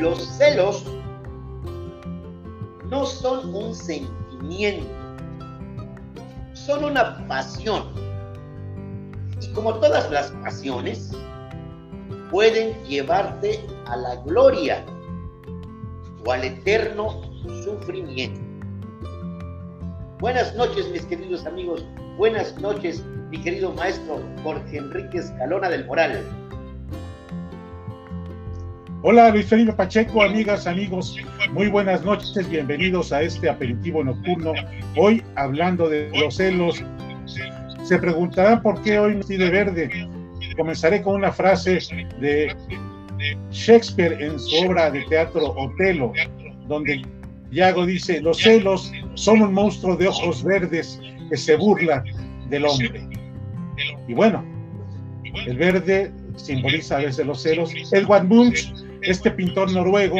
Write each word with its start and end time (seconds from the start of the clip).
Los 0.00 0.24
celos 0.38 0.84
no 2.90 3.06
son 3.06 3.54
un 3.54 3.72
sentimiento, 3.72 4.88
son 6.52 6.84
una 6.84 7.24
pasión. 7.28 7.84
Y 9.40 9.52
como 9.52 9.74
todas 9.74 10.10
las 10.10 10.32
pasiones, 10.42 11.12
pueden 12.28 12.74
llevarte 12.84 13.64
a 13.86 13.96
la 13.96 14.16
gloria 14.22 14.84
o 16.26 16.32
al 16.32 16.42
eterno 16.42 17.22
sufrimiento. 17.62 18.40
Buenas 20.18 20.56
noches, 20.56 20.90
mis 20.90 21.04
queridos 21.06 21.46
amigos. 21.46 21.86
Buenas 22.18 22.60
noches, 22.60 23.04
mi 23.30 23.40
querido 23.40 23.70
maestro 23.72 24.20
Jorge 24.42 24.78
Enrique 24.78 25.18
Escalona 25.18 25.68
del 25.68 25.86
Moral. 25.86 26.20
Hola 29.06 29.28
Luis 29.28 29.44
Felipe 29.44 29.74
Pacheco, 29.74 30.22
amigas, 30.22 30.66
amigos, 30.66 31.14
muy 31.52 31.68
buenas 31.68 32.02
noches, 32.06 32.48
bienvenidos 32.48 33.12
a 33.12 33.20
este 33.20 33.50
aperitivo 33.50 34.02
nocturno. 34.02 34.54
Hoy 34.96 35.22
hablando 35.36 35.90
de 35.90 36.08
los 36.18 36.36
celos. 36.36 36.82
Se 37.82 37.98
preguntarán 37.98 38.62
por 38.62 38.80
qué 38.82 38.98
hoy 38.98 39.18
estoy 39.20 39.36
de 39.36 39.50
verde. 39.50 40.08
Comenzaré 40.56 41.02
con 41.02 41.16
una 41.16 41.30
frase 41.30 41.80
de 42.18 42.56
Shakespeare 43.50 44.24
en 44.24 44.40
su 44.40 44.66
obra 44.66 44.90
de 44.90 45.02
teatro 45.02 45.52
Otelo, 45.54 46.14
donde 46.66 47.02
Iago 47.50 47.84
dice, 47.84 48.22
los 48.22 48.38
celos 48.38 48.90
son 49.16 49.42
un 49.42 49.52
monstruo 49.52 49.96
de 49.98 50.08
ojos 50.08 50.42
verdes 50.42 50.98
que 51.28 51.36
se 51.36 51.56
burla 51.56 52.02
del 52.48 52.64
hombre. 52.64 53.06
Y 54.08 54.14
bueno, 54.14 54.42
el 55.46 55.58
verde 55.58 56.10
simboliza 56.36 56.96
a 56.96 57.00
veces 57.00 57.26
los 57.26 57.42
celos. 57.42 57.70
Edward 57.92 58.24
Munch 58.24 58.72
este 59.04 59.30
pintor 59.30 59.72
noruego 59.72 60.18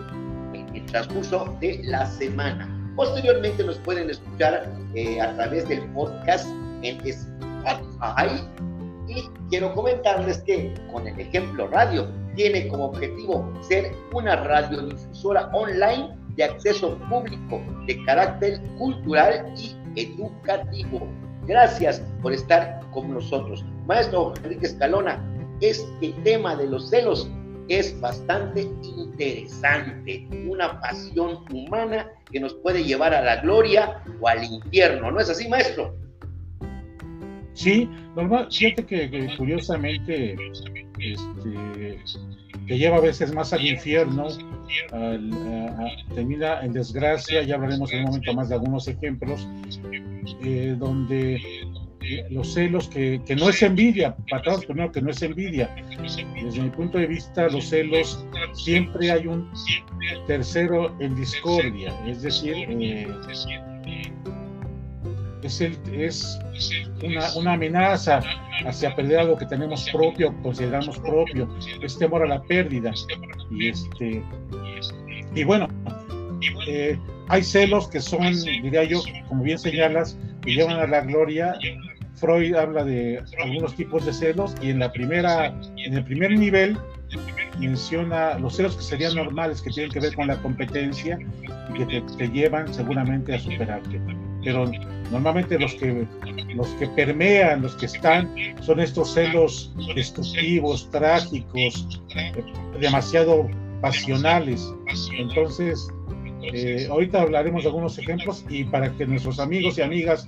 el 0.73 0.85
transcurso 0.87 1.55
de 1.61 1.79
la 1.83 2.03
semana. 2.07 2.67
Posteriormente 2.95 3.63
nos 3.63 3.77
pueden 3.77 4.09
escuchar 4.09 4.67
eh, 4.95 5.21
a 5.21 5.35
través 5.35 5.69
del 5.69 5.81
podcast 5.91 6.47
en 6.81 6.97
Spotify. 7.05 8.43
Y 9.07 9.29
quiero 9.49 9.71
comentarles 9.75 10.39
que 10.39 10.73
con 10.91 11.07
el 11.07 11.19
ejemplo 11.19 11.67
radio 11.67 12.09
tiene 12.35 12.67
como 12.69 12.85
objetivo 12.85 13.53
ser 13.61 13.91
una 14.13 14.35
radiodifusora 14.35 15.51
online 15.53 16.09
de 16.35 16.45
acceso 16.45 16.97
público 17.09 17.61
de 17.85 18.03
carácter 18.05 18.59
cultural 18.79 19.53
y 19.55 19.75
educativo. 19.95 21.07
Gracias 21.45 22.01
por 22.23 22.33
estar 22.33 22.81
con 22.93 23.13
nosotros. 23.13 23.63
Maestro 23.85 24.33
Enrique 24.43 24.65
Escalona, 24.65 25.23
este 25.61 26.15
tema 26.23 26.55
de 26.55 26.65
los 26.65 26.89
celos 26.89 27.29
es 27.67 27.99
bastante 27.99 28.61
interesante, 28.61 30.27
una 30.47 30.79
pasión 30.81 31.45
humana 31.51 32.09
que 32.31 32.39
nos 32.39 32.53
puede 32.55 32.83
llevar 32.83 33.13
a 33.13 33.21
la 33.21 33.37
gloria 33.41 34.03
o 34.19 34.27
al 34.27 34.43
infierno, 34.43 35.11
¿no 35.11 35.19
es 35.19 35.29
así, 35.29 35.47
maestro? 35.47 35.95
Sí, 37.53 37.87
normal, 38.15 38.47
fíjate 38.51 38.85
que, 38.85 39.35
curiosamente 39.37 40.35
este, 40.99 41.99
que 42.67 42.77
lleva 42.77 42.97
a 42.97 43.01
veces 43.01 43.33
más 43.33 43.53
al 43.53 43.65
infierno, 43.65 44.27
termina 46.15 46.61
en 46.61 46.73
desgracia, 46.73 47.43
ya 47.43 47.55
hablaremos 47.55 47.91
en 47.91 47.99
un 47.99 48.05
momento 48.05 48.33
más 48.33 48.49
de 48.49 48.55
algunos 48.55 48.87
ejemplos, 48.87 49.47
eh, 50.43 50.75
donde 50.77 51.41
los 52.29 52.53
celos, 52.53 52.87
que, 52.89 53.21
no 53.37 53.49
es 53.49 53.61
envidia, 53.61 54.15
todos 54.43 54.65
primero 54.65 54.91
que 54.91 55.01
no 55.01 55.11
es 55.11 55.21
envidia. 55.21 55.73
Desde 56.01 56.61
mi 56.61 56.69
punto 56.69 56.97
de 56.97 57.07
vista, 57.07 57.47
los 57.49 57.65
celos 57.69 58.25
siempre 58.53 59.11
hay 59.11 59.27
un 59.27 59.49
tercero 60.27 60.95
en 60.99 61.15
discordia, 61.15 61.93
es 62.07 62.21
decir, 62.21 62.55
eh, 62.55 63.07
es, 65.43 65.61
el, 65.61 65.77
es 65.93 66.39
una, 67.03 67.33
una, 67.35 67.53
amenaza 67.53 68.21
hacia 68.65 68.95
perder 68.95 69.19
algo 69.19 69.37
que 69.37 69.45
tenemos 69.45 69.89
propio, 69.91 70.33
consideramos 70.41 70.97
propio, 70.99 71.49
es 71.81 71.97
temor 71.97 72.23
a 72.23 72.27
la 72.27 72.41
pérdida. 72.43 72.93
Y, 73.51 73.69
este, 73.69 74.23
y 75.35 75.43
bueno, 75.43 75.67
eh, 76.67 76.97
hay 77.27 77.43
celos 77.43 77.87
que 77.87 77.99
son, 77.99 78.21
diría 78.43 78.83
yo, 78.83 79.01
como 79.27 79.43
bien 79.43 79.57
señalas, 79.57 80.17
que 80.41 80.51
llevan 80.51 80.79
a 80.79 80.87
la 80.87 81.01
gloria 81.01 81.55
Freud 82.15 82.55
habla 82.55 82.83
de 82.83 83.21
algunos 83.41 83.75
tipos 83.75 84.05
de 84.05 84.13
celos 84.13 84.55
y 84.61 84.69
en 84.69 84.79
la 84.79 84.91
primera, 84.91 85.47
en 85.77 85.97
el 85.97 86.03
primer 86.03 86.37
nivel 86.37 86.77
menciona 87.59 88.37
los 88.39 88.55
celos 88.55 88.75
que 88.75 88.83
serían 88.83 89.15
normales, 89.15 89.61
que 89.61 89.69
tienen 89.69 89.91
que 89.91 89.99
ver 89.99 90.15
con 90.15 90.27
la 90.27 90.37
competencia 90.37 91.17
y 91.69 91.85
que 91.85 92.01
te, 92.17 92.29
llevan 92.29 92.73
seguramente 92.73 93.35
a 93.35 93.39
superarte. 93.39 94.01
Pero 94.43 94.69
normalmente 95.11 95.57
los 95.57 95.73
que, 95.75 96.05
los 96.55 96.67
que 96.75 96.87
permean, 96.87 97.61
los 97.61 97.75
que 97.75 97.85
están, 97.85 98.33
son 98.61 98.79
estos 98.79 99.13
celos 99.13 99.73
destructivos, 99.95 100.89
trágicos, 100.91 102.01
demasiado 102.79 103.47
pasionales. 103.81 104.73
Entonces, 105.17 105.87
eh, 106.51 106.87
ahorita 106.89 107.21
hablaremos 107.21 107.63
de 107.63 107.69
algunos 107.69 107.97
ejemplos 107.97 108.45
y 108.49 108.63
para 108.63 108.91
que 108.91 109.05
nuestros 109.05 109.39
amigos 109.39 109.77
y 109.77 109.81
amigas 109.81 110.27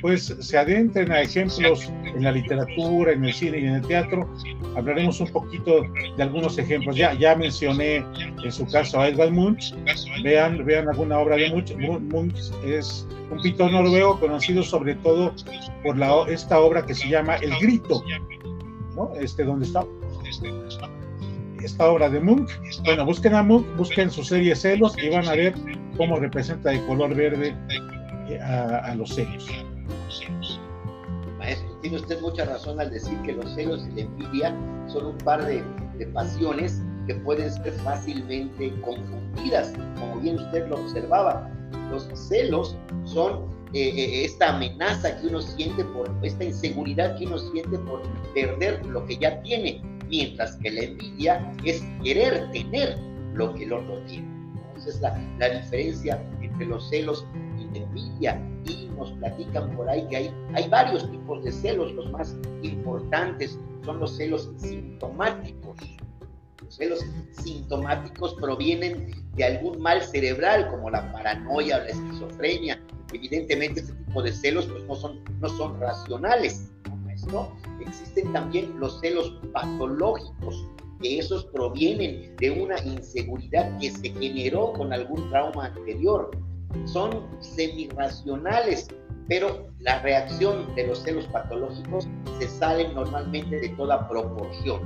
pues 0.00 0.26
se 0.38 0.58
adentren 0.58 1.10
a 1.10 1.22
ejemplos 1.22 1.90
en 2.04 2.22
la 2.22 2.32
literatura, 2.32 3.12
en 3.12 3.24
el 3.24 3.32
cine 3.32 3.58
y 3.58 3.64
en 3.64 3.74
el 3.76 3.82
teatro, 3.82 4.28
hablaremos 4.76 5.20
un 5.20 5.28
poquito 5.28 5.82
de 6.16 6.22
algunos 6.22 6.58
ejemplos. 6.58 6.96
Ya, 6.96 7.14
ya 7.14 7.34
mencioné 7.34 8.04
en 8.44 8.52
su 8.52 8.66
caso 8.66 9.00
a 9.00 9.08
Edvard 9.08 9.32
Munch, 9.32 9.74
vean, 10.22 10.64
vean 10.64 10.88
alguna 10.88 11.18
obra 11.18 11.36
de 11.36 11.50
Munch. 11.50 11.74
Munch 11.76 12.36
es 12.64 13.06
un 13.30 13.40
pintor 13.42 13.72
noruego 13.72 14.20
conocido 14.20 14.62
sobre 14.62 14.94
todo 14.96 15.34
por 15.82 15.96
la, 15.96 16.24
esta 16.28 16.60
obra 16.60 16.84
que 16.86 16.94
se 16.94 17.08
llama 17.08 17.36
El 17.36 17.50
Grito, 17.58 18.04
¿no? 18.94 19.12
Este, 19.20 19.44
donde 19.44 19.66
está 19.66 19.84
esta 21.62 21.90
obra 21.90 22.08
de 22.08 22.20
Munch. 22.20 22.50
Bueno, 22.84 23.04
busquen 23.04 23.34
a 23.34 23.42
Munch, 23.42 23.66
busquen 23.76 24.10
su 24.10 24.22
serie 24.22 24.54
Celos 24.54 24.94
y 25.02 25.08
van 25.08 25.26
a 25.26 25.32
ver 25.32 25.54
cómo 25.96 26.18
representa 26.18 26.70
de 26.70 26.84
color 26.86 27.14
verde 27.14 27.54
a, 28.42 28.94
los 28.94 29.14
celos. 29.14 29.46
Maestro, 31.38 31.68
tiene 31.82 31.96
usted 31.96 32.20
mucha 32.20 32.44
razón 32.44 32.80
al 32.80 32.90
decir 32.90 33.16
que 33.22 33.32
los 33.32 33.54
celos 33.54 33.86
y 33.90 33.94
la 33.96 34.00
envidia 34.02 34.54
son 34.88 35.06
un 35.06 35.18
par 35.18 35.44
de, 35.44 35.62
de 35.98 36.06
pasiones 36.08 36.82
que 37.06 37.14
pueden 37.14 37.50
ser 37.50 37.72
fácilmente 37.84 38.72
confundidas, 38.82 39.72
como 39.98 40.20
bien 40.20 40.36
usted 40.36 40.68
lo 40.68 40.76
observaba. 40.76 41.50
Los 41.90 42.08
celos 42.28 42.76
son 43.04 43.58
eh, 43.74 43.88
eh, 43.96 44.24
esta 44.24 44.54
amenaza 44.54 45.20
que 45.20 45.26
uno 45.26 45.42
siente 45.42 45.84
por 45.84 46.10
esta 46.22 46.44
inseguridad 46.44 47.18
que 47.18 47.26
uno 47.26 47.38
siente 47.38 47.78
por 47.78 48.02
perder 48.32 48.84
lo 48.86 49.04
que 49.04 49.18
ya 49.18 49.42
tiene, 49.42 49.82
mientras 50.08 50.56
que 50.56 50.70
la 50.70 50.82
envidia 50.82 51.52
es 51.64 51.82
querer 52.02 52.50
tener 52.52 52.98
lo 53.34 53.54
que 53.54 53.64
el 53.64 53.72
otro 53.72 54.00
tiene. 54.06 54.28
Esa 54.76 54.88
es 54.88 55.00
la, 55.00 55.18
la 55.38 55.60
diferencia 55.60 56.22
entre 56.40 56.66
los 56.66 56.88
celos 56.88 57.26
y 57.58 57.78
la 57.78 57.84
envidia. 57.84 58.42
Y 58.66 58.88
nos 58.96 59.12
platican 59.12 59.74
por 59.76 59.88
ahí 59.88 60.06
que 60.08 60.16
hay, 60.16 60.34
hay 60.54 60.68
varios 60.68 61.10
tipos 61.10 61.44
de 61.44 61.52
celos. 61.52 61.92
Los 61.92 62.10
más 62.10 62.36
importantes 62.62 63.58
son 63.84 64.00
los 64.00 64.16
celos 64.16 64.50
sintomáticos. 64.56 65.76
Los 66.62 66.76
celos 66.76 67.00
sintomáticos 67.42 68.34
provienen 68.34 69.10
de 69.34 69.44
algún 69.44 69.80
mal 69.80 70.02
cerebral 70.02 70.68
como 70.68 70.90
la 70.90 71.10
paranoia 71.12 71.76
o 71.76 71.80
la 71.80 71.88
esquizofrenia. 71.88 72.80
Evidentemente 73.12 73.80
este 73.80 73.94
tipo 73.94 74.22
de 74.22 74.32
celos 74.32 74.66
pues, 74.66 74.84
no, 74.84 74.94
son, 74.94 75.20
no 75.40 75.48
son 75.48 75.80
racionales. 75.80 76.70
¿no? 77.32 77.52
Existen 77.80 78.32
también 78.32 78.78
los 78.78 79.00
celos 79.00 79.38
patológicos, 79.52 80.66
que 81.00 81.18
esos 81.18 81.44
provienen 81.46 82.34
de 82.36 82.50
una 82.50 82.78
inseguridad 82.84 83.78
que 83.78 83.90
se 83.90 84.10
generó 84.10 84.72
con 84.72 84.92
algún 84.92 85.28
trauma 85.30 85.66
anterior. 85.66 86.30
Son 86.86 87.26
semirracionales, 87.40 88.88
pero 89.28 89.68
la 89.80 90.00
reacción 90.02 90.74
de 90.74 90.88
los 90.88 91.02
celos 91.02 91.26
patológicos 91.26 92.08
se 92.38 92.48
salen 92.48 92.94
normalmente 92.94 93.60
de 93.60 93.68
toda 93.70 94.08
proporción. 94.08 94.80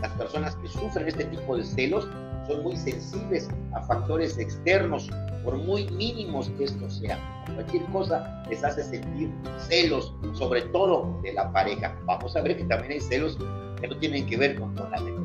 Las 0.00 0.12
personas 0.12 0.56
que 0.56 0.68
sufren 0.68 1.08
este 1.08 1.24
tipo 1.24 1.56
de 1.56 1.64
celos 1.64 2.08
son 2.46 2.62
muy 2.62 2.76
sensibles 2.76 3.48
a 3.72 3.82
factores 3.82 4.38
externos, 4.38 5.08
por 5.44 5.56
muy 5.56 5.88
mínimos 5.90 6.48
que 6.50 6.64
estos 6.64 6.96
sean. 6.96 7.18
Cualquier 7.54 7.84
cosa 7.86 8.42
les 8.48 8.64
hace 8.64 8.82
sentir 8.82 9.30
celos, 9.58 10.14
sobre 10.32 10.62
todo 10.62 11.18
de 11.22 11.32
la 11.34 11.52
pareja. 11.52 11.96
Vamos 12.06 12.34
a 12.36 12.40
ver 12.42 12.56
que 12.56 12.64
también 12.64 12.92
hay 12.92 13.00
celos 13.00 13.38
que 13.80 13.88
no 13.88 13.96
tienen 13.98 14.26
que 14.26 14.36
ver 14.36 14.58
con, 14.58 14.74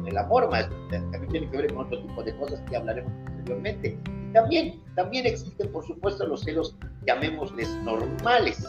el 0.05 0.17
amor, 0.17 0.49
más, 0.49 0.69
también 0.89 1.27
tienen 1.29 1.49
que 1.51 1.57
ver 1.57 1.73
con 1.73 1.85
otro 1.85 2.01
tipo 2.01 2.23
de 2.23 2.35
cosas 2.37 2.59
que 2.69 2.75
hablaremos 2.75 3.11
posteriormente. 3.25 3.97
Y 4.29 4.33
también, 4.33 4.83
también 4.95 5.25
existen, 5.25 5.71
por 5.71 5.85
supuesto, 5.85 6.27
los 6.27 6.41
celos, 6.41 6.75
llamémosles 7.05 7.69
normales, 7.83 8.63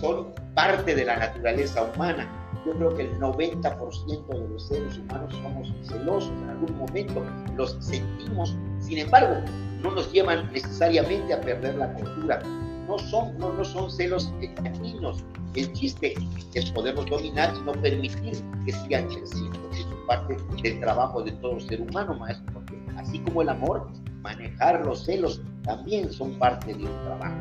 son 0.00 0.34
parte 0.54 0.94
de 0.94 1.04
la 1.04 1.16
naturaleza 1.16 1.84
humana 1.94 2.28
yo 2.68 2.74
creo 2.74 2.94
que 2.94 3.02
el 3.02 3.18
90% 3.18 4.26
de 4.28 4.48
los 4.48 4.68
seres 4.68 4.98
humanos 4.98 5.32
somos 5.32 5.72
celosos 5.88 6.30
en 6.30 6.50
algún 6.50 6.78
momento, 6.78 7.24
los 7.56 7.76
sentimos, 7.80 8.56
sin 8.80 8.98
embargo, 8.98 9.36
no 9.82 9.92
nos 9.92 10.12
llevan 10.12 10.52
necesariamente 10.52 11.32
a 11.32 11.40
perder 11.40 11.76
la 11.76 11.92
cultura. 11.94 12.42
No 12.86 12.98
son, 12.98 13.38
no, 13.38 13.52
no 13.52 13.64
son 13.64 13.90
celos 13.90 14.32
dañinos. 14.62 15.24
El 15.54 15.72
chiste 15.72 16.14
es 16.54 16.70
poderlos 16.70 17.06
dominar 17.06 17.54
y 17.56 17.64
no 17.64 17.72
permitir 17.72 18.42
que 18.64 18.72
sigan 18.72 19.06
creciendo. 19.08 19.58
Es 19.72 19.86
parte 20.06 20.36
del 20.62 20.80
trabajo 20.80 21.22
de 21.22 21.32
todo 21.32 21.60
ser 21.60 21.80
humano, 21.82 22.14
maestro, 22.14 22.52
porque 22.54 22.78
así 22.96 23.18
como 23.20 23.42
el 23.42 23.50
amor, 23.50 23.88
manejar 24.22 24.84
los 24.84 25.04
celos 25.04 25.42
también 25.62 26.10
son 26.12 26.32
parte 26.38 26.74
de 26.74 26.84
un 26.84 27.02
trabajo. 27.04 27.36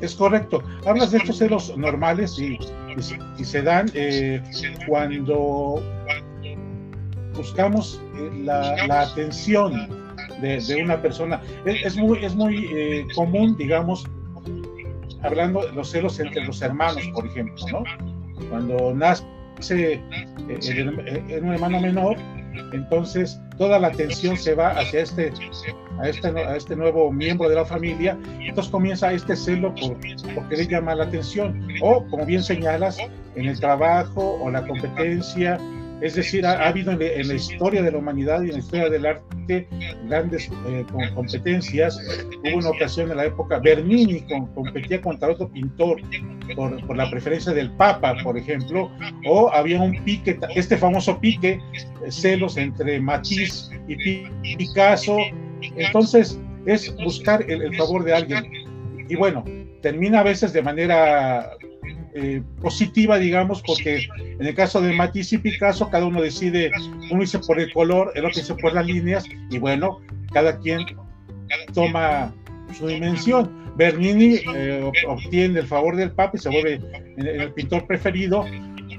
Es 0.00 0.14
correcto. 0.14 0.62
Hablas 0.86 1.12
de 1.12 1.18
estos 1.18 1.38
celos 1.38 1.76
normales 1.76 2.38
y, 2.38 2.58
y, 3.38 3.44
se 3.44 3.62
dan 3.62 3.90
eh, 3.94 4.42
cuando 4.86 5.80
buscamos 7.36 8.00
eh, 8.16 8.30
la, 8.44 9.02
atención 9.02 9.88
de, 10.40 10.82
una 10.82 11.00
persona. 11.00 11.40
Es, 11.64 11.96
muy, 11.96 12.24
es 12.24 12.34
muy 12.34 12.66
eh, 12.74 13.06
común, 13.14 13.56
digamos, 13.56 14.04
hablando 15.22 15.66
de 15.66 15.72
los 15.72 15.90
celos 15.90 16.18
entre 16.20 16.44
los 16.44 16.60
hermanos, 16.62 17.02
por 17.14 17.26
ejemplo, 17.26 17.66
¿no? 17.70 17.84
Cuando 18.50 18.94
nace 18.94 19.24
un 20.40 21.52
hermano 21.52 21.80
menor, 21.80 22.16
entonces 22.72 23.40
toda 23.56 23.78
la 23.78 23.88
atención 23.88 24.36
se 24.36 24.54
va 24.54 24.70
hacia 24.70 25.00
este, 25.00 25.32
a 26.00 26.08
este, 26.08 26.28
a 26.28 26.56
este 26.56 26.76
nuevo 26.76 27.10
miembro 27.10 27.48
de 27.48 27.54
la 27.54 27.64
familia, 27.64 28.18
entonces 28.40 28.70
comienza 28.70 29.12
este 29.12 29.36
celo 29.36 29.74
por, 29.74 29.96
por 30.34 30.48
querer 30.48 30.68
llamar 30.68 30.98
la 30.98 31.04
atención, 31.04 31.66
o 31.80 32.04
como 32.06 32.26
bien 32.26 32.42
señalas, 32.42 32.98
en 33.36 33.46
el 33.46 33.58
trabajo 33.58 34.38
o 34.42 34.50
la 34.50 34.66
competencia 34.66 35.58
es 36.04 36.16
decir, 36.16 36.44
ha, 36.44 36.68
habido 36.68 36.92
en, 36.92 37.28
la 37.28 37.34
historia 37.34 37.82
de 37.82 37.90
la 37.90 37.96
humanidad 37.96 38.42
y 38.42 38.48
en 38.48 38.52
la 38.52 38.58
historia 38.58 38.90
del 38.90 39.06
arte 39.06 39.66
grandes 40.06 40.50
eh, 40.68 40.84
competencias. 41.14 41.98
Hubo 42.44 42.58
una 42.58 42.68
ocasión 42.68 43.10
en 43.10 43.16
la 43.16 43.24
época, 43.24 43.58
Bernini 43.58 44.22
competía 44.54 45.00
contra 45.00 45.30
otro 45.30 45.48
pintor 45.50 46.02
por, 46.56 46.94
la 46.94 47.10
preferencia 47.10 47.54
del 47.54 47.70
Papa, 47.72 48.16
por 48.22 48.36
ejemplo, 48.36 48.90
o 49.26 49.50
había 49.50 49.80
un 49.80 49.96
pique, 50.04 50.38
este 50.54 50.76
famoso 50.76 51.18
pique, 51.20 51.58
eh, 51.72 52.10
celos 52.10 52.58
entre 52.58 53.00
Matisse 53.00 53.70
y 53.88 54.28
Picasso. 54.58 55.16
Entonces, 55.74 56.38
es 56.66 56.94
buscar 56.96 57.50
el 57.50 57.74
favor 57.76 58.04
de 58.04 58.12
alguien. 58.12 58.44
Y 59.08 59.16
bueno, 59.16 59.42
termina 59.80 60.20
a 60.20 60.22
veces 60.22 60.52
de 60.52 60.60
manera 60.60 61.50
eh, 62.16 62.40
positiva, 62.62 63.18
digamos, 63.18 63.60
porque 63.62 64.06
en 64.38 64.46
el 64.46 64.54
caso 64.54 64.80
de 64.80 64.92
Matisse 64.92 65.32
y 65.32 65.38
Picasso, 65.38 65.90
cada 65.90 66.06
uno 66.06 66.22
decide, 66.22 66.70
uno 67.10 67.20
dice 67.20 67.40
por 67.40 67.58
el 67.58 67.72
color, 67.72 68.12
el 68.14 68.24
otro 68.24 68.40
dice 68.40 68.54
por 68.54 68.72
las 68.72 68.86
líneas, 68.86 69.24
y 69.50 69.58
bueno, 69.58 70.00
cada 70.32 70.60
quien 70.60 70.84
toma 71.72 72.32
su 72.72 72.86
dimensión. 72.86 73.50
Bernini 73.76 74.38
eh, 74.54 74.88
obtiene 75.08 75.58
el 75.58 75.66
favor 75.66 75.96
del 75.96 76.12
Papa 76.12 76.36
y 76.36 76.38
se 76.38 76.50
vuelve 76.50 76.80
el, 77.16 77.52
pintor 77.52 77.84
preferido, 77.88 78.44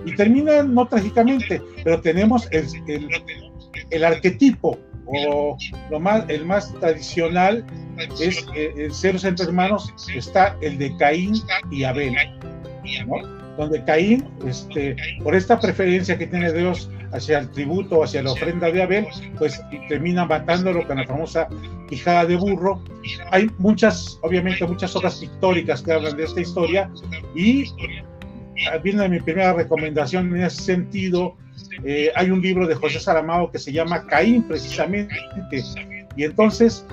y 0.05 0.13
termina 0.15 0.63
no 0.63 0.85
trágicamente, 0.85 1.61
pero 1.85 2.01
tenemos 2.01 2.49
el, 2.51 2.65
el, 3.91 4.03
arquetipo 4.03 4.77
o 5.05 5.57
lo 5.89 5.99
más, 6.01 6.25
el 6.29 6.45
más 6.45 6.73
tradicional 6.81 7.65
es 8.19 8.45
eh, 8.55 8.73
el 8.75 8.93
celos 8.93 9.23
entre 9.23 9.45
hermanos, 9.45 9.93
está 10.13 10.57
el 10.61 10.77
de 10.77 10.93
Caín 10.97 11.35
y 11.71 11.85
Abel 11.85 12.13
donde 13.57 13.83
Caín, 13.83 14.27
este, 14.45 14.95
por 15.23 15.35
esta 15.35 15.59
preferencia 15.59 16.17
que 16.17 16.27
tiene 16.27 16.51
Dios 16.51 16.89
hacia 17.11 17.39
el 17.39 17.49
tributo, 17.51 18.03
hacia 18.03 18.21
la 18.21 18.31
ofrenda 18.31 18.71
de 18.71 18.83
Abel, 18.83 19.07
pues 19.37 19.61
termina 19.87 20.25
matándolo 20.25 20.85
con 20.85 20.97
la 20.97 21.05
famosa 21.05 21.47
quijada 21.87 22.25
de 22.25 22.35
burro. 22.35 22.83
Hay 23.31 23.49
muchas, 23.57 24.19
obviamente, 24.21 24.65
muchas 24.65 24.95
obras 24.95 25.15
pictóricas 25.19 25.81
que 25.81 25.93
hablan 25.93 26.17
de 26.17 26.23
esta 26.23 26.41
historia 26.41 26.89
y 27.35 27.65
viene 28.83 29.09
mi 29.09 29.19
primera 29.19 29.53
recomendación 29.53 30.35
en 30.35 30.43
ese 30.43 30.61
sentido. 30.61 31.35
Eh, 31.83 32.11
hay 32.15 32.31
un 32.31 32.41
libro 32.41 32.67
de 32.67 32.75
José 32.75 32.99
Saramago 32.99 33.51
que 33.51 33.59
se 33.59 33.71
llama 33.71 34.05
Caín, 34.07 34.43
precisamente, 34.43 35.15
y 36.15 36.23
entonces 36.23 36.85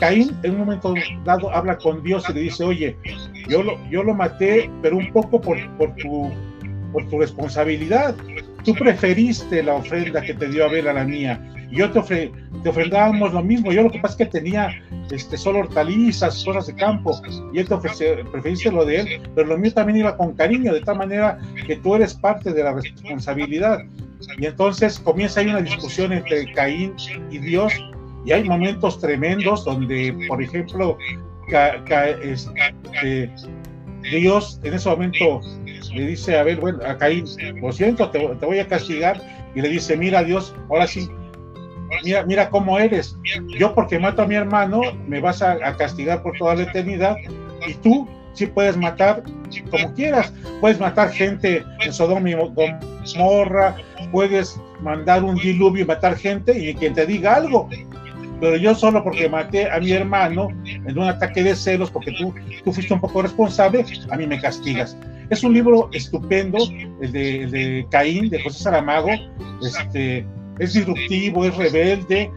Caín 0.00 0.36
en 0.42 0.52
un 0.52 0.58
momento 0.58 0.94
dado 1.24 1.50
habla 1.50 1.78
con 1.78 2.02
Dios 2.02 2.24
y 2.28 2.34
le 2.34 2.40
dice, 2.42 2.64
oye, 2.64 2.96
yo 3.48 3.62
lo, 3.62 3.78
yo 3.90 4.02
lo 4.02 4.14
maté, 4.14 4.70
pero 4.82 4.96
un 4.96 5.10
poco 5.12 5.40
por, 5.40 5.56
por, 5.76 5.94
tu, 5.96 6.30
por 6.92 7.08
tu 7.08 7.20
responsabilidad. 7.20 8.14
Tú 8.64 8.74
preferiste 8.74 9.62
la 9.62 9.74
ofrenda 9.74 10.20
que 10.20 10.34
te 10.34 10.48
dio 10.48 10.66
Abel 10.66 10.88
a 10.88 10.92
la 10.92 11.04
mía. 11.04 11.40
Y 11.70 11.76
yo 11.76 11.90
te, 11.90 12.32
te 12.62 12.68
ofrendábamos 12.68 13.32
lo 13.32 13.42
mismo. 13.42 13.72
Yo 13.72 13.82
lo 13.82 13.90
que 13.90 13.98
pasa 13.98 14.12
es 14.14 14.18
que 14.18 14.26
tenía 14.26 14.82
este, 15.10 15.36
solo 15.36 15.60
hortalizas, 15.60 16.44
cosas 16.44 16.66
de 16.66 16.74
campo. 16.74 17.18
Y 17.52 17.60
él 17.60 17.68
te 17.68 17.76
preferiste 18.30 18.70
lo 18.70 18.84
de 18.84 19.00
él, 19.00 19.22
pero 19.34 19.48
lo 19.48 19.58
mío 19.58 19.72
también 19.72 19.98
iba 19.98 20.16
con 20.16 20.34
cariño, 20.34 20.74
de 20.74 20.80
tal 20.80 20.98
manera 20.98 21.38
que 21.66 21.76
tú 21.76 21.94
eres 21.94 22.14
parte 22.14 22.52
de 22.52 22.62
la 22.62 22.72
responsabilidad. 22.72 23.84
Y 24.38 24.46
entonces 24.46 24.98
comienza 24.98 25.40
ahí 25.40 25.46
una 25.46 25.60
discusión 25.60 26.12
entre 26.12 26.52
Caín 26.52 26.94
y 27.30 27.38
Dios 27.38 27.72
y 28.26 28.32
hay 28.32 28.44
momentos 28.44 28.98
tremendos 29.00 29.64
donde, 29.64 30.14
por 30.26 30.42
ejemplo, 30.42 30.98
este, 32.22 33.30
Dios 34.02 34.60
en 34.64 34.74
ese 34.74 34.88
momento 34.88 35.40
le 35.94 36.06
dice 36.06 36.36
a 36.36 36.42
ver, 36.42 36.60
bueno, 36.60 36.80
a 36.84 36.98
Caín, 36.98 37.24
lo 37.62 37.70
siento, 37.70 38.10
te, 38.10 38.18
voy 38.18 38.58
a 38.58 38.66
castigar, 38.66 39.22
y 39.54 39.60
le 39.60 39.68
dice, 39.68 39.96
mira 39.96 40.24
Dios, 40.24 40.54
ahora 40.68 40.88
sí, 40.88 41.08
mira, 42.02 42.26
mira 42.26 42.50
cómo 42.50 42.80
eres, 42.80 43.16
yo 43.58 43.72
porque 43.74 43.98
mato 43.98 44.22
a 44.22 44.26
mi 44.26 44.34
hermano, 44.34 44.80
me 45.06 45.20
vas 45.20 45.40
a, 45.40 45.58
castigar 45.76 46.22
por 46.24 46.36
toda 46.36 46.56
la 46.56 46.64
eternidad, 46.64 47.16
y 47.64 47.74
tú 47.74 48.08
sí 48.34 48.46
puedes 48.46 48.76
matar 48.76 49.22
como 49.70 49.94
quieras, 49.94 50.34
puedes 50.60 50.80
matar 50.80 51.10
gente 51.10 51.64
en 51.80 51.92
Sodoma 51.92 52.28
y 52.28 52.34
Gomorra, 52.34 53.76
puedes 54.10 54.60
mandar 54.80 55.22
un 55.22 55.36
diluvio 55.36 55.84
y 55.84 55.86
matar 55.86 56.16
gente 56.16 56.58
y 56.58 56.74
quien 56.74 56.92
te 56.92 57.06
diga 57.06 57.36
algo, 57.36 57.68
pero 58.40 58.56
yo 58.56 58.74
solo 58.74 59.02
porque 59.02 59.28
maté 59.28 59.70
a 59.70 59.78
mi 59.78 59.92
hermano 59.92 60.48
en 60.64 60.98
un 60.98 61.08
ataque 61.08 61.42
de 61.42 61.56
celos, 61.56 61.90
porque 61.90 62.12
tú, 62.12 62.34
tú 62.64 62.72
fuiste 62.72 62.92
un 62.92 63.00
poco 63.00 63.22
responsable, 63.22 63.84
a 64.10 64.16
mí 64.16 64.26
me 64.26 64.40
castigas. 64.40 64.96
Es 65.30 65.42
un 65.42 65.54
libro 65.54 65.88
estupendo, 65.92 66.58
el 67.00 67.12
de, 67.12 67.86
Caín, 67.90 68.30
de 68.30 68.42
José 68.42 68.64
Saramago, 68.64 69.10
este, 69.62 70.26
es 70.58 70.74
disruptivo, 70.74 71.44
es 71.44 71.56
rebelde, 71.56 72.30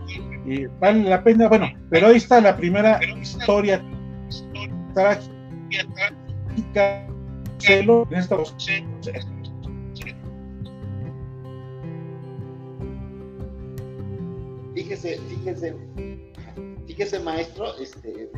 vale 0.79 1.03
la 1.03 1.24
pena, 1.24 1.48
bueno, 1.48 1.72
pero 1.89 2.08
ahí 2.08 2.18
está 2.18 2.41
la 2.41 2.56
primera 2.56 3.00
historia 3.22 3.84
trágica, 4.94 5.29
celos 7.60 8.08
en 8.12 8.18
estos 8.18 8.56
fíjese, 14.74 15.20
fíjese, 15.30 15.76
fíjese 16.86 17.20
maestro, 17.20 17.78
este, 17.78 18.30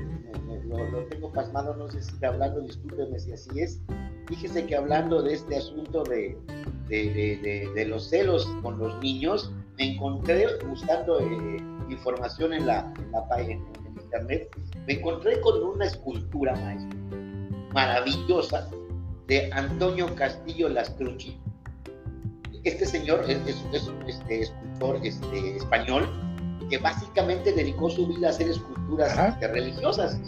lo, 0.65 1.05
tengo 1.05 1.31
pasmado, 1.31 1.75
no 1.75 1.89
sé 1.89 2.01
si 2.01 2.13
está 2.13 2.29
hablando, 2.29 2.61
discúlpeme 2.61 3.19
si 3.19 3.33
así 3.33 3.59
es. 3.59 3.81
Fíjese 4.27 4.65
que 4.65 4.75
hablando 4.75 5.21
de 5.21 5.33
este 5.33 5.57
asunto 5.57 6.03
de, 6.03 6.37
de, 6.87 7.85
los 7.85 8.09
celos 8.09 8.45
con 8.61 8.77
los 8.77 8.97
niños, 9.01 9.51
me 9.77 9.93
encontré 9.93 10.45
buscando 10.67 11.19
eh, 11.19 11.57
información 11.89 12.53
en 12.53 12.67
la, 12.67 12.93
la 13.11 13.27
página 13.27 13.61
en 13.85 14.01
internet, 14.01 14.49
me 14.87 14.93
encontré 14.93 15.41
con 15.41 15.61
una 15.61 15.85
escultura, 15.85 16.53
maestro, 16.55 16.99
maravillosa, 17.73 18.69
de 19.27 19.51
Antonio 19.53 20.13
Castillo 20.15 20.69
Lastrucci. 20.69 21.37
Este 22.63 22.85
señor 22.85 23.23
es, 23.27 23.39
es, 23.73 23.87
un 23.87 24.03
este, 24.07 24.41
escultor 24.41 24.99
este, 25.03 25.57
español 25.57 26.07
que 26.69 26.77
básicamente 26.77 27.51
dedicó 27.51 27.89
su 27.89 28.05
vida 28.07 28.27
a 28.27 28.29
hacer 28.29 28.49
esculturas 28.49 29.17
este, 29.17 29.47
religiosas, 29.47 30.21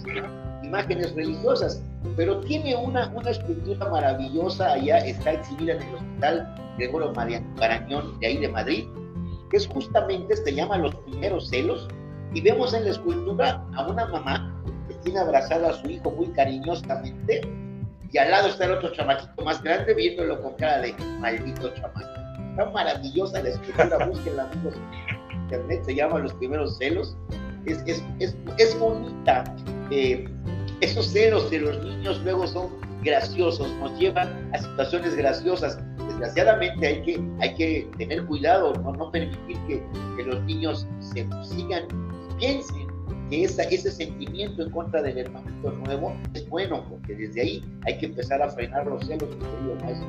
imágenes 0.64 1.14
religiosas, 1.14 1.84
pero 2.18 2.40
tiene 2.40 2.76
una, 2.76 3.10
una 3.10 3.30
escultura 3.30 3.88
maravillosa 3.88 4.74
allá, 4.74 4.98
está 4.98 5.34
exhibida 5.34 5.74
en 5.74 5.84
el 5.84 5.96
Hospital 5.96 6.56
Gregorio 6.80 7.14
Marañón 7.14 8.20
de 8.20 8.28
ahí 8.28 8.38
de 8.38 8.50
Madrid, 8.50 8.86
que 9.52 9.58
es 9.58 9.68
justamente, 9.68 10.36
se 10.36 10.56
llama 10.56 10.80
Los 10.80 10.96
Primeros 10.96 11.50
Celos, 11.50 11.88
y 12.34 12.42
vemos 12.42 12.74
en 12.74 12.86
la 12.86 12.92
escultura 12.92 13.64
a 13.76 13.88
una 13.88 14.08
mamá 14.08 14.64
que 14.88 14.96
tiene 14.96 15.20
abrazado 15.20 15.70
a 15.70 15.74
su 15.74 15.88
hijo 15.88 16.10
muy 16.10 16.30
cariñosamente, 16.30 17.42
y 18.12 18.18
al 18.18 18.32
lado 18.32 18.48
está 18.48 18.66
el 18.66 18.72
otro 18.72 18.92
chamaquito 18.92 19.46
más 19.46 19.62
grande 19.62 19.94
viéndolo 19.94 20.42
con 20.42 20.56
cara 20.56 20.82
de 20.82 20.94
maldito 21.20 21.72
chamaco. 21.76 22.23
Está 22.54 22.70
maravillosa 22.70 23.42
la 23.42 23.50
escultura, 23.50 24.06
búsquenla 24.08 24.44
amigos 24.44 24.76
internet, 25.44 25.84
se 25.84 25.96
llama 25.96 26.20
Los 26.20 26.34
Primeros 26.36 26.78
Celos. 26.78 27.16
Es, 27.66 27.82
es, 27.88 28.04
es, 28.20 28.36
es 28.60 28.78
bonita. 28.80 29.44
Eh, 29.90 30.28
esos 30.82 31.08
celos 31.08 31.50
de 31.50 31.60
los 31.60 31.84
niños 31.84 32.22
luego 32.24 32.46
son 32.46 32.70
graciosos, 33.04 33.68
nos 33.80 33.98
llevan 34.00 34.30
a 34.54 34.60
situaciones 34.60 35.16
graciosas. 35.16 35.80
Desgraciadamente 36.08 36.86
hay 36.86 37.02
que, 37.02 37.24
hay 37.40 37.56
que 37.56 37.90
tener 37.98 38.24
cuidado, 38.26 38.74
no, 38.84 38.94
no 38.94 39.12
permitir 39.12 39.58
que, 39.68 39.84
que, 40.16 40.24
los 40.24 40.42
niños 40.44 40.86
se 41.00 41.28
sigan 41.44 41.88
piensen 42.38 42.83
que 43.34 43.76
ese 43.76 43.92
sentimiento 43.92 44.64
en 44.64 44.70
contra 44.72 45.02
del 45.02 45.18
hermanito 45.18 45.72
nuevo 45.72 46.14
es 46.34 46.48
bueno, 46.50 46.86
porque 46.90 47.16
desde 47.16 47.42
ahí 47.42 47.64
hay 47.86 47.98
que 47.98 48.06
empezar 48.08 48.42
a 48.42 48.50
frenar 48.50 48.86
los 48.86 49.06
celos, 49.06 49.30
querido 49.30 49.76
maestro. 49.82 50.08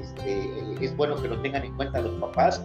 Este, 0.00 0.84
es 0.84 0.96
bueno 0.96 1.20
que 1.20 1.28
lo 1.28 1.40
tengan 1.42 1.64
en 1.64 1.76
cuenta 1.76 2.00
los 2.00 2.14
papás 2.20 2.62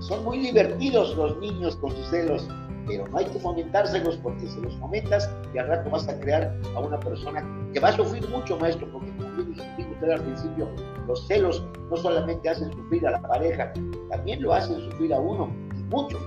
son 0.00 0.24
muy 0.24 0.38
divertidos 0.38 1.14
los 1.16 1.38
niños 1.38 1.76
con 1.76 1.90
sus 1.90 2.06
celos, 2.08 2.48
pero 2.86 3.06
no 3.08 3.18
hay 3.18 3.26
que 3.26 3.38
fomentárselos 3.38 4.16
porque 4.18 4.46
si 4.46 4.60
los 4.60 4.74
fomentas 4.76 5.30
y 5.54 5.58
al 5.58 5.68
rato 5.68 5.90
vas 5.90 6.08
a 6.08 6.18
crear 6.20 6.56
a 6.74 6.80
una 6.80 6.98
persona 6.98 7.44
que 7.72 7.80
va 7.80 7.88
a 7.88 7.92
sufrir 7.92 8.26
mucho, 8.30 8.56
maestro, 8.56 8.90
porque 8.90 9.10
como 9.18 9.30
dijo 9.42 9.90
usted 9.92 10.10
al 10.10 10.22
principio, 10.22 10.68
los 11.06 11.26
celos 11.26 11.62
no 11.90 11.96
solamente 11.96 12.48
hacen 12.48 12.72
sufrir 12.72 13.06
a 13.06 13.10
la 13.10 13.22
pareja, 13.22 13.72
también 14.10 14.42
lo 14.42 14.54
hacen 14.54 14.80
sufrir 14.90 15.12
a 15.12 15.20
uno, 15.20 15.52
y 15.78 15.82
mucho. 15.94 16.18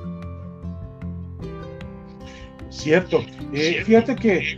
Cierto. 2.74 3.24
Eh, 3.54 3.82
fíjate 3.86 4.16
que 4.16 4.58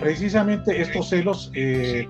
precisamente 0.00 0.80
estos 0.80 1.10
celos, 1.10 1.52
eh, 1.54 2.08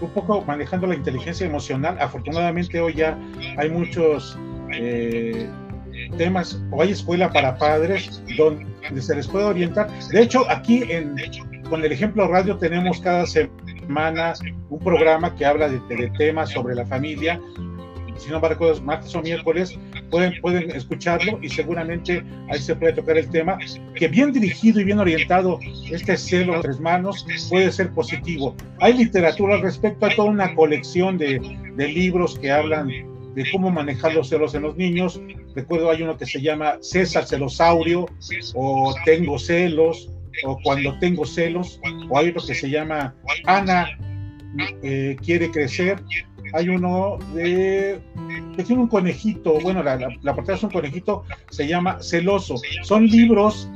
un 0.00 0.10
poco 0.10 0.42
manejando 0.42 0.86
la 0.86 0.94
inteligencia 0.94 1.46
emocional, 1.46 1.96
afortunadamente 2.00 2.80
hoy 2.80 2.94
ya 2.94 3.16
hay 3.58 3.70
muchos 3.70 4.38
eh, 4.72 5.48
temas 6.16 6.60
o 6.70 6.82
hay 6.82 6.92
escuela 6.92 7.30
para 7.30 7.56
padres 7.56 8.22
donde 8.36 8.66
se 9.02 9.14
les 9.14 9.28
puede 9.28 9.44
orientar. 9.44 9.88
De 10.08 10.22
hecho, 10.22 10.48
aquí 10.50 10.82
en, 10.88 11.14
con 11.68 11.84
el 11.84 11.92
ejemplo 11.92 12.26
radio 12.26 12.56
tenemos 12.56 13.00
cada 13.00 13.26
semana 13.26 14.32
un 14.70 14.78
programa 14.78 15.34
que 15.36 15.44
habla 15.44 15.68
de, 15.68 16.10
temas 16.16 16.50
sobre 16.50 16.74
la 16.74 16.86
familia. 16.86 17.40
Si 18.16 18.30
no 18.30 18.40
me 18.40 18.48
recuerdo, 18.48 18.80
martes 18.82 19.14
o 19.14 19.22
miércoles, 19.22 19.78
pueden, 20.10 20.40
pueden 20.40 20.70
escucharlo 20.70 21.38
y 21.42 21.48
seguramente 21.48 22.22
ahí 22.50 22.58
se 22.58 22.74
puede 22.74 22.92
tocar 22.92 23.16
el 23.16 23.28
tema, 23.30 23.58
que 23.94 24.08
bien 24.08 24.32
dirigido 24.32 24.80
y 24.80 24.84
bien 24.84 24.98
orientado, 24.98 25.58
este 25.90 26.16
celo 26.16 26.56
a 26.56 26.60
tres 26.60 26.80
manos 26.80 27.26
puede 27.48 27.70
ser 27.72 27.90
positivo. 27.92 28.54
Hay 28.80 28.94
literatura 28.94 29.54
al 29.54 29.62
respecto, 29.62 30.06
hay 30.06 30.16
toda 30.16 30.30
una 30.30 30.54
colección 30.54 31.16
de, 31.16 31.40
de 31.76 31.88
libros 31.88 32.38
que 32.38 32.50
hablan 32.50 32.88
de 33.34 33.44
cómo 33.52 33.70
manejar 33.70 34.14
los 34.14 34.28
celos 34.28 34.54
en 34.54 34.62
los 34.62 34.76
niños. 34.76 35.20
Recuerdo 35.54 35.90
hay 35.90 36.02
uno 36.02 36.16
que 36.16 36.26
se 36.26 36.40
llama 36.40 36.78
César 36.80 37.26
celosaurio 37.26 38.06
o 38.54 38.94
Tengo 39.04 39.38
celos 39.38 40.10
o 40.44 40.58
Cuando 40.62 40.98
tengo 40.98 41.24
celos 41.24 41.80
o 42.08 42.18
hay 42.18 42.28
otro 42.28 42.46
que 42.46 42.54
se 42.54 42.70
llama 42.70 43.14
Ana 43.46 43.88
eh, 44.82 45.16
quiere 45.24 45.50
crecer. 45.50 46.02
Hay 46.52 46.68
uno 46.68 47.18
de 47.34 48.00
que 48.56 48.64
tiene 48.64 48.82
un 48.82 48.88
conejito, 48.88 49.58
bueno, 49.60 49.82
la, 49.82 49.96
la, 49.96 50.08
la 50.22 50.34
portada 50.34 50.56
es 50.56 50.64
un 50.64 50.70
conejito, 50.70 51.24
se 51.50 51.66
llama 51.66 51.98
Celoso. 52.00 52.56
Son 52.82 53.06
libros 53.06 53.70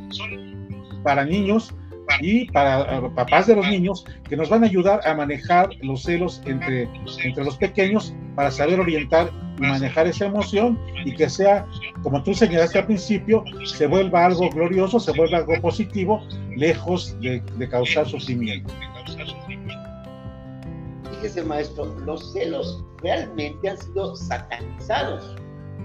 para 1.03 1.25
niños 1.25 1.75
y 2.21 2.47
para 2.47 3.01
papás 3.15 3.47
de 3.47 3.57
los 3.57 3.67
niños 3.67 4.05
que 4.29 4.37
nos 4.37 4.49
van 4.49 4.63
a 4.63 4.67
ayudar 4.67 5.01
a 5.07 5.15
manejar 5.15 5.71
los 5.83 6.03
celos 6.03 6.43
entre, 6.45 6.89
entre 7.23 7.45
los 7.45 7.57
pequeños 7.57 8.15
para 8.35 8.51
saber 8.51 8.81
orientar 8.81 9.31
y 9.59 9.63
manejar 9.63 10.07
esa 10.07 10.27
emoción 10.27 10.79
y 11.05 11.15
que 11.15 11.29
sea, 11.29 11.67
como 12.03 12.23
tú 12.23 12.35
señalaste 12.35 12.79
al 12.79 12.87
principio, 12.87 13.45
se 13.65 13.87
vuelva 13.87 14.27
algo 14.27 14.51
glorioso, 14.51 14.99
se 14.99 15.13
vuelva 15.13 15.39
algo 15.39 15.61
positivo, 15.61 16.27
lejos 16.57 17.19
de, 17.21 17.41
de 17.57 17.69
causar 17.69 18.07
sufrimiento. 18.09 18.73
Fíjese, 21.25 21.43
maestro, 21.43 21.87
los 22.01 22.35
celos 22.35 22.85
realmente 22.99 23.71
han 23.71 23.79
sido 23.79 24.15
satanizados. 24.15 25.35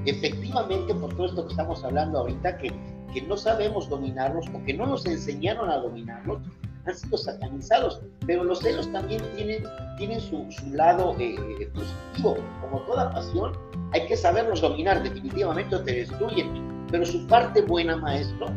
Efectivamente, 0.05 0.93
por 0.93 1.13
todo 1.13 1.27
esto 1.27 1.45
que 1.45 1.51
estamos 1.51 1.81
hablando 1.85 2.19
ahorita, 2.19 2.57
que 2.57 2.73
que 3.13 3.21
no 3.21 3.37
sabemos 3.37 3.89
dominarlos 3.89 4.45
o 4.53 4.63
que 4.65 4.73
no 4.73 4.85
nos 4.85 5.05
enseñaron 5.05 5.69
a 5.69 5.77
dominarlos, 5.77 6.39
han 6.85 6.95
sido 6.95 7.17
satanizados. 7.17 8.01
Pero 8.25 8.43
los 8.43 8.59
celos 8.59 8.91
también 8.91 9.21
tienen, 9.35 9.63
tienen 9.97 10.19
su, 10.19 10.45
lado 10.71 11.15
eh, 11.19 11.35
eh, 11.59 11.67
positivo. 11.73 12.37
Como 12.61 12.81
toda 12.81 13.11
pasión, 13.11 13.53
hay 13.93 14.05
que 14.07 14.17
saberlos 14.17 14.61
dominar. 14.61 15.01
Definitivamente 15.03 15.77
te 15.79 15.93
destruyen. 15.93 16.87
Pero 16.91 17.05
su 17.05 17.25
parte 17.27 17.61
buena, 17.61 17.95
maestro, 17.97 18.47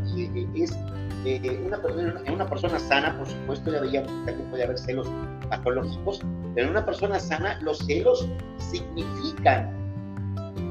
eh, 1.24 1.62
una, 1.64 1.80
en 2.24 2.34
una 2.34 2.48
persona 2.48 2.78
sana, 2.78 3.16
por 3.16 3.28
supuesto, 3.28 3.72
ya 3.72 3.80
veíamos 3.80 4.10
que 4.26 4.32
puede 4.32 4.64
haber 4.64 4.78
celos 4.78 5.08
patológicos, 5.48 6.20
pero 6.54 6.66
en 6.66 6.70
una 6.72 6.84
persona 6.84 7.20
sana 7.20 7.58
los 7.62 7.78
celos 7.78 8.26
significan 8.58 9.70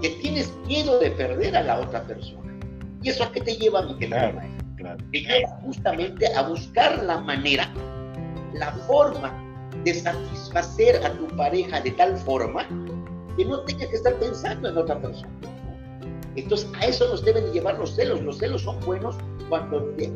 que 0.02 0.10
tienes 0.22 0.54
miedo 0.68 1.00
de 1.00 1.12
perder 1.12 1.56
a 1.56 1.64
la 1.64 1.80
otra 1.80 2.04
persona. 2.04 2.54
¿Y 3.02 3.10
eso 3.10 3.24
a 3.24 3.32
qué 3.32 3.42
te 3.42 3.56
lleva, 3.56 3.82
mi 3.84 3.96
querido 3.98 4.20
Te 5.12 5.22
lleva 5.22 5.50
justamente 5.62 6.34
a 6.36 6.44
buscar 6.44 7.02
la 7.04 7.20
manera, 7.20 7.68
la 8.54 8.72
forma 8.88 9.32
de 9.84 9.94
satisfacer 9.94 11.04
a 11.06 11.14
tu 11.14 11.28
pareja 11.36 11.82
de 11.82 11.92
tal 11.92 12.18
forma 12.18 12.68
que 13.38 13.46
no 13.46 13.62
tengas 13.62 13.88
que 13.88 13.96
estar 13.96 14.14
pensando 14.16 14.70
en 14.70 14.78
otra 14.78 15.00
persona. 15.00 15.32
Entonces, 16.36 16.70
a 16.80 16.86
eso 16.86 17.08
nos 17.10 17.24
deben 17.24 17.52
llevar 17.52 17.78
los 17.78 17.96
celos. 17.96 18.22
Los 18.22 18.38
celos 18.38 18.62
son 18.62 18.80
buenos 18.82 19.18
cuando 19.50 19.84
te 19.96 20.12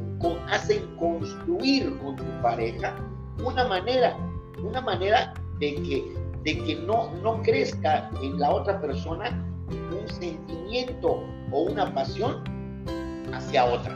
hacen 0.50 0.96
construir 0.98 1.98
con 2.00 2.16
tu 2.16 2.24
pareja 2.42 2.96
una 3.44 3.68
manera 3.68 4.18
una 4.64 4.82
manera 4.82 5.34
de 5.60 5.76
que, 5.76 6.16
de 6.44 6.64
que 6.64 6.76
no, 6.76 7.12
no 7.22 7.42
crezca 7.44 8.10
en 8.22 8.40
la 8.40 8.52
otra 8.52 8.80
persona 8.80 9.44
un 9.70 10.08
sentimiento 10.08 11.24
o 11.52 11.62
una 11.62 11.94
pasión 11.94 12.44
hacia 13.34 13.66
otra. 13.66 13.94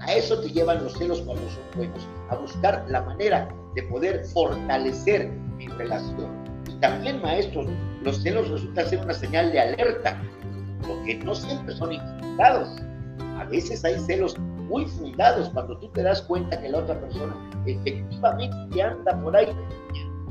A 0.00 0.12
eso 0.14 0.40
te 0.40 0.48
llevan 0.50 0.82
los 0.82 0.94
celos 0.94 1.20
cuando 1.22 1.42
son 1.50 1.62
buenos, 1.76 2.06
a 2.30 2.36
buscar 2.36 2.84
la 2.88 3.02
manera 3.02 3.48
de 3.74 3.82
poder 3.84 4.24
fortalecer 4.26 5.30
mi 5.56 5.66
relación. 5.66 6.44
Y 6.68 6.74
también, 6.80 7.20
maestros, 7.20 7.66
los 8.02 8.22
celos 8.22 8.48
resultan 8.48 8.88
ser 8.88 9.00
una 9.00 9.14
señal 9.14 9.52
de 9.52 9.60
alerta, 9.60 10.20
porque 10.88 11.16
no 11.16 11.34
siempre 11.34 11.74
son 11.76 11.92
infundados. 11.92 12.68
A 13.38 13.44
veces 13.44 13.84
hay 13.84 13.98
celos 14.00 14.36
muy 14.38 14.86
fundados 14.86 15.50
cuando 15.50 15.78
tú 15.78 15.88
te 15.88 16.02
das 16.02 16.22
cuenta 16.22 16.60
que 16.60 16.68
la 16.68 16.78
otra 16.78 17.00
persona 17.00 17.34
efectivamente 17.66 18.82
anda 18.82 19.20
por 19.22 19.36
ahí 19.36 19.48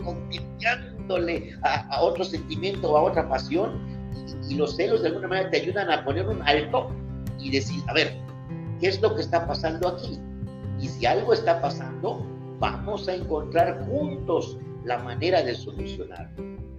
conquistándole 0.03 1.57
a, 1.63 2.01
otro 2.01 2.23
sentimiento 2.23 2.91
o 2.91 2.97
a 2.97 3.03
otra 3.03 3.27
pasión 3.27 3.79
y, 4.49 4.55
los 4.55 4.75
celos 4.75 5.01
de 5.01 5.09
alguna 5.09 5.27
manera 5.27 5.49
te 5.51 5.57
ayudan 5.57 5.91
a 5.91 6.03
poner 6.03 6.27
un 6.27 6.41
alto 6.43 6.89
y 7.39 7.51
decir, 7.51 7.83
a 7.87 7.93
ver, 7.93 8.17
¿qué 8.79 8.87
es 8.87 9.01
lo 9.01 9.13
que 9.15 9.21
está 9.21 9.45
pasando 9.45 9.89
aquí? 9.89 10.19
Y 10.79 10.87
si 10.87 11.05
algo 11.05 11.33
está 11.33 11.61
pasando, 11.61 12.25
vamos 12.59 13.07
a 13.07 13.15
encontrar 13.15 13.85
juntos 13.87 14.57
la 14.85 14.97
manera 14.99 15.43
de 15.43 15.55
solucionar. 15.55 16.29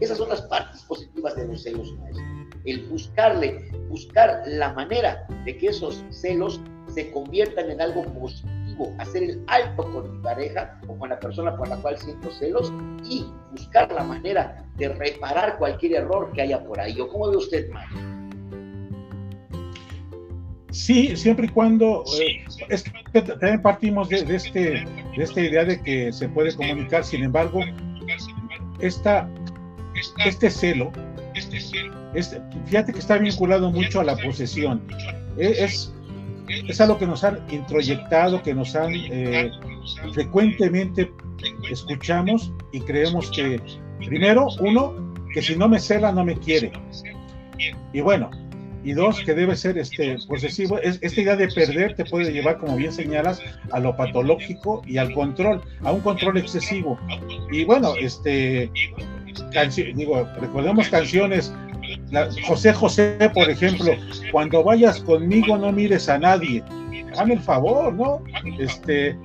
Esas 0.01 0.19
son 0.19 0.29
las 0.29 0.43
partes 0.43 0.83
positivas 0.85 1.37
de 1.37 1.47
los 1.47 1.63
celos, 1.63 1.93
maestros. 1.99 2.38
El 2.65 2.87
buscarle, 2.89 3.71
buscar 3.89 4.43
la 4.47 4.73
manera 4.73 5.27
de 5.45 5.57
que 5.57 5.69
esos 5.69 6.05
celos 6.11 6.61
se 6.89 7.11
conviertan 7.11 7.71
en 7.71 7.81
algo 7.81 8.05
positivo, 8.05 8.95
hacer 8.99 9.23
el 9.23 9.43
alto 9.47 9.91
con 9.93 10.17
mi 10.17 10.23
pareja 10.23 10.81
o 10.89 10.97
con 10.97 11.11
la 11.11 11.21
persona 11.21 11.57
por 11.57 11.69
la 11.69 11.77
cual 11.77 11.99
siento 11.99 12.31
celos 12.31 12.73
y 13.05 13.27
buscar 13.53 13.93
la 13.93 14.05
manera 14.05 14.65
de 14.77 14.89
reparar 14.89 15.59
cualquier 15.59 15.95
error 15.95 16.31
que 16.33 16.43
haya 16.43 16.65
por 16.65 16.81
ahí. 16.81 17.01
¿O 17.01 17.09
cómo 17.09 17.31
ve 17.31 17.37
usted, 17.37 17.71
Mario? 17.71 18.19
Sí, 20.71 21.17
siempre 21.17 21.47
y 21.47 21.49
cuando 21.49 22.05
eh, 22.21 22.45
es 22.69 22.85
que 23.13 23.23
también 23.23 23.63
partimos 23.63 24.09
de, 24.09 24.19
este, 24.35 24.61
de 24.61 25.23
esta 25.23 25.41
idea 25.41 25.65
de 25.65 25.81
que 25.83 26.13
se 26.13 26.29
puede 26.29 26.55
comunicar, 26.55 27.05
sin 27.05 27.25
embargo, 27.25 27.61
esta, 28.79 29.29
este 30.25 30.51
celo, 30.51 30.93
este, 32.15 32.41
fíjate 32.67 32.93
que 32.93 32.99
está 32.99 33.19
vinculado 33.19 33.71
mucho 33.71 34.01
a 34.01 34.05
la 34.05 34.17
posesión. 34.17 34.83
Es, 35.37 35.93
es 36.49 36.81
algo 36.81 36.99
que 36.99 37.07
nos 37.07 37.25
han 37.25 37.41
introyectado, 37.51 38.43
que 38.43 38.55
nos 38.55 38.75
han 38.75 38.93
eh, 38.95 39.51
frecuentemente 40.13 41.11
escuchamos 41.71 42.53
y 42.73 42.81
creemos 42.81 43.31
que, 43.31 43.61
primero, 43.99 44.49
uno, 44.61 45.15
que 45.33 45.43
si 45.43 45.57
no 45.57 45.69
me 45.69 45.79
cela 45.79 46.13
no 46.13 46.25
me 46.25 46.37
quiere. 46.39 46.73
Y 47.93 48.01
bueno, 48.01 48.31
y 48.85 48.93
dos, 48.93 49.21
que 49.21 49.35
debe 49.35 49.57
ser 49.57 49.77
este 49.79 50.17
posesivo. 50.27 50.79
Es, 50.79 50.99
esta 51.03 51.21
idea 51.21 51.37
de 51.37 51.49
perder 51.49 51.95
te 51.97 52.05
puede 52.05 52.33
llevar, 52.33 52.59
como 52.59 52.77
bien 52.77 52.93
señalas, 52.93 53.43
a 53.73 53.81
lo 53.81 53.97
patológico 53.97 54.83
y 54.87 54.99
al 54.99 55.13
control, 55.13 55.63
a 55.83 55.93
un 55.93 56.01
control 56.01 56.39
excesivo. 56.39 56.99
Y 57.51 57.65
bueno, 57.65 57.95
este, 58.01 58.71
digo, 59.95 60.29
recordemos 60.41 60.89
canciones 60.89 61.53
José 62.47 62.73
José, 62.73 63.31
por 63.35 63.49
ejemplo, 63.51 63.93
cuando 64.33 64.63
vayas 64.65 65.01
conmigo 65.01 65.57
no 65.57 65.73
mires 65.73 66.09
a 66.09 66.19
nadie. 66.19 66.63
Dame 67.15 67.35
el 67.35 67.41
favor, 67.41 67.93
¿no? 67.95 68.23
Este, 68.59 69.17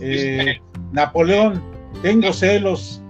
eh, 0.00 0.60
Napoleón, 0.92 1.62
tengo 2.02 2.32
celos 2.32 3.02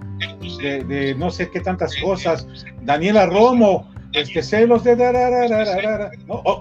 de, 0.62 1.14
no 1.16 1.30
sé 1.30 1.50
qué 1.50 1.60
tantas 1.60 1.94
cosas. 1.96 2.46
Daniela 2.82 3.26
Romo, 3.26 3.90
este, 4.12 4.42
celos 4.42 4.84
de... 4.84 4.92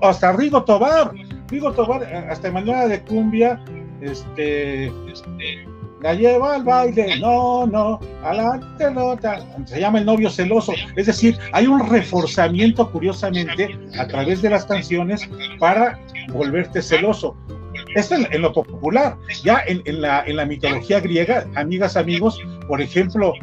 hasta 0.01 0.31
Rigo 0.33 0.63
Tobar, 0.63 1.11
Rigo 1.49 1.71
Tobar, 1.73 2.03
hasta 2.29 2.51
manera 2.51 2.87
de 2.87 3.01
cumbia, 3.01 3.59
este 4.01 4.91
la 6.01 6.13
lleva 6.13 6.55
al 6.55 6.63
baile, 6.63 7.19
no, 7.19 7.65
no, 7.65 7.99
a 8.23 8.33
la 8.33 8.59
pelota, 8.77 9.45
se 9.65 9.79
llama 9.79 9.99
el 9.99 10.05
novio 10.05 10.29
celoso, 10.29 10.73
es 10.95 11.05
decir, 11.05 11.37
hay 11.51 11.67
un 11.67 11.89
reforzamiento 11.89 12.89
curiosamente 12.91 13.77
a 13.97 14.07
través 14.07 14.41
de 14.41 14.49
las 14.49 14.65
canciones 14.65 15.29
para 15.59 15.99
volverte 16.31 16.81
celoso. 16.81 17.35
Esto 17.95 18.15
en, 18.15 18.41
lo 18.41 18.53
popular, 18.53 19.17
ya 19.43 19.63
en, 19.65 20.01
la, 20.01 20.23
en 20.25 20.35
la 20.37 20.45
mitología 20.45 20.99
griega, 20.99 21.47
amigas, 21.55 21.97
amigos, 21.97 22.39
por 22.67 22.81
ejemplo, 22.81 23.33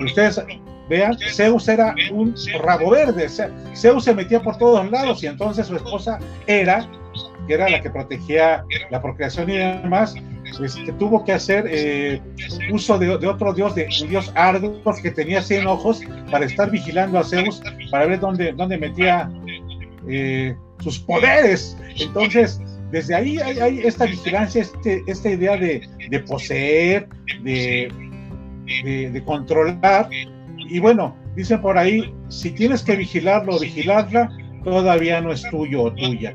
ustedes 0.00 0.40
vean, 0.88 1.16
Zeus 1.32 1.66
era 1.68 1.94
un 2.12 2.34
rabo 2.62 2.90
verde, 2.90 3.26
Zeus 3.74 4.04
se 4.04 4.14
metía 4.14 4.40
por 4.40 4.58
todos 4.58 4.88
lados 4.90 5.22
y 5.22 5.26
entonces 5.26 5.66
su 5.66 5.76
esposa 5.76 6.18
era 6.46 6.86
que 7.46 7.54
era 7.54 7.68
la 7.68 7.80
que 7.80 7.90
protegía 7.90 8.64
la 8.90 9.00
procreación 9.00 9.48
y 9.48 9.56
demás, 9.56 10.14
este, 10.62 10.92
tuvo 10.92 11.24
que 11.24 11.32
hacer 11.32 11.66
eh, 11.68 12.20
uso 12.70 12.98
de, 12.98 13.10
otro 13.10 13.52
dios, 13.52 13.74
de 13.74 13.88
un 14.02 14.08
dios 14.08 14.32
Argos 14.34 15.00
que 15.02 15.10
tenía 15.10 15.42
100 15.42 15.66
ojos 15.66 16.00
para 16.30 16.44
estar 16.44 16.70
vigilando 16.70 17.18
a 17.18 17.24
Zeus, 17.24 17.62
para 17.90 18.06
ver 18.06 18.20
dónde, 18.20 18.52
dónde 18.52 18.78
metía 18.78 19.30
eh, 20.08 20.56
sus 20.80 20.98
poderes. 20.98 21.76
Entonces, 21.98 22.60
desde 22.90 23.14
ahí 23.14 23.38
hay, 23.38 23.80
esta 23.80 24.06
vigilancia, 24.06 24.62
este, 24.62 25.02
esta 25.06 25.30
idea 25.30 25.56
de, 25.56 26.20
poseer, 26.26 27.08
de, 27.42 27.90
de 29.12 29.24
controlar. 29.24 30.08
Y 30.58 30.78
bueno, 30.78 31.16
dicen 31.34 31.60
por 31.60 31.76
ahí, 31.76 32.14
si 32.28 32.50
tienes 32.52 32.82
que 32.82 32.96
vigilarlo 32.96 33.56
o 33.56 33.60
vigilarla, 33.60 34.30
todavía 34.64 35.20
no 35.20 35.32
es 35.32 35.42
tuyo 35.50 35.84
o 35.84 35.92
tuya. 35.92 36.34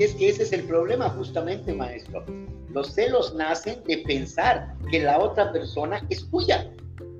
Es 0.00 0.14
que 0.14 0.30
ese 0.30 0.44
es 0.44 0.52
el 0.54 0.62
problema 0.64 1.10
justamente, 1.10 1.74
maestro. 1.74 2.24
Los 2.70 2.94
celos 2.94 3.34
nacen 3.34 3.84
de 3.84 3.98
pensar 3.98 4.74
que 4.90 5.00
la 5.00 5.18
otra 5.18 5.52
persona 5.52 6.02
es 6.08 6.26
tuya, 6.30 6.70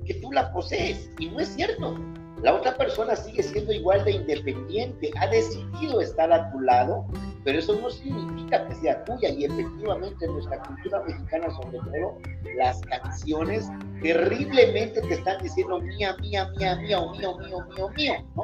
que 0.03 0.15
tú 0.15 0.31
la 0.31 0.51
posees, 0.51 1.07
y 1.19 1.27
no 1.27 1.39
es 1.39 1.49
cierto. 1.49 1.95
La 2.41 2.55
otra 2.55 2.75
persona 2.75 3.15
sigue 3.15 3.43
siendo 3.43 3.71
igual 3.71 4.03
de 4.03 4.13
independiente, 4.13 5.11
ha 5.19 5.27
decidido 5.27 6.01
estar 6.01 6.33
a 6.33 6.51
tu 6.51 6.59
lado, 6.61 7.05
pero 7.43 7.59
eso 7.59 7.79
no 7.79 7.87
significa 7.91 8.67
que 8.67 8.73
sea 8.73 9.05
tuya. 9.05 9.29
Y 9.29 9.45
efectivamente 9.45 10.25
en 10.25 10.33
nuestra 10.33 10.59
cultura 10.63 11.03
mexicana, 11.03 11.51
sobre 11.51 11.77
todo, 11.77 12.17
las 12.57 12.81
canciones 12.81 13.69
terriblemente 14.01 15.01
te 15.01 15.13
están 15.13 15.39
diciendo 15.43 15.79
mía, 15.81 16.15
mía, 16.19 16.49
mía, 16.57 16.75
mía, 16.77 16.99
o 16.99 17.11
mío, 17.15 17.37
mío, 17.37 17.57
mío, 17.75 17.89
mío, 17.95 18.13
¿no? 18.35 18.41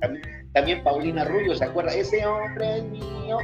También, 0.00 0.50
también 0.52 0.82
Paulina 0.82 1.24
Rubio, 1.24 1.54
¿se 1.54 1.64
acuerda? 1.64 1.94
Ese 1.94 2.26
hombre 2.26 2.78
es 2.78 2.84
mío, 2.84 3.38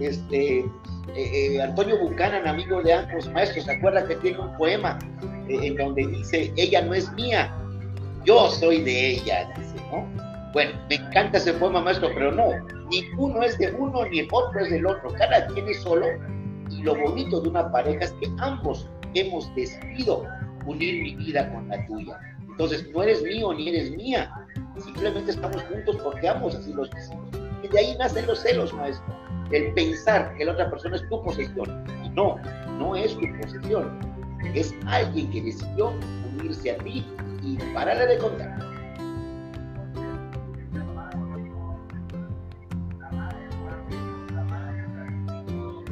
este, 0.00 0.58
eh, 0.58 1.54
eh, 1.54 1.62
Antonio 1.62 1.98
Buchanan, 1.98 2.46
amigo 2.46 2.82
de 2.82 2.92
ambos 2.92 3.30
maestros, 3.32 3.64
¿se 3.64 3.72
acuerda 3.72 4.06
que 4.06 4.16
tiene 4.16 4.38
un 4.38 4.56
poema 4.56 4.98
eh, 5.48 5.58
en 5.62 5.76
donde 5.76 6.06
dice, 6.06 6.52
ella 6.56 6.82
no 6.82 6.94
es 6.94 7.10
mía, 7.12 7.54
yo 8.24 8.50
soy 8.50 8.82
de 8.82 9.10
ella, 9.12 9.52
dice, 9.56 9.76
¿no? 9.90 10.06
Bueno, 10.52 10.72
me 10.88 10.96
encanta 10.96 11.38
ese 11.38 11.52
poema, 11.54 11.80
maestro, 11.80 12.10
pero 12.14 12.32
no, 12.32 12.50
ni 12.90 13.04
uno 13.16 13.42
es 13.42 13.56
de 13.58 13.72
uno, 13.72 14.04
ni 14.06 14.20
el 14.20 14.28
otro 14.32 14.60
es 14.60 14.70
del 14.70 14.86
otro, 14.86 15.12
cada 15.14 15.46
quien 15.48 15.68
es 15.68 15.80
solo, 15.80 16.06
y 16.70 16.82
lo 16.82 16.94
bonito 16.96 17.40
de 17.40 17.48
una 17.48 17.70
pareja 17.70 18.04
es 18.04 18.12
que 18.12 18.28
ambos 18.38 18.88
hemos 19.14 19.52
decidido 19.54 20.26
unir 20.66 21.02
mi 21.02 21.14
vida 21.16 21.52
con 21.52 21.68
la 21.68 21.84
tuya. 21.86 22.18
Entonces, 22.48 22.86
no 22.92 23.02
eres 23.02 23.22
mío 23.22 23.52
ni 23.54 23.68
eres 23.70 23.90
mía, 23.92 24.30
simplemente 24.78 25.32
estamos 25.32 25.62
juntos 25.62 25.96
porque 26.02 26.28
ambos 26.28 26.54
así 26.54 26.72
los 26.72 26.90
decimos. 26.90 27.28
Y 27.62 27.68
de 27.68 27.78
ahí 27.78 27.96
nacen 27.98 28.26
los 28.26 28.40
celos, 28.40 28.72
maestro 28.74 29.20
el 29.50 29.72
pensar 29.74 30.34
que 30.36 30.44
la 30.44 30.52
otra 30.52 30.70
persona 30.70 30.96
es 30.96 31.08
tu 31.08 31.22
posesión. 31.22 31.84
Y 32.04 32.08
no, 32.10 32.36
no 32.78 32.96
es 32.96 33.14
tu 33.14 33.26
posesión. 33.40 33.98
Es 34.54 34.74
alguien 34.86 35.30
que 35.30 35.42
decidió 35.42 35.92
unirse 36.38 36.72
a 36.72 36.78
ti 36.78 37.06
y 37.42 37.56
pararle 37.74 38.06
de 38.06 38.18
contar. 38.18 38.70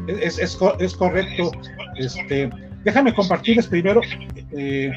Es, 0.09 0.39
es, 0.39 0.59
es, 0.79 0.97
correcto. 0.97 1.51
Este, 1.97 2.51
déjame 2.85 3.13
compartirles 3.15 3.67
primero, 3.67 4.01
eh, 4.53 4.91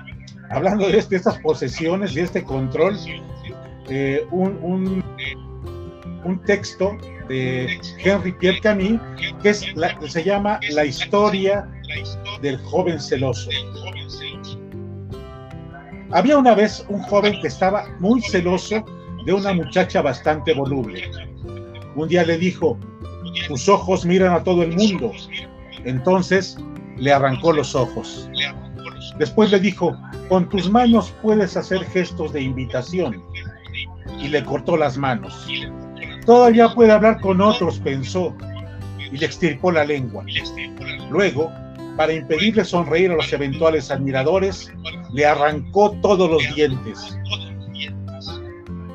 hablando 0.49 0.87
de, 0.87 0.99
este, 0.99 1.17
estas 1.17 1.37
posesiones, 1.39 2.13
de 2.13 2.21
este 2.21 2.43
control, 2.43 2.97
eh, 3.89 4.25
un, 4.31 5.03
un 6.23 6.41
texto 6.43 6.97
de 7.27 7.79
Henry 8.03 8.31
Pierre 8.33 8.59
Camille, 8.61 8.99
que 9.41 9.53
se 9.53 10.23
llama 10.23 10.59
La 10.71 10.85
historia 10.85 11.67
del 12.41 12.57
joven 12.57 12.99
celoso. 12.99 13.49
Había 16.11 16.37
una 16.37 16.53
vez 16.53 16.85
un 16.89 17.01
joven 17.03 17.39
que 17.41 17.47
estaba 17.47 17.85
muy 17.99 18.21
celoso 18.21 18.83
de 19.25 19.33
una 19.33 19.53
muchacha 19.53 20.01
bastante 20.01 20.53
voluble. 20.53 21.09
Un 21.95 22.07
día 22.09 22.23
le 22.23 22.37
dijo, 22.37 22.77
tus 23.47 23.69
ojos 23.69 24.05
miran 24.05 24.33
a 24.33 24.43
todo 24.43 24.63
el 24.63 24.75
mundo. 24.75 25.11
Entonces 25.85 26.57
le 26.97 27.13
arrancó 27.13 27.53
los 27.53 27.75
ojos. 27.75 28.29
Después 29.17 29.51
le 29.51 29.59
dijo, 29.59 29.97
con 30.27 30.49
tus 30.49 30.69
manos 30.69 31.13
puedes 31.21 31.55
hacer 31.55 31.83
gestos 31.85 32.33
de 32.33 32.41
invitación. 32.41 33.23
Y 34.19 34.27
le 34.27 34.43
cortó 34.43 34.77
las 34.77 34.97
manos. 34.97 35.47
Todavía 36.25 36.69
puede 36.69 36.91
hablar 36.91 37.19
con 37.19 37.41
otros, 37.41 37.79
pensó, 37.79 38.35
y 39.11 39.17
le 39.17 39.25
extirpó 39.25 39.71
la 39.71 39.83
lengua. 39.83 40.23
Luego, 41.09 41.51
para 41.97 42.13
impedirle 42.13 42.63
sonreír 42.63 43.11
a 43.11 43.15
los 43.15 43.31
eventuales 43.33 43.91
admiradores, 43.91 44.71
le 45.13 45.25
arrancó 45.25 45.91
todos 46.01 46.29
los 46.29 46.55
dientes. 46.55 47.17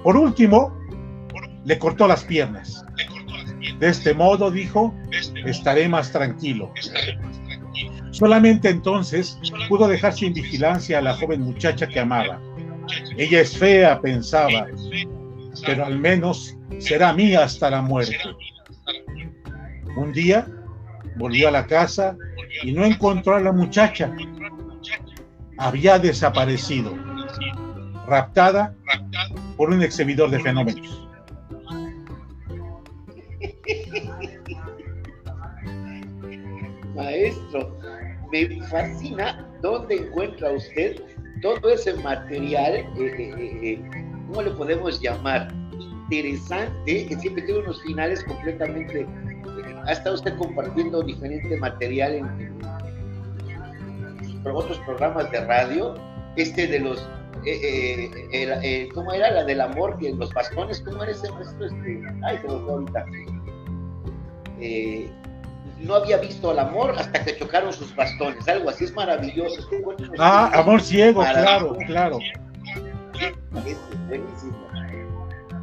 Por 0.02 0.16
último, 0.16 0.76
le 1.64 1.78
cortó 1.78 2.06
las 2.06 2.24
piernas. 2.24 2.84
De 3.78 3.88
este 3.88 4.14
modo, 4.14 4.50
dijo, 4.50 4.94
estaré 5.44 5.88
más 5.88 6.12
tranquilo. 6.12 6.72
Solamente 8.12 8.70
entonces 8.70 9.38
pudo 9.68 9.88
dejar 9.88 10.14
sin 10.14 10.32
vigilancia 10.32 10.98
a 10.98 11.02
la 11.02 11.16
joven 11.16 11.42
muchacha 11.42 11.86
que 11.86 12.00
amaba. 12.00 12.40
Ella 13.18 13.40
es 13.40 13.58
fea, 13.58 14.00
pensaba, 14.00 14.66
pero 15.66 15.84
al 15.84 15.98
menos 15.98 16.55
será 16.78 17.12
mía 17.12 17.44
hasta 17.44 17.70
la 17.70 17.82
muerte. 17.82 18.18
Un 19.96 20.12
día 20.12 20.46
volvió 21.16 21.48
a 21.48 21.50
la 21.50 21.66
casa 21.66 22.16
y 22.62 22.72
no 22.72 22.84
encontró 22.84 23.36
a 23.36 23.40
la 23.40 23.52
muchacha. 23.52 24.14
Había 25.58 25.98
desaparecido, 25.98 26.94
raptada 28.06 28.74
por 29.56 29.70
un 29.70 29.82
exhibidor 29.82 30.30
de 30.30 30.40
fenómenos. 30.40 31.08
Maestro, 36.94 37.78
me 38.32 38.62
fascina 38.68 39.46
dónde 39.62 39.96
encuentra 39.96 40.50
usted 40.52 41.02
todo 41.42 41.68
ese 41.70 41.94
material, 41.94 42.74
eh, 42.74 42.86
eh, 42.98 43.60
eh, 43.62 43.84
¿cómo 44.28 44.42
le 44.42 44.50
podemos 44.52 45.00
llamar? 45.00 45.48
Interesante, 46.08 47.06
que 47.06 47.16
siempre 47.16 47.42
tiene 47.42 47.60
unos 47.60 47.82
finales 47.82 48.22
completamente... 48.24 49.06
ha 49.84 49.92
estado 49.92 50.14
usted 50.14 50.36
compartiendo 50.36 51.02
diferente 51.02 51.56
material 51.56 52.14
en, 52.14 52.56
otros 54.44 54.78
programas 54.86 55.28
de 55.32 55.44
radio, 55.44 55.94
este 56.36 56.68
de 56.68 56.78
los... 56.78 57.08
¿Cómo 58.94 59.12
era 59.12 59.32
la 59.32 59.44
del 59.44 59.60
amor? 59.60 59.98
Que 59.98 60.12
los 60.12 60.32
bastones, 60.32 60.80
¿cómo 60.80 61.02
era 61.02 61.10
ese? 61.10 61.26
Este, 61.26 62.02
ay, 62.24 62.38
se 62.38 62.46
lo 62.46 62.54
ahorita. 62.70 63.04
Eh, 64.60 65.10
no 65.80 65.96
había 65.96 66.18
visto 66.18 66.50
al 66.50 66.60
amor 66.60 66.94
hasta 66.96 67.24
que 67.24 67.36
chocaron 67.36 67.72
sus 67.72 67.94
bastones, 67.94 68.46
algo 68.48 68.70
así 68.70 68.84
es 68.84 68.94
maravilloso. 68.94 69.68
Ah, 70.18 70.50
amor 70.54 70.80
ciego, 70.80 71.20
claro, 71.20 71.76
claro. 71.86 72.18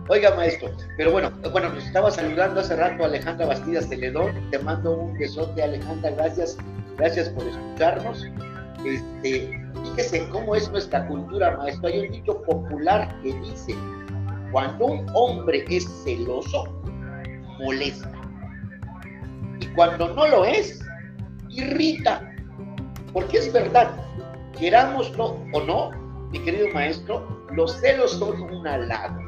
Oiga, 0.10 0.36
maestro, 0.36 0.70
pero 0.98 1.12
bueno, 1.12 1.32
bueno, 1.52 1.70
nos 1.70 1.86
estaba 1.86 2.12
saludando 2.12 2.60
hace 2.60 2.76
rato 2.76 3.06
Alejandra 3.06 3.46
Bastidas 3.46 3.88
Celedón. 3.88 4.34
Te 4.52 4.60
mando 4.60 4.98
un 4.98 5.18
besote, 5.18 5.64
Alejandra, 5.64 6.12
gracias, 6.12 6.58
gracias 6.98 7.30
por 7.30 7.48
escucharnos. 7.48 8.26
Este, 8.86 9.62
fíjese 9.84 10.28
cómo 10.30 10.56
es 10.56 10.70
nuestra 10.72 11.08
cultura, 11.08 11.56
maestro. 11.58 11.88
Hay 11.88 12.00
un 12.00 12.12
dicho 12.12 12.42
popular 12.44 13.16
que 13.22 13.34
dice: 13.34 13.76
cuando 14.52 14.88
un 14.88 15.06
hombre 15.14 15.64
es 15.70 15.88
celoso, 16.04 16.66
molesta 17.60 18.14
cuando 19.76 20.14
no 20.14 20.28
lo 20.28 20.46
es, 20.46 20.80
irrita. 21.50 22.30
Porque 23.12 23.38
es 23.38 23.52
verdad, 23.52 23.92
querámoslo 24.58 25.38
o 25.54 25.62
no, 25.62 25.92
mi 26.32 26.40
querido 26.40 26.68
maestro, 26.74 27.46
los 27.52 27.80
celos 27.80 28.12
son 28.12 28.42
un 28.42 28.68
halago, 28.68 29.20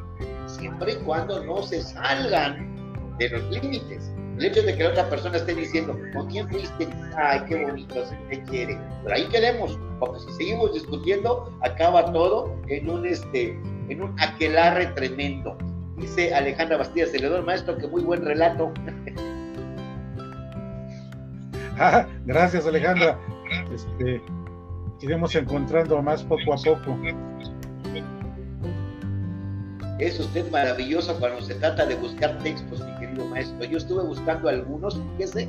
siempre 0.56 0.94
y 0.94 0.96
cuando 0.98 1.44
no 1.44 1.62
se 1.64 1.82
salgan 1.82 2.76
de 3.18 3.30
los 3.30 3.44
límites. 3.52 4.12
El 4.38 4.46
hecho 4.46 4.64
de 4.64 4.76
que 4.76 4.84
la 4.84 4.90
otra 4.90 5.10
persona 5.10 5.38
esté 5.38 5.56
diciendo, 5.56 5.98
¿con 6.14 6.28
quién 6.28 6.50
fuiste? 6.50 6.90
Ay, 7.16 7.42
qué 7.48 7.64
bonito, 7.64 8.06
se 8.06 8.16
te 8.30 8.44
quiere. 8.44 8.78
Pero 9.04 9.16
ahí 9.16 9.26
quedemos, 9.30 9.80
porque 10.00 10.20
si 10.20 10.32
seguimos 10.34 10.74
discutiendo, 10.74 11.58
acaba 11.62 12.12
todo 12.12 12.54
en 12.68 12.90
un, 12.90 13.06
este, 13.06 13.52
en 13.88 14.02
un 14.02 14.16
aquelarre 14.20 14.88
tremendo. 14.88 15.58
Dice 15.96 16.34
Alejandra 16.36 16.78
Bastida 16.78 17.08
Celedor, 17.08 17.46
maestro, 17.46 17.78
que 17.78 17.88
muy 17.88 18.04
buen 18.04 18.24
relato. 18.26 18.74
Ah, 21.78 22.08
gracias 22.26 22.66
Alejandra. 22.66 23.20
Este, 23.74 24.22
iremos 25.02 25.36
encontrando 25.36 26.02
más 26.02 26.24
poco 26.24 26.54
a 26.54 26.56
poco. 26.56 26.98
Es 30.00 30.20
usted 30.20 30.50
maravilloso 30.52 31.18
cuando 31.20 31.42
se 31.42 31.56
trata 31.56 31.86
de 31.86 31.96
buscar 31.96 32.38
textos, 32.40 32.82
mi 32.86 32.94
querido 33.00 33.26
maestro. 33.28 33.64
Yo 33.64 33.78
estuve 33.78 34.04
buscando 34.04 34.50
algunos, 34.50 35.00
fíjese, 35.18 35.48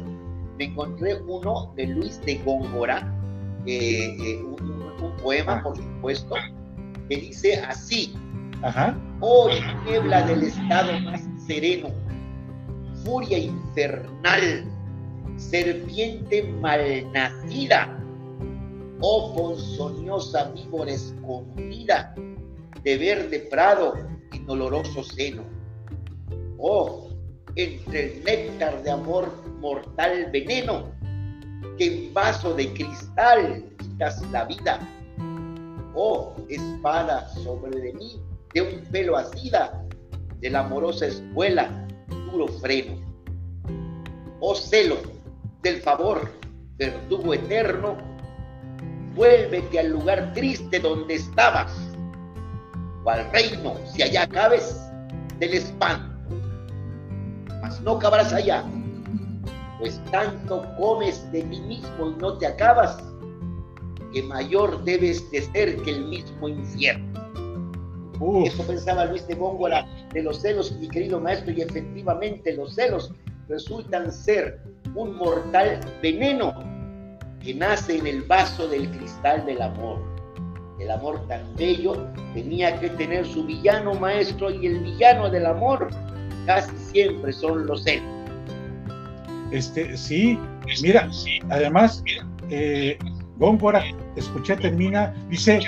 me 0.57 0.67
encontré 0.67 1.17
uno 1.23 1.73
de 1.75 1.87
Luis 1.89 2.21
de 2.25 2.37
Góngora, 2.45 3.13
eh, 3.67 4.17
eh, 4.21 4.43
un, 4.45 5.17
poema, 5.23 5.57
ah. 5.57 5.63
por 5.65 5.77
supuesto, 5.77 6.37
que 7.09 7.17
dice 7.17 7.57
así: 7.57 8.15
Ajá. 8.63 8.97
Oh, 9.21 9.51
niebla 9.85 10.23
del 10.27 10.45
estado 10.45 11.01
más 11.01 11.23
sereno, 11.47 11.89
furia 13.05 13.39
infernal 13.39 14.65
serpiente 15.37 16.45
malnacida, 16.61 17.99
oh 19.01 19.35
ponzoñosa 19.35 20.53
víbora 20.53 20.93
escondida, 20.93 22.15
de 22.85 22.97
verde 22.97 23.41
prado 23.51 23.95
doloroso 24.47 25.03
seno. 25.03 25.43
Oh, 26.59 27.11
entre 27.57 28.19
el 28.19 28.25
néctar 28.25 28.83
de 28.83 28.91
amor 28.91 29.31
mortal 29.61 30.29
veneno, 30.33 30.91
que 31.79 31.87
en 31.87 32.15
vaso 32.15 32.55
de 32.55 32.73
cristal 32.73 33.65
quitas 33.79 34.23
la 34.31 34.45
vida. 34.45 34.79
Oh, 35.95 36.35
espada 36.49 37.29
sobre 37.29 37.81
de 37.81 37.93
mí, 37.95 38.21
de 38.55 38.63
un 38.63 38.81
pelo 38.93 39.17
asida, 39.17 39.83
de 40.41 40.51
la 40.51 40.61
amorosa 40.61 41.07
escuela, 41.07 41.87
duro 42.31 42.49
freno. 42.49 42.97
Oh 44.41 44.55
celo, 44.55 44.99
del 45.63 45.81
favor, 45.81 46.31
verdugo 46.77 47.35
eterno, 47.35 47.97
vuélvete 49.15 49.81
al 49.81 49.89
lugar 49.89 50.33
triste 50.35 50.79
donde 50.79 51.15
estabas, 51.15 51.73
al 53.11 53.31
reino, 53.33 53.75
si 53.93 54.03
allá 54.03 54.27
cabes, 54.29 54.81
del 55.39 55.55
espanto. 55.55 56.15
Mas 57.61 57.81
no 57.81 57.99
cabrás 57.99 58.33
allá, 58.33 58.65
pues 59.79 60.01
tanto 60.11 60.65
comes 60.79 61.31
de 61.33 61.43
ti 61.43 61.61
mismo 61.61 62.11
y 62.11 62.21
no 62.21 62.39
te 62.39 62.47
acabas, 62.47 62.99
que 64.13 64.23
mayor 64.23 64.83
debes 64.85 65.31
de 65.31 65.43
ser 65.43 65.77
que 65.83 65.91
el 65.91 66.07
mismo 66.07 66.49
infierno. 66.49 67.17
Eso 68.45 68.63
pensaba 68.67 69.05
Luis 69.05 69.27
de 69.29 69.35
Góngora 69.35 69.87
de 70.13 70.23
los 70.23 70.41
celos, 70.41 70.73
mi 70.73 70.89
querido 70.89 71.21
maestro, 71.21 71.53
y 71.53 71.61
efectivamente 71.61 72.55
los 72.55 72.75
celos 72.75 73.13
resultan 73.49 74.11
ser 74.11 74.59
un 74.95 75.17
mortal 75.17 75.81
veneno 76.03 76.55
que 77.43 77.55
nace 77.55 77.99
en 77.99 78.07
el 78.07 78.23
vaso 78.23 78.67
del 78.69 78.91
cristal 78.91 79.45
del 79.45 79.61
amor. 79.61 80.16
El 80.79 80.91
amor 80.91 81.27
tan 81.29 81.43
bello 81.57 82.07
tenía 82.35 82.79
que 82.79 82.91
tener 82.91 83.27
su 83.27 83.45
villano 83.45 83.95
maestro 83.95 84.51
y 84.51 84.67
el 84.67 84.81
villano 84.81 85.31
del 85.31 85.47
amor 85.47 85.89
casi 86.45 86.77
siempre 86.77 87.33
son 87.33 87.67
los 87.67 87.83
celos. 87.85 88.05
Este, 89.53 89.97
sí, 89.97 90.39
mira, 90.83 91.09
además, 91.51 92.03
eh, 92.51 92.99
Góngora, 93.39 93.85
escuché, 94.17 94.57
termina, 94.57 95.15
dice, 95.31 95.61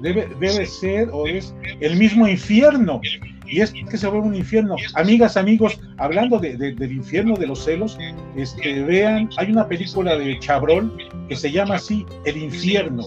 debe, 0.00 0.28
debe 0.40 0.66
ser 0.66 1.08
o 1.12 1.26
es 1.26 1.54
el 1.80 1.96
mismo 1.96 2.26
infierno 2.26 3.00
y 3.48 3.60
es 3.60 3.72
que 3.72 3.96
se 3.96 4.06
vuelve 4.08 4.28
un 4.28 4.34
infierno. 4.34 4.76
Amigas, 4.94 5.36
amigos, 5.36 5.78
hablando 5.98 6.38
del 6.38 6.92
infierno 6.92 7.36
de 7.36 7.46
los 7.46 7.64
celos, 7.64 7.98
este, 8.36 8.82
vean, 8.82 9.30
hay 9.36 9.50
una 9.52 9.66
película 9.68 10.16
de 10.16 10.38
Chabrol 10.40 10.96
que 11.28 11.36
se 11.36 11.50
llama 11.50 11.76
así, 11.76 12.04
El 12.24 12.36
infierno. 12.36 13.04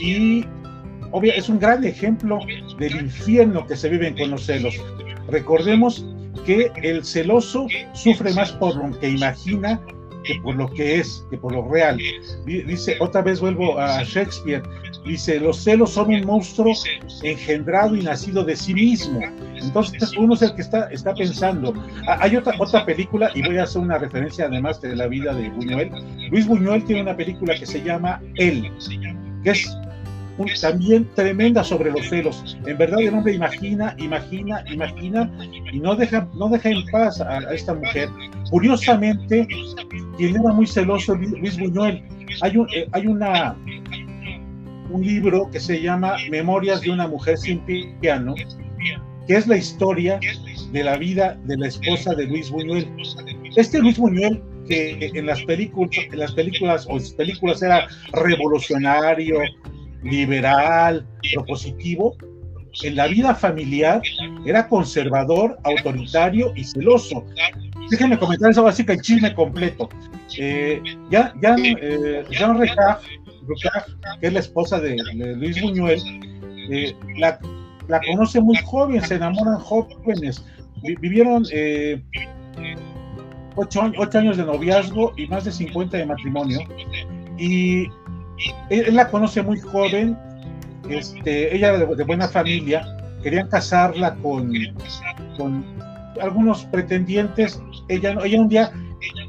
Y 0.00 0.44
obvio, 1.12 1.32
es 1.34 1.48
un 1.48 1.58
gran 1.58 1.84
ejemplo 1.84 2.40
del 2.78 2.96
infierno 2.96 3.66
que 3.66 3.76
se 3.76 3.88
vive 3.88 4.14
con 4.16 4.30
los 4.30 4.44
celos. 4.44 4.80
Recordemos 5.28 6.04
que 6.44 6.70
el 6.82 7.04
celoso 7.04 7.66
sufre 7.92 8.32
más 8.34 8.52
por 8.52 8.76
lo 8.76 8.98
que 8.98 9.08
imagina 9.08 9.80
que 10.24 10.36
por 10.36 10.54
lo 10.54 10.70
que 10.72 11.00
es, 11.00 11.24
que 11.30 11.36
por 11.36 11.52
lo 11.52 11.68
real. 11.68 11.98
Dice, 12.46 12.96
otra 13.00 13.22
vez 13.22 13.40
vuelvo 13.40 13.78
a 13.78 14.02
Shakespeare, 14.04 14.62
dice, 15.06 15.40
los 15.40 15.62
celos 15.62 15.90
son 15.90 16.14
un 16.14 16.24
monstruo 16.24 16.72
engendrado 17.22 17.96
y 17.96 18.02
nacido 18.02 18.44
de 18.44 18.56
sí 18.56 18.74
mismo. 18.74 19.20
Entonces 19.56 20.12
uno 20.16 20.34
es 20.34 20.42
el 20.42 20.54
que 20.54 20.62
está, 20.62 20.88
está 20.90 21.14
pensando. 21.14 21.74
Ah, 22.06 22.18
hay 22.20 22.36
otra, 22.36 22.54
otra 22.58 22.84
película, 22.84 23.30
y 23.34 23.42
voy 23.42 23.58
a 23.58 23.64
hacer 23.64 23.82
una 23.82 23.98
referencia 23.98 24.46
además 24.46 24.80
de 24.80 24.96
la 24.96 25.06
vida 25.06 25.34
de 25.34 25.50
Buñuel. 25.50 25.90
Luis 26.30 26.46
Buñuel 26.46 26.84
tiene 26.84 27.02
una 27.02 27.16
película 27.16 27.54
que 27.58 27.66
se 27.66 27.82
llama 27.82 28.20
Él. 28.36 28.70
que 29.42 29.50
es 29.50 29.68
también 30.60 31.08
tremenda 31.14 31.64
sobre 31.64 31.90
los 31.90 32.08
celos. 32.08 32.56
En 32.66 32.78
verdad 32.78 33.00
el 33.00 33.14
hombre 33.14 33.34
imagina, 33.34 33.94
imagina, 33.98 34.64
imagina 34.70 35.30
y 35.72 35.80
no 35.80 35.94
deja, 35.94 36.28
no 36.34 36.48
deja 36.48 36.70
en 36.70 36.84
paz 36.86 37.20
a, 37.20 37.38
esta 37.54 37.74
mujer. 37.74 38.08
Curiosamente, 38.50 39.46
quien 40.16 40.36
era 40.36 40.52
muy 40.52 40.66
celoso 40.66 41.14
Luis 41.14 41.58
Buñuel. 41.58 42.02
Hay, 42.40 42.56
un, 42.56 42.66
eh, 42.74 42.88
hay 42.92 43.06
una, 43.06 43.56
un 44.90 45.02
libro 45.02 45.50
que 45.50 45.60
se 45.60 45.80
llama 45.80 46.16
Memorias 46.30 46.80
de 46.80 46.90
una 46.90 47.06
mujer 47.06 47.36
sin 47.36 47.60
piano, 48.00 48.34
que 49.26 49.34
es 49.34 49.46
la 49.46 49.56
historia 49.56 50.18
de 50.72 50.84
la 50.84 50.96
vida 50.96 51.38
de 51.44 51.56
la 51.56 51.68
esposa 51.68 52.14
de 52.14 52.26
Luis 52.26 52.50
Buñuel. 52.50 52.88
Este 53.56 53.78
Luis 53.80 53.98
Buñuel 53.98 54.42
que 54.68 55.10
en 55.14 55.26
las 55.26 55.42
películas, 55.44 55.90
en 56.10 56.18
las 56.18 56.32
películas 56.32 56.86
o 56.88 56.98
películas 57.16 57.62
era 57.62 57.88
revolucionario, 58.12 59.40
liberal, 60.02 61.06
propositivo, 61.34 62.16
en 62.82 62.96
la 62.96 63.06
vida 63.06 63.34
familiar 63.34 64.00
era 64.46 64.66
conservador, 64.66 65.58
autoritario 65.64 66.52
y 66.56 66.64
celoso. 66.64 67.24
Déjenme 67.90 68.18
comentar 68.18 68.50
eso 68.50 68.66
así 68.66 68.84
que 68.84 68.92
el 68.92 69.02
chisme 69.02 69.34
completo. 69.34 69.88
Eh, 70.38 70.82
ya 71.10 71.34
eh, 71.42 72.24
Jean 72.30 72.58
que 74.20 74.26
es 74.26 74.32
la 74.32 74.40
esposa 74.40 74.80
de, 74.80 74.96
Luis 75.36 75.60
Buñuel, 75.60 76.00
eh, 76.70 76.94
la, 77.18 77.38
la, 77.88 78.00
conoce 78.00 78.40
muy 78.40 78.56
joven, 78.64 79.02
se 79.02 79.16
enamoran 79.16 79.58
jóvenes, 79.58 80.44
vivieron 80.82 81.44
eh, 81.52 82.00
ocho, 83.56 83.92
ocho, 83.98 84.18
años 84.18 84.36
de 84.36 84.44
noviazgo 84.44 85.12
y 85.16 85.26
más 85.26 85.44
de 85.44 85.52
50 85.52 85.96
de 85.96 86.06
matrimonio. 86.06 86.60
Y 87.36 87.88
él, 88.70 88.94
la 88.94 89.08
conoce 89.08 89.42
muy 89.42 89.60
joven, 89.60 90.16
este, 90.88 91.54
ella 91.54 91.78
de, 91.78 91.86
de, 91.94 92.04
buena 92.04 92.28
familia, 92.28 92.84
querían 93.22 93.48
casarla 93.48 94.14
con, 94.16 94.52
algunos 96.20 96.64
pretendientes. 96.66 97.62
Ella, 97.88 98.16
ella 98.24 98.40
un 98.40 98.48
día, 98.48 98.72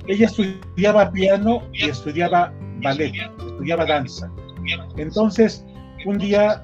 ella 0.08 0.26
estudiaba 0.26 1.12
piano 1.12 1.64
y 1.74 1.90
estudiaba 1.90 2.54
ballet, 2.82 3.14
estudiaba 3.40 3.86
danza. 3.86 4.32
Entonces, 4.98 5.66
un 6.06 6.18
día 6.18 6.64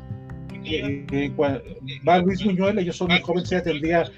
eh, 0.65 1.05
eh, 1.12 1.31
va 2.07 2.17
Luis 2.19 2.43
Buñuel, 2.43 2.79
ellos 2.79 2.97
son 2.97 3.07
muy 3.07 3.21
jóvenes, 3.21 3.51
ella 3.51 3.63
tendría 3.63 4.12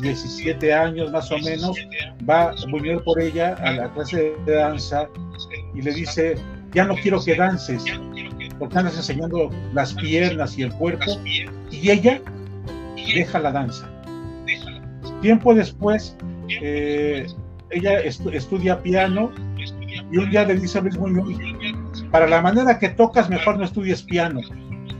17 0.00 0.72
años 0.72 1.10
más 1.10 1.30
o 1.32 1.38
menos, 1.38 1.76
va 2.28 2.54
Buñuel 2.70 3.02
por 3.02 3.20
ella 3.20 3.54
a 3.60 3.72
la 3.72 3.92
clase 3.92 4.34
de 4.46 4.52
danza 4.54 5.08
y 5.74 5.82
le 5.82 5.92
dice, 5.92 6.36
ya 6.72 6.84
no 6.84 6.94
quiero 6.94 7.22
que 7.22 7.34
dances, 7.34 7.84
porque 8.58 8.78
andas 8.78 8.96
enseñando 8.96 9.50
las 9.72 9.94
piernas 9.94 10.58
y 10.58 10.62
el 10.62 10.72
cuerpo, 10.72 11.20
y 11.70 11.90
ella 11.90 12.20
deja 13.14 13.38
la 13.38 13.52
danza. 13.52 13.88
Tiempo 15.20 15.54
después, 15.54 16.16
eh, 16.62 17.26
ella 17.70 18.00
estudia 18.00 18.82
piano 18.82 19.32
y 20.10 20.16
un 20.16 20.30
día 20.30 20.44
le 20.44 20.54
dice 20.54 20.78
a 20.78 20.82
Luis 20.82 20.96
Buñuel, 20.96 21.36
para 22.10 22.26
la 22.26 22.40
manera 22.40 22.78
que 22.78 22.88
tocas, 22.88 23.28
mejor 23.28 23.58
no 23.58 23.64
estudies 23.64 24.02
piano. 24.02 24.40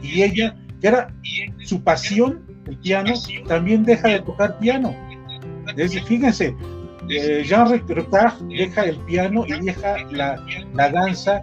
Y 0.03 0.23
ella, 0.23 0.57
que 0.81 0.89
era 0.89 1.13
su 1.65 1.83
pasión, 1.83 2.43
el 2.67 2.77
piano, 2.79 3.15
también 3.47 3.85
deja 3.85 4.09
de 4.09 4.21
tocar 4.21 4.59
piano. 4.59 4.95
fíjense, 6.07 6.55
eh, 7.09 7.43
Jean 7.45 7.71
Recrutard 7.71 8.35
deja 8.49 8.85
el 8.85 8.97
piano 8.99 9.45
y 9.47 9.65
deja 9.65 9.97
la, 10.11 10.41
danza 10.91 11.43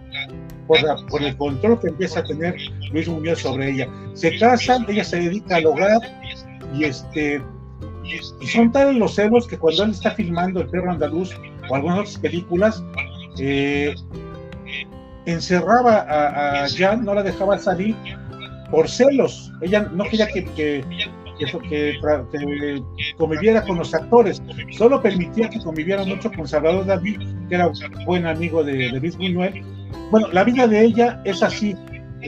por, 0.67 1.21
el 1.21 1.37
control 1.37 1.79
que 1.79 1.87
empieza 1.87 2.19
a 2.19 2.23
tener 2.23 2.55
Luis 2.91 3.07
Muñoz 3.07 3.39
sobre 3.39 3.71
ella. 3.71 3.87
Se 4.13 4.37
casan, 4.37 4.85
ella 4.87 5.03
se 5.03 5.19
dedica 5.19 5.57
al 5.57 5.65
hogar 5.67 5.99
y 6.73 6.85
este 6.85 7.41
son 8.53 8.71
tales 8.71 8.95
los 8.97 9.15
celos 9.15 9.47
que 9.47 9.57
cuando 9.57 9.83
él 9.83 9.91
está 9.91 10.11
filmando 10.11 10.61
El 10.61 10.67
perro 10.67 10.91
andaluz 10.91 11.35
o 11.69 11.75
algunas 11.75 11.99
otras 11.99 12.17
películas, 12.19 12.83
eh, 13.39 13.95
encerraba 15.25 16.01
a, 16.01 16.63
a, 16.63 16.69
Jan, 16.69 17.03
no 17.03 17.15
la 17.15 17.23
dejaba 17.23 17.57
salir 17.57 17.95
por 18.69 18.87
celos. 18.87 19.51
Ella 19.61 19.89
no 19.91 20.03
quería 20.03 20.27
que, 20.27 20.45
que, 20.45 20.85
que, 21.37 21.45
que, 21.69 22.83
conviviera 23.17 23.63
con 23.63 23.77
los 23.77 23.93
actores, 23.93 24.41
solo 24.71 25.01
permitía 25.01 25.49
que 25.49 25.59
conviviera 25.59 26.03
mucho 26.03 26.31
con 26.31 26.47
Salvador 26.47 26.85
David, 26.85 27.19
que 27.49 27.55
era 27.55 27.67
un 27.67 28.05
buen 28.05 28.25
amigo 28.25 28.63
de, 28.63 28.91
de 28.91 28.99
Luis 28.99 29.17
Buñuel. 29.17 29.63
Bueno, 30.11 30.27
la 30.31 30.43
vida 30.43 30.67
de 30.67 30.85
ella 30.85 31.21
es 31.25 31.41
así, 31.41 31.75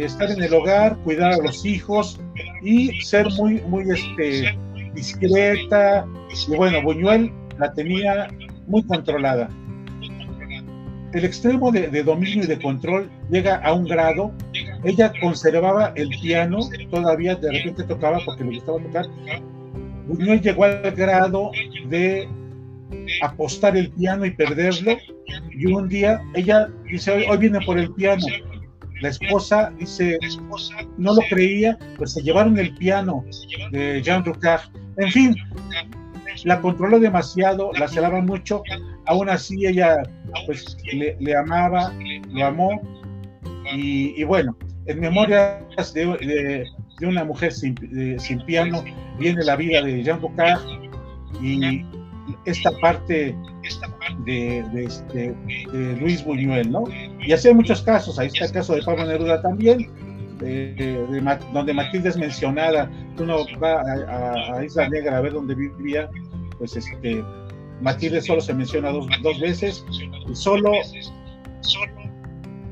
estar 0.05 0.29
en 0.29 0.41
el 0.41 0.53
hogar, 0.53 0.97
cuidar 0.97 1.33
a 1.33 1.37
los 1.37 1.65
hijos 1.65 2.19
y 2.61 3.01
ser 3.01 3.27
muy, 3.37 3.61
muy 3.61 3.89
este, 3.89 4.57
discreta. 4.93 6.05
Y 6.47 6.55
bueno, 6.55 6.81
Buñuel 6.81 7.31
la 7.57 7.71
tenía 7.73 8.27
muy 8.67 8.83
controlada. 8.83 9.49
El 11.13 11.23
extremo 11.23 11.71
de, 11.71 11.87
de, 11.87 12.03
dominio 12.03 12.43
y 12.43 12.47
de 12.47 12.59
control 12.59 13.09
llega 13.29 13.55
a 13.57 13.73
un 13.73 13.85
grado. 13.85 14.31
Ella 14.83 15.11
conservaba 15.21 15.91
el 15.95 16.09
piano, 16.09 16.59
todavía 16.89 17.35
de 17.35 17.51
repente 17.51 17.83
tocaba 17.83 18.19
porque 18.25 18.43
le 18.43 18.55
gustaba 18.55 18.79
tocar. 18.79 19.05
Buñuel 20.07 20.41
llegó 20.41 20.63
al 20.63 20.91
grado 20.91 21.51
de 21.87 22.27
apostar 23.21 23.75
el 23.75 23.91
piano 23.91 24.25
y 24.25 24.31
perderlo. 24.31 24.97
Y 25.51 25.65
un 25.65 25.89
día 25.89 26.21
ella 26.33 26.69
dice, 26.89 27.11
hoy, 27.11 27.25
hoy 27.29 27.37
viene 27.37 27.59
por 27.65 27.77
el 27.77 27.91
piano. 27.93 28.25
La 29.01 29.09
esposa 29.09 29.71
dice, 29.77 30.17
no 30.97 31.13
lo 31.13 31.21
creía, 31.29 31.77
pues 31.97 32.13
se 32.13 32.21
llevaron 32.21 32.57
el 32.57 32.73
piano 32.75 33.23
de 33.71 34.01
Jean 34.01 34.23
Rucard. 34.25 34.61
En 34.97 35.11
fin, 35.11 35.35
la 36.45 36.59
controló 36.61 36.99
demasiado, 36.99 37.71
la 37.73 37.87
celaba 37.87 38.21
mucho, 38.21 38.63
aún 39.05 39.29
así 39.29 39.65
ella 39.65 40.03
pues 40.45 40.77
le, 40.91 41.15
le 41.19 41.35
amaba, 41.35 41.93
lo 42.29 42.45
amó, 42.45 42.81
y, 43.73 44.19
y, 44.19 44.23
bueno, 44.23 44.55
en 44.87 44.99
memorias 44.99 45.93
de, 45.93 46.65
una 47.01 47.23
mujer 47.23 47.51
sin, 47.53 47.75
piano 48.45 48.83
viene 49.19 49.43
la 49.43 49.55
vida 49.55 49.81
de 49.81 50.03
Jean 50.03 50.19
Bocard 50.19 50.61
y 51.41 51.85
esta 52.45 52.71
parte 52.79 53.35
este, 54.85 55.35
de, 55.71 55.97
Luis 55.99 56.23
Buñuel, 56.23 56.71
¿no? 56.71 56.85
Y 57.19 57.31
así 57.31 57.49
hay 57.49 57.53
muchos 57.53 57.81
casos, 57.81 58.17
ahí 58.17 58.27
está 58.27 58.45
el 58.45 58.51
caso 58.51 58.75
de 58.75 58.81
Pablo 58.81 59.05
Neruda 59.05 59.41
también, 59.41 59.89
de, 60.39 61.05
donde 61.53 61.73
Matilde 61.73 62.09
es 62.09 62.17
mencionada, 62.17 62.89
uno 63.19 63.45
va 63.61 63.81
a, 63.81 64.57
a, 64.57 64.65
Isla 64.65 64.89
Negra 64.89 65.17
a 65.17 65.21
ver 65.21 65.33
dónde 65.33 65.55
vivía, 65.55 66.09
pues 66.57 66.75
este, 66.75 67.23
Matilde 67.81 68.21
solo 68.21 68.41
se 68.41 68.53
menciona 68.53 68.89
dos, 68.89 69.07
dos 69.21 69.39
veces, 69.39 69.85
y 70.29 70.35
solo 70.35 70.71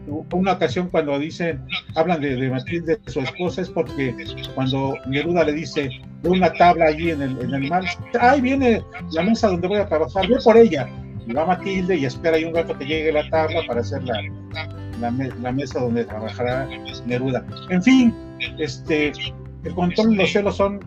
una 0.08 0.54
ocasión 0.54 0.90
cuando 0.90 1.18
dicen, 1.20 1.62
hablan 1.96 2.22
de, 2.22 2.36
de, 2.36 3.00
su 3.08 3.20
esposa, 3.20 3.62
es 3.62 3.70
porque 3.70 4.16
cuando 4.54 4.96
Neruda 5.08 5.44
le 5.44 5.54
dice, 5.54 5.90
de 6.22 6.30
una 6.30 6.52
tabla 6.54 6.86
allí 6.86 7.12
en 7.12 7.22
el, 7.22 7.54
en 7.54 7.70
mar, 7.70 7.84
ahí 8.20 8.42
viene 8.42 8.82
la 9.12 9.24
mesa 9.24 9.48
donde 9.48 9.68
voy 9.68 9.78
a 9.78 9.88
trabajar, 9.88 10.28
ve 10.28 10.38
por 10.44 10.58
ella, 10.58 10.88
y 11.28 11.34
va 11.34 11.46
Matilde 11.46 11.98
y 11.98 12.06
espera 12.06 12.38
ahí 12.38 12.46
un 12.46 12.56
rato 12.56 12.78
que 12.78 12.86
llegue 12.86 13.12
la 13.12 13.28
tabla 13.30 13.62
para 13.68 13.82
hacer 13.82 14.04
la, 14.04 15.12
mesa 15.52 15.80
donde 15.80 16.06
trabajará 16.06 16.68
Neruda. 17.06 17.46
En 17.70 17.82
fin, 17.82 18.14
este, 18.60 19.12
el 19.64 19.74
control 19.74 20.14
y 20.14 20.16
los 20.18 20.32
celos 20.32 20.58
son 20.58 20.80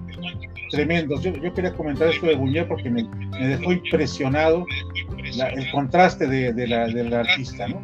tremendos. 0.70 1.22
Yo, 1.22 1.32
quería 1.54 1.72
comentar 1.74 2.08
esto 2.08 2.26
de 2.26 2.36
Buñuel 2.36 2.66
porque 2.66 2.90
me, 2.90 3.04
dejó 3.38 3.72
impresionado 3.72 4.64
el 5.54 5.70
contraste 5.70 6.26
de, 6.26 6.52
de, 6.52 6.66
la, 6.66 7.20
artista, 7.20 7.68
¿no? 7.68 7.82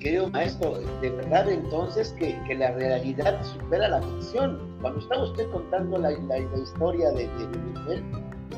Querido 0.00 0.28
maestro, 0.30 0.80
de 1.02 1.10
verdad 1.10 1.48
entonces 1.48 2.14
que, 2.18 2.36
que, 2.46 2.54
la 2.54 2.72
realidad 2.72 3.42
supera 3.44 3.88
la 3.88 4.02
ficción. 4.02 4.58
Cuando 4.80 4.98
estaba 4.98 5.24
usted 5.24 5.48
contando 5.50 5.98
la, 5.98 6.10
la, 6.10 6.38
la 6.38 6.58
historia 6.58 7.10
de, 7.10 7.28
de, 7.28 7.46
Buñuel, 7.46 8.04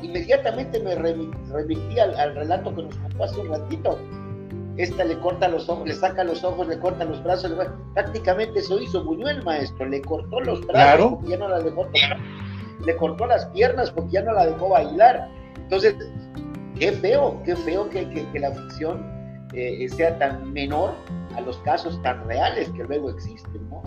inmediatamente 0.01 0.79
me 0.79 0.95
remití 0.95 1.99
al, 1.99 2.15
al 2.15 2.35
relato 2.35 2.73
que 2.73 2.83
nos 2.83 2.95
contó 2.95 3.23
hace 3.25 3.41
un 3.41 3.49
ratito 3.49 3.99
esta 4.77 5.03
le 5.03 5.19
corta 5.19 5.47
los 5.47 5.69
ojos, 5.69 5.87
le 5.87 5.93
saca 5.93 6.23
los 6.23 6.43
ojos, 6.43 6.67
le 6.67 6.79
corta 6.79 7.05
los 7.05 7.23
brazos, 7.23 7.51
le... 7.51 7.57
prácticamente 7.93 8.59
eso 8.59 8.79
hizo 8.81 9.03
Buñuel, 9.03 9.43
maestro, 9.43 9.85
le 9.87 10.01
cortó 10.01 10.39
los 10.39 10.65
brazos 10.65 10.95
claro. 10.95 11.09
porque 11.11 11.29
ya 11.29 11.37
no 11.37 11.49
la 11.49 11.59
dejó 11.59 11.85
tocar, 11.85 12.17
le 12.83 12.95
cortó 12.95 13.27
las 13.27 13.45
piernas 13.47 13.91
porque 13.91 14.13
ya 14.13 14.23
no 14.23 14.33
la 14.33 14.47
dejó 14.47 14.69
bailar. 14.69 15.29
Entonces, 15.57 15.95
qué 16.79 16.91
feo, 16.91 17.39
qué 17.45 17.55
feo 17.55 17.87
que, 17.89 18.09
que, 18.09 18.27
que 18.31 18.39
la 18.39 18.51
ficción 18.51 19.12
eh, 19.53 19.87
sea 19.89 20.17
tan 20.17 20.51
menor 20.51 20.95
a 21.35 21.41
los 21.41 21.57
casos 21.59 22.01
tan 22.01 22.27
reales 22.27 22.69
que 22.69 22.83
luego 22.83 23.09
existen, 23.09 23.69
¿no? 23.69 23.83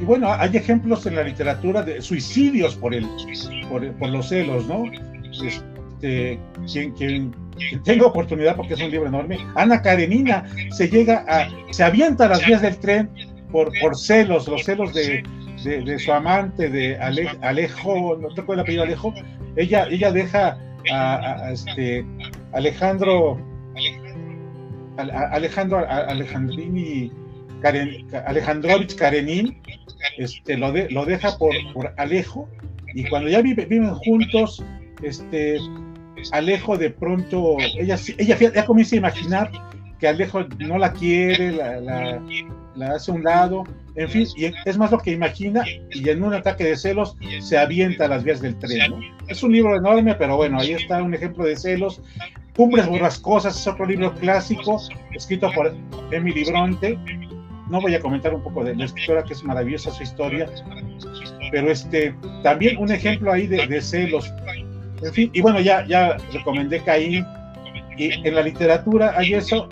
Y 0.00 0.04
bueno, 0.04 0.32
hay 0.32 0.56
ejemplos 0.56 1.06
en 1.06 1.16
la 1.16 1.24
literatura 1.24 1.82
de 1.82 2.00
suicidios 2.00 2.76
por 2.76 2.94
el, 2.94 3.06
por, 3.68 3.92
por 3.94 4.08
los 4.10 4.28
celos, 4.28 4.66
¿no? 4.66 4.84
Este, 5.42 6.38
quien, 6.72 6.92
quien 6.92 7.34
tengo 7.84 8.06
oportunidad 8.06 8.54
porque 8.54 8.74
es 8.74 8.80
un 8.80 8.90
libro 8.90 9.08
enorme, 9.08 9.38
Ana 9.56 9.82
Karenina 9.82 10.44
se 10.70 10.88
llega 10.88 11.24
a, 11.28 11.48
se 11.72 11.82
avienta 11.82 12.26
a 12.26 12.28
las 12.28 12.46
vías 12.46 12.62
del 12.62 12.78
tren 12.78 13.10
por, 13.50 13.72
por 13.80 13.96
celos, 13.96 14.46
los 14.46 14.64
celos 14.64 14.94
de, 14.94 15.24
de, 15.64 15.98
su 15.98 16.12
amante, 16.12 16.68
de 16.68 16.96
Alejo, 16.98 18.16
no 18.16 18.28
te 18.28 18.52
el 18.52 18.60
apellido 18.60 18.84
Alejo, 18.84 19.12
ella, 19.56 19.88
ella 19.90 20.12
deja 20.12 20.58
a, 20.92 21.50
este 21.52 22.04
Alejandro 22.52 23.38
Alejandro 24.96 25.86
Alejandrini 25.88 27.12
Alejandrovich 28.26 28.94
Karenin 28.96 29.60
este, 30.16 30.56
lo, 30.56 30.72
de, 30.72 30.88
lo 30.90 31.04
deja 31.04 31.36
por, 31.38 31.54
por 31.72 31.92
Alejo 31.96 32.48
y 32.94 33.04
cuando 33.04 33.28
ya 33.28 33.42
viven 33.42 33.94
juntos 33.94 34.64
este 35.02 35.58
Alejo 36.32 36.76
de 36.76 36.90
pronto 36.90 37.56
ella 37.78 37.96
ella 38.18 38.38
ya 38.38 38.66
comienza 38.66 38.96
a 38.96 38.98
imaginar 38.98 39.50
que 39.98 40.08
Alejo 40.08 40.44
no 40.58 40.78
la 40.78 40.92
quiere 40.92 41.52
la, 41.52 41.80
la, 41.80 42.22
la 42.78 42.94
hace 42.94 43.10
a 43.10 43.14
un 43.14 43.24
lado 43.24 43.64
en 43.98 44.08
fin, 44.08 44.28
y 44.36 44.44
es 44.64 44.78
más 44.78 44.92
lo 44.92 44.98
que 44.98 45.10
imagina 45.10 45.64
y 45.90 46.08
en 46.08 46.22
un 46.22 46.32
ataque 46.32 46.62
de 46.62 46.76
celos 46.76 47.16
se 47.40 47.58
avienta 47.58 48.04
a 48.04 48.08
las 48.08 48.22
vías 48.22 48.40
del 48.40 48.56
tren. 48.56 48.94
Es 49.26 49.42
un 49.42 49.50
libro 49.50 49.76
enorme, 49.76 50.14
pero 50.14 50.36
bueno, 50.36 50.60
ahí 50.60 50.72
está 50.72 51.02
un 51.02 51.14
ejemplo 51.14 51.44
de 51.44 51.56
celos. 51.56 52.00
Cumbres 52.54 52.86
borrascosas 52.86 53.58
es 53.58 53.66
otro 53.66 53.86
libro 53.86 54.14
clásico 54.14 54.80
escrito 55.12 55.50
por 55.52 55.74
Emily 56.12 56.44
Bronte. 56.44 56.96
No 57.68 57.80
voy 57.80 57.96
a 57.96 58.00
comentar 58.00 58.32
un 58.32 58.42
poco 58.42 58.62
de 58.62 58.76
la 58.76 58.84
escritora, 58.84 59.24
que 59.24 59.32
es 59.32 59.42
maravillosa 59.42 59.90
su 59.90 60.04
historia, 60.04 60.48
pero 61.50 61.68
este, 61.68 62.14
también 62.44 62.76
un 62.78 62.92
ejemplo 62.92 63.32
ahí 63.32 63.48
de, 63.48 63.80
celos. 63.82 64.32
En 65.02 65.12
fin, 65.12 65.30
y 65.34 65.40
bueno, 65.40 65.60
ya, 65.60 65.84
ya 65.86 66.16
recomendé 66.32 66.80
Caín, 66.84 67.26
y 67.96 68.12
en 68.26 68.32
la 68.32 68.42
literatura 68.42 69.12
hay 69.16 69.34
eso, 69.34 69.68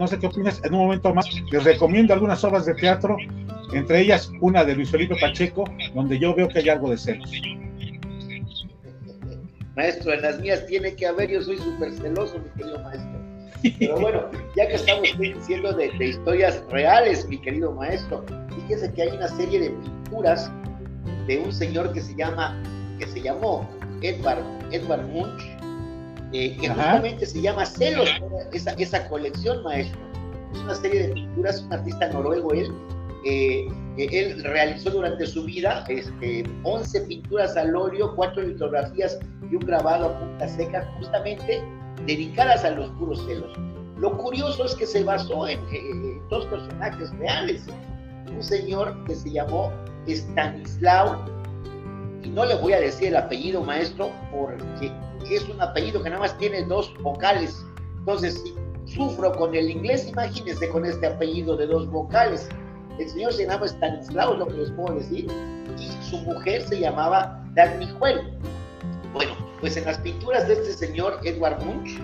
no 0.00 0.06
sé 0.06 0.18
qué 0.18 0.26
opinas, 0.26 0.60
en 0.64 0.72
un 0.72 0.80
momento 0.80 1.14
más 1.14 1.26
les 1.52 1.62
recomiendo 1.62 2.14
algunas 2.14 2.42
obras 2.42 2.64
de 2.64 2.74
teatro 2.74 3.18
entre 3.74 4.00
ellas 4.00 4.32
una 4.40 4.64
de 4.64 4.74
Luis 4.74 4.90
Felipe 4.90 5.14
Pacheco, 5.20 5.64
donde 5.94 6.18
yo 6.18 6.34
veo 6.34 6.48
que 6.48 6.60
hay 6.60 6.68
algo 6.70 6.90
de 6.90 6.96
celos. 6.96 7.30
Maestro, 9.76 10.12
en 10.12 10.22
las 10.22 10.40
mías 10.40 10.66
tiene 10.66 10.94
que 10.94 11.06
haber, 11.06 11.30
yo 11.30 11.42
soy 11.42 11.58
súper 11.58 11.92
celoso, 11.92 12.38
mi 12.38 12.50
querido 12.56 12.82
maestro. 12.82 13.20
Pero 13.78 14.00
bueno, 14.00 14.30
ya 14.56 14.66
que 14.66 14.74
estamos 14.74 15.08
diciendo 15.18 15.72
de, 15.74 15.92
historias 16.04 16.64
reales, 16.70 17.28
mi 17.28 17.38
querido 17.38 17.72
maestro, 17.72 18.24
fíjese 18.56 18.92
que 18.94 19.02
hay 19.02 19.08
una 19.10 19.28
serie 19.28 19.60
de 19.60 19.70
pinturas 19.70 20.50
de 21.26 21.38
un 21.38 21.52
señor 21.52 21.92
que 21.92 22.00
se 22.00 22.14
llama, 22.14 22.60
que 22.98 23.06
se 23.06 23.20
llamó 23.20 23.68
Edvard, 24.00 24.42
Edvard 24.72 25.06
Munch, 25.06 25.59
eh, 26.32 26.56
que 26.56 26.68
justamente 26.68 27.26
se 27.26 27.42
llama 27.42 27.66
Celos, 27.66 28.08
esa, 28.52 28.72
esa 28.72 29.08
colección, 29.08 29.62
maestro. 29.64 30.00
Es 30.52 30.58
una 30.60 30.74
serie 30.74 31.08
de 31.08 31.14
pinturas, 31.14 31.60
un 31.62 31.72
artista 31.72 32.08
noruego 32.08 32.52
él, 32.52 32.72
eh, 33.24 33.68
él 33.96 34.42
realizó 34.44 34.90
durante 34.90 35.26
su 35.26 35.44
vida 35.44 35.84
este, 35.88 36.44
11 36.62 37.00
pinturas 37.02 37.56
al 37.56 37.76
óleo, 37.76 38.14
4 38.16 38.42
litografías 38.42 39.18
y 39.50 39.56
un 39.56 39.60
grabado 39.66 40.06
a 40.06 40.18
punta 40.18 40.48
seca, 40.48 40.90
justamente 40.98 41.62
dedicadas 42.06 42.64
a 42.64 42.70
los 42.70 42.90
puros 42.92 43.24
celos. 43.26 43.52
Lo 43.98 44.16
curioso 44.16 44.64
es 44.64 44.74
que 44.74 44.86
se 44.86 45.04
basó 45.04 45.46
en, 45.46 45.60
dos 46.30 46.46
personajes 46.46 47.10
reales. 47.18 47.66
Un 48.34 48.42
señor 48.42 48.96
que 49.04 49.14
se 49.14 49.30
llamó 49.30 49.70
Stanislao, 50.06 51.22
y 52.22 52.28
no 52.30 52.44
le 52.46 52.54
voy 52.54 52.72
a 52.72 52.80
decir 52.80 53.08
el 53.08 53.16
apellido 53.16 53.62
maestro 53.62 54.10
porque 54.30 54.90
es 55.28 55.48
un 55.48 55.60
apellido 55.60 56.02
que 56.02 56.10
nada 56.10 56.20
más 56.20 56.36
tiene 56.38 56.64
dos 56.64 56.92
vocales. 57.02 57.64
Entonces, 57.98 58.42
sufro 58.86 59.32
con 59.32 59.54
el 59.54 59.70
inglés, 59.70 60.08
imagínense 60.08 60.68
con 60.68 60.84
este 60.84 61.06
apellido 61.06 61.56
de 61.56 61.66
dos 61.66 61.88
vocales. 61.90 62.48
El 62.98 63.08
señor 63.08 63.32
se 63.32 63.44
llamaba 63.44 63.66
Stanislao, 63.66 64.36
lo 64.36 64.46
que 64.46 64.54
les 64.54 64.70
puedo 64.72 64.96
decir, 64.96 65.26
y 65.78 66.04
su 66.04 66.18
mujer 66.18 66.62
se 66.62 66.80
llamaba 66.80 67.42
Dagmijuel. 67.54 68.38
Bueno, 69.12 69.32
pues 69.60 69.76
en 69.76 69.86
las 69.86 69.98
pinturas 69.98 70.46
de 70.48 70.54
este 70.54 70.72
señor 70.72 71.18
Edward 71.24 71.62
Munch, 71.64 71.98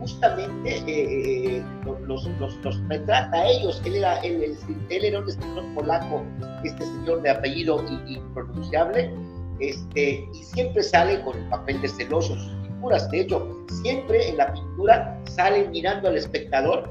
justamente 0.00 0.78
eh, 0.78 1.56
eh, 1.56 1.64
los, 1.84 2.26
los, 2.40 2.56
los, 2.64 2.88
retrata 2.88 3.36
a 3.36 3.48
ellos. 3.48 3.80
Él 3.84 3.96
era, 3.96 4.18
él, 4.20 4.56
él, 4.88 5.04
era 5.04 5.20
un 5.20 5.28
escritor 5.28 5.64
polaco, 5.74 6.24
este 6.64 6.84
señor 6.84 7.22
de 7.22 7.30
apellido 7.30 7.84
impronunciable, 8.06 9.14
este, 9.60 10.26
y 10.32 10.42
siempre 10.42 10.82
sale 10.82 11.22
con 11.22 11.38
el 11.38 11.48
papel 11.50 11.80
de 11.82 11.88
celoso 11.88 12.34
sus 12.34 12.59
De 12.88 13.20
hecho, 13.20 13.64
siempre 13.82 14.30
en 14.30 14.38
la 14.38 14.52
pintura 14.52 15.20
sale 15.26 15.68
mirando 15.68 16.08
al 16.08 16.16
espectador, 16.16 16.90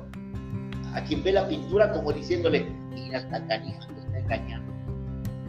a 0.93 1.03
quien 1.03 1.23
ve 1.23 1.31
la 1.33 1.47
pintura, 1.47 1.91
como 1.91 2.13
diciéndole, 2.13 2.67
mira 2.93 3.17
esta 3.17 3.45
canija 3.47 3.79
está 3.97 4.19
engañando. 4.19 4.71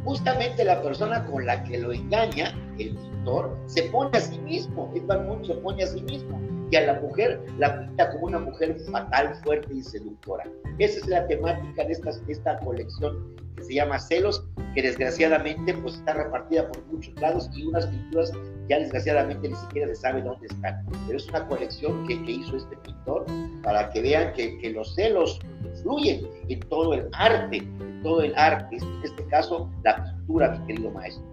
Justamente 0.04 0.64
la 0.64 0.82
persona 0.82 1.24
con 1.26 1.44
la 1.44 1.62
que 1.64 1.78
lo 1.78 1.92
engaña, 1.92 2.54
el 2.78 2.96
pintor, 2.96 3.56
se 3.66 3.82
pone 3.84 4.16
a 4.16 4.20
sí 4.20 4.38
mismo, 4.38 4.90
Edvard 4.94 5.26
Munch 5.26 5.46
se 5.46 5.54
pone 5.54 5.82
a 5.82 5.86
sí 5.86 6.00
mismo, 6.02 6.40
y 6.70 6.76
a 6.76 6.86
la 6.86 7.00
mujer 7.00 7.40
la 7.58 7.78
pinta 7.78 8.10
como 8.10 8.26
una 8.26 8.38
mujer 8.38 8.76
fatal, 8.90 9.34
fuerte 9.44 9.74
y 9.74 9.82
seductora. 9.82 10.44
Esa 10.78 11.00
es 11.00 11.06
la 11.06 11.26
temática 11.26 11.84
de 11.84 11.92
esta, 11.92 12.10
esta 12.28 12.58
colección 12.60 13.36
que 13.56 13.64
se 13.64 13.74
llama 13.74 13.98
Celos, 13.98 14.44
que 14.74 14.82
desgraciadamente 14.82 15.74
pues 15.74 15.96
está 15.96 16.14
repartida 16.14 16.66
por 16.68 16.84
muchos 16.86 17.14
lados 17.20 17.50
y 17.54 17.66
unas 17.66 17.86
pinturas 17.86 18.32
ya 18.70 18.78
desgraciadamente 18.78 19.48
ni 19.48 19.56
siquiera 19.56 19.88
se 19.88 19.96
sabe 19.96 20.22
dónde 20.22 20.46
están. 20.46 20.86
Pero 21.06 21.18
es 21.18 21.28
una 21.28 21.46
colección 21.48 22.06
que, 22.06 22.14
hizo 22.14 22.56
este 22.56 22.76
pintor 22.76 23.26
para 23.64 23.90
que 23.90 24.00
vean 24.00 24.32
que, 24.34 24.70
los 24.70 24.94
celos 24.94 25.40
influyen 25.64 26.24
en 26.48 26.60
todo 26.60 26.94
el 26.94 27.08
arte, 27.12 27.56
en 27.56 28.00
todo 28.04 28.22
el 28.22 28.32
arte, 28.36 28.76
en 28.76 29.02
este 29.02 29.24
caso 29.24 29.68
la 29.82 30.04
pintura, 30.04 30.50
mi 30.52 30.66
querido 30.68 30.90
maestro. 30.92 31.24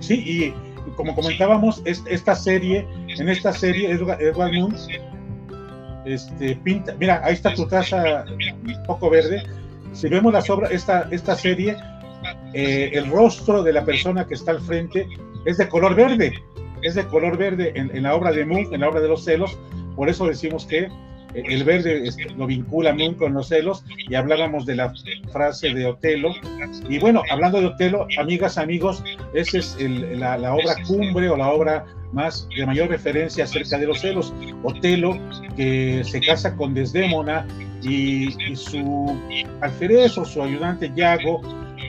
Sí, 0.00 0.22
y 0.24 0.92
como 0.94 1.12
comentábamos, 1.16 1.82
esta 1.84 2.36
serie, 2.36 2.86
en 3.08 3.28
esta 3.28 3.52
serie, 3.52 3.90
Edward, 3.90 4.52
Moon, 4.52 4.76
este, 6.04 6.54
pinta, 6.54 6.94
mira, 6.94 7.20
ahí 7.24 7.34
está 7.34 7.52
tu 7.52 7.66
taza 7.66 8.24
un 8.64 8.82
poco 8.84 9.10
verde. 9.10 9.42
Si 9.92 10.08
vemos 10.08 10.32
las 10.32 10.48
obras, 10.48 10.70
esta, 10.70 11.08
esta 11.10 11.34
serie, 11.34 11.76
eh, 12.54 12.90
el 12.94 13.10
rostro 13.10 13.62
de 13.62 13.72
la 13.72 13.84
persona 13.84 14.26
que 14.26 14.34
está 14.34 14.52
al 14.52 14.60
frente 14.60 15.06
es 15.44 15.58
de 15.58 15.68
color 15.68 15.94
verde, 15.94 16.34
es 16.82 16.94
de 16.94 17.04
color 17.06 17.36
verde 17.36 17.72
en, 17.74 18.02
la 18.02 18.14
obra 18.14 18.32
de 18.32 18.44
Moon, 18.44 18.72
en 18.72 18.80
la 18.80 18.88
obra 18.88 19.00
de 19.00 19.08
los 19.08 19.24
celos, 19.24 19.58
por 19.96 20.08
eso 20.08 20.26
decimos 20.26 20.64
que 20.66 20.88
el 21.34 21.64
verde 21.64 22.06
este, 22.06 22.30
lo 22.30 22.46
vincula 22.46 22.94
muy 22.94 23.14
con 23.14 23.34
los 23.34 23.48
celos 23.48 23.84
y 24.08 24.14
hablábamos 24.14 24.64
de 24.64 24.76
la 24.76 24.92
frase 25.32 25.74
de 25.74 25.86
Otelo. 25.86 26.30
Y 26.88 26.98
bueno, 26.98 27.22
hablando 27.30 27.60
de 27.60 27.66
Otelo, 27.66 28.06
amigas, 28.18 28.58
amigos, 28.58 29.02
esa 29.34 29.58
es 29.58 29.76
la, 29.80 30.54
obra 30.54 30.76
cumbre 30.86 31.28
o 31.28 31.36
la 31.36 31.48
obra 31.50 31.84
más 32.12 32.48
de 32.56 32.64
mayor 32.64 32.88
referencia 32.88 33.44
acerca 33.44 33.78
de 33.78 33.86
los 33.86 34.00
celos. 34.00 34.32
Otelo, 34.62 35.18
que 35.56 36.02
se 36.04 36.20
casa 36.20 36.56
con 36.56 36.72
Desdémona 36.74 37.46
y, 37.82 38.30
su 38.56 39.16
alférez 39.60 40.16
o 40.16 40.24
su 40.24 40.42
ayudante 40.42 40.90
Yago 40.94 41.42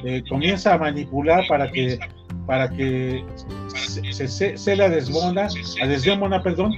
eh, 0.04 0.23
comienza 0.30 0.73
a 0.73 0.78
manipular 0.78 1.47
para 1.47 1.71
que 1.71 1.99
para 2.45 2.69
que 2.69 3.23
se, 3.67 4.28
se, 4.28 4.58
se, 4.58 4.75
la 4.75 4.89
desmona, 4.89 5.47
a 5.84 5.88
Desdémona, 5.88 6.41
perdón, 6.41 6.73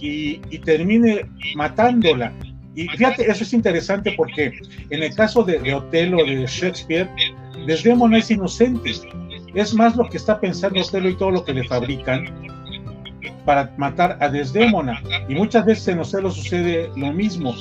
y, 0.00 0.38
termine 0.58 1.28
matándola. 1.56 2.32
Y 2.76 2.86
fíjate, 2.86 3.28
eso 3.28 3.42
es 3.42 3.52
interesante 3.52 4.14
porque 4.16 4.52
en 4.90 5.02
el 5.02 5.12
caso 5.14 5.42
de, 5.42 5.58
de 5.58 5.74
Otelo, 5.74 6.24
de 6.24 6.46
Shakespeare, 6.46 7.10
Desdémona 7.66 8.18
es 8.18 8.30
inocente. 8.30 8.92
Es 9.54 9.74
más 9.74 9.96
lo 9.96 10.08
que 10.08 10.16
está 10.16 10.40
pensando 10.40 10.80
Otelo 10.80 11.08
y 11.08 11.16
todo 11.16 11.32
lo 11.32 11.44
que 11.44 11.54
le 11.54 11.64
fabrican 11.64 12.49
para 13.44 13.72
matar 13.76 14.16
a 14.20 14.28
Desdémona. 14.28 15.02
Y 15.28 15.34
muchas 15.34 15.64
veces 15.64 15.88
en 15.88 16.00
Otelo 16.00 16.30
sucede 16.30 16.90
lo 16.96 17.12
mismo. 17.12 17.54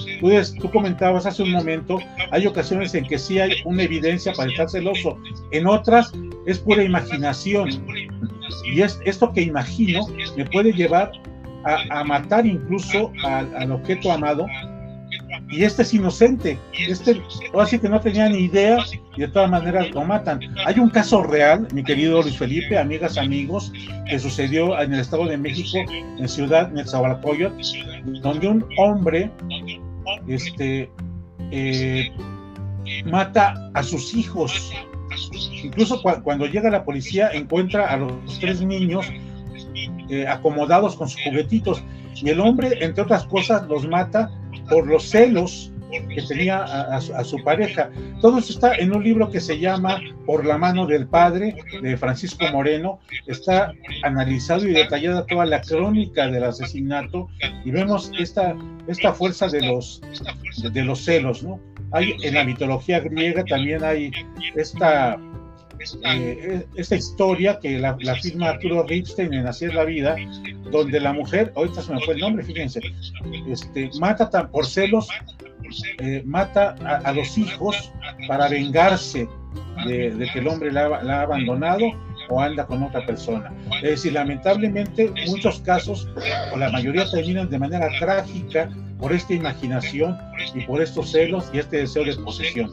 Tú 0.61 0.69
comentabas 0.71 1.25
hace 1.25 1.43
un 1.43 1.51
momento, 1.51 1.99
hay 2.31 2.47
ocasiones 2.47 2.93
en 2.95 3.05
que 3.05 3.17
sí 3.17 3.39
hay 3.39 3.51
una 3.65 3.83
evidencia 3.83 4.33
para 4.33 4.49
estar 4.51 4.69
celoso. 4.69 5.17
En 5.51 5.67
otras 5.67 6.11
es 6.45 6.59
pura 6.59 6.83
imaginación. 6.83 7.69
Y 8.65 8.81
es 8.81 8.99
esto 9.05 9.31
que 9.31 9.41
imagino 9.41 10.07
me 10.35 10.45
puede 10.45 10.73
llevar 10.73 11.11
a, 11.65 12.03
matar 12.03 12.45
incluso 12.45 13.11
al, 13.23 13.71
objeto 13.71 14.11
amado 14.11 14.45
y 15.49 15.63
este 15.63 15.81
es 15.81 15.93
inocente, 15.93 16.59
este 16.87 17.21
así 17.59 17.79
que 17.79 17.89
no 17.89 17.99
tenía 17.99 18.29
ni 18.29 18.39
idea 18.39 18.77
y 19.15 19.21
de 19.21 19.27
todas 19.27 19.49
maneras 19.49 19.89
lo 19.91 20.03
matan. 20.03 20.39
Hay 20.65 20.79
un 20.79 20.89
caso 20.89 21.23
real, 21.23 21.67
mi 21.73 21.83
querido 21.83 22.21
Luis 22.21 22.37
Felipe, 22.37 22.77
amigas, 22.77 23.17
amigos, 23.17 23.73
que 24.07 24.19
sucedió 24.19 24.79
en 24.79 24.93
el 24.93 24.99
Estado 24.99 25.25
de 25.25 25.37
México, 25.37 25.79
en 25.89 26.29
Ciudad 26.29 26.71
Nezahualcóyotl, 26.71 27.61
donde 28.21 28.47
un 28.47 28.65
hombre 28.77 29.31
este, 30.27 30.89
eh, 31.51 32.11
mata 33.05 33.71
a 33.73 33.81
sus 33.81 34.13
hijos. 34.13 34.71
Incluso 35.63 36.01
cuando 36.23 36.45
llega 36.45 36.69
la 36.69 36.83
policía 36.83 37.29
encuentra 37.33 37.87
a 37.87 37.97
los 37.97 38.39
tres 38.39 38.61
niños 38.61 39.07
eh, 40.09 40.27
acomodados 40.27 40.95
con 40.95 41.09
sus 41.09 41.21
juguetitos. 41.23 41.83
Y 42.15 42.29
el 42.29 42.39
hombre, 42.39 42.83
entre 42.83 43.03
otras 43.03 43.25
cosas, 43.25 43.67
los 43.67 43.87
mata 43.87 44.29
por 44.69 44.87
los 44.87 45.09
celos 45.09 45.71
que 45.91 46.21
tenía 46.27 46.63
a, 46.63 47.23
su, 47.23 47.43
pareja. 47.43 47.89
Todo 48.21 48.37
eso 48.37 48.53
está 48.53 48.75
en 48.75 48.93
un 48.95 49.03
libro 49.03 49.31
que 49.31 49.39
se 49.39 49.59
llama 49.59 49.99
Por 50.25 50.45
la 50.45 50.57
mano 50.57 50.85
del 50.85 51.07
padre 51.07 51.55
de 51.81 51.97
Francisco 51.97 52.45
Moreno. 52.51 52.99
Está 53.25 53.73
analizado 54.03 54.67
y 54.67 54.73
detallada 54.73 55.25
toda 55.25 55.45
la 55.45 55.61
crónica 55.61 56.27
del 56.27 56.43
asesinato 56.43 57.27
y 57.65 57.71
vemos 57.71 58.11
esta, 58.19 58.55
esta 58.87 59.13
fuerza 59.13 59.47
de 59.47 59.61
los, 59.65 60.01
de 60.71 60.83
los 60.83 61.03
celos, 61.03 61.43
¿no? 61.43 61.59
Hay 61.91 62.15
en 62.21 62.35
la 62.35 62.43
mitología 62.43 62.99
griega 62.99 63.43
también 63.45 63.83
hay 63.83 64.11
esta 64.55 65.17
eh, 66.03 66.65
esta 66.75 66.95
historia 66.95 67.59
que 67.59 67.79
la, 67.79 67.95
firma 68.21 68.49
Arturo 68.49 68.83
Ripstein 68.83 69.33
en 69.33 69.47
Así 69.47 69.65
es 69.65 69.73
la 69.73 69.85
vida, 69.85 70.15
donde 70.71 70.99
la 70.99 71.13
mujer, 71.13 71.53
ahorita 71.55 71.81
se 71.81 71.93
me 71.93 72.01
fue 72.01 72.15
el 72.15 72.19
nombre, 72.21 72.43
fíjense, 72.43 72.81
este, 73.47 73.89
mata 73.99 74.29
por 74.49 74.65
celos, 74.65 75.07
eh, 75.99 76.23
mata 76.25 76.75
a, 77.03 77.11
los 77.13 77.37
hijos 77.37 77.91
para 78.27 78.49
vengarse 78.49 79.27
de, 79.85 80.29
que 80.33 80.39
el 80.39 80.47
hombre 80.47 80.71
la, 80.71 80.85
ha 80.85 81.21
abandonado 81.21 81.85
o 82.29 82.41
anda 82.41 82.65
con 82.65 82.83
otra 82.83 83.05
persona. 83.05 83.51
Es 83.77 83.89
decir, 83.89 84.13
lamentablemente 84.13 85.11
muchos 85.27 85.59
casos, 85.61 86.07
o 86.53 86.57
la 86.57 86.69
mayoría 86.69 87.09
terminan 87.09 87.49
de 87.49 87.57
manera 87.57 87.87
trágica 87.99 88.69
por 88.99 89.13
esta 89.13 89.33
imaginación 89.33 90.17
y 90.53 90.61
por 90.61 90.81
estos 90.81 91.11
celos 91.11 91.49
y 91.53 91.59
este 91.59 91.77
deseo 91.77 92.03
de 92.03 92.15
posesión. 92.17 92.71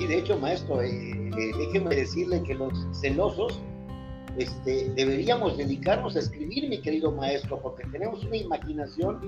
Y 0.00 0.06
de 0.06 0.18
hecho, 0.18 0.38
maestro, 0.38 0.80
eh, 0.80 1.10
eh, 1.12 1.50
déjeme 1.58 1.94
decirle 1.94 2.42
que 2.42 2.54
los 2.54 2.72
celosos 2.98 3.60
este, 4.38 4.90
deberíamos 4.94 5.58
dedicarnos 5.58 6.16
a 6.16 6.20
escribir, 6.20 6.70
mi 6.70 6.80
querido 6.80 7.12
maestro, 7.12 7.60
porque 7.60 7.84
tenemos 7.92 8.24
una 8.24 8.38
imaginación 8.38 9.20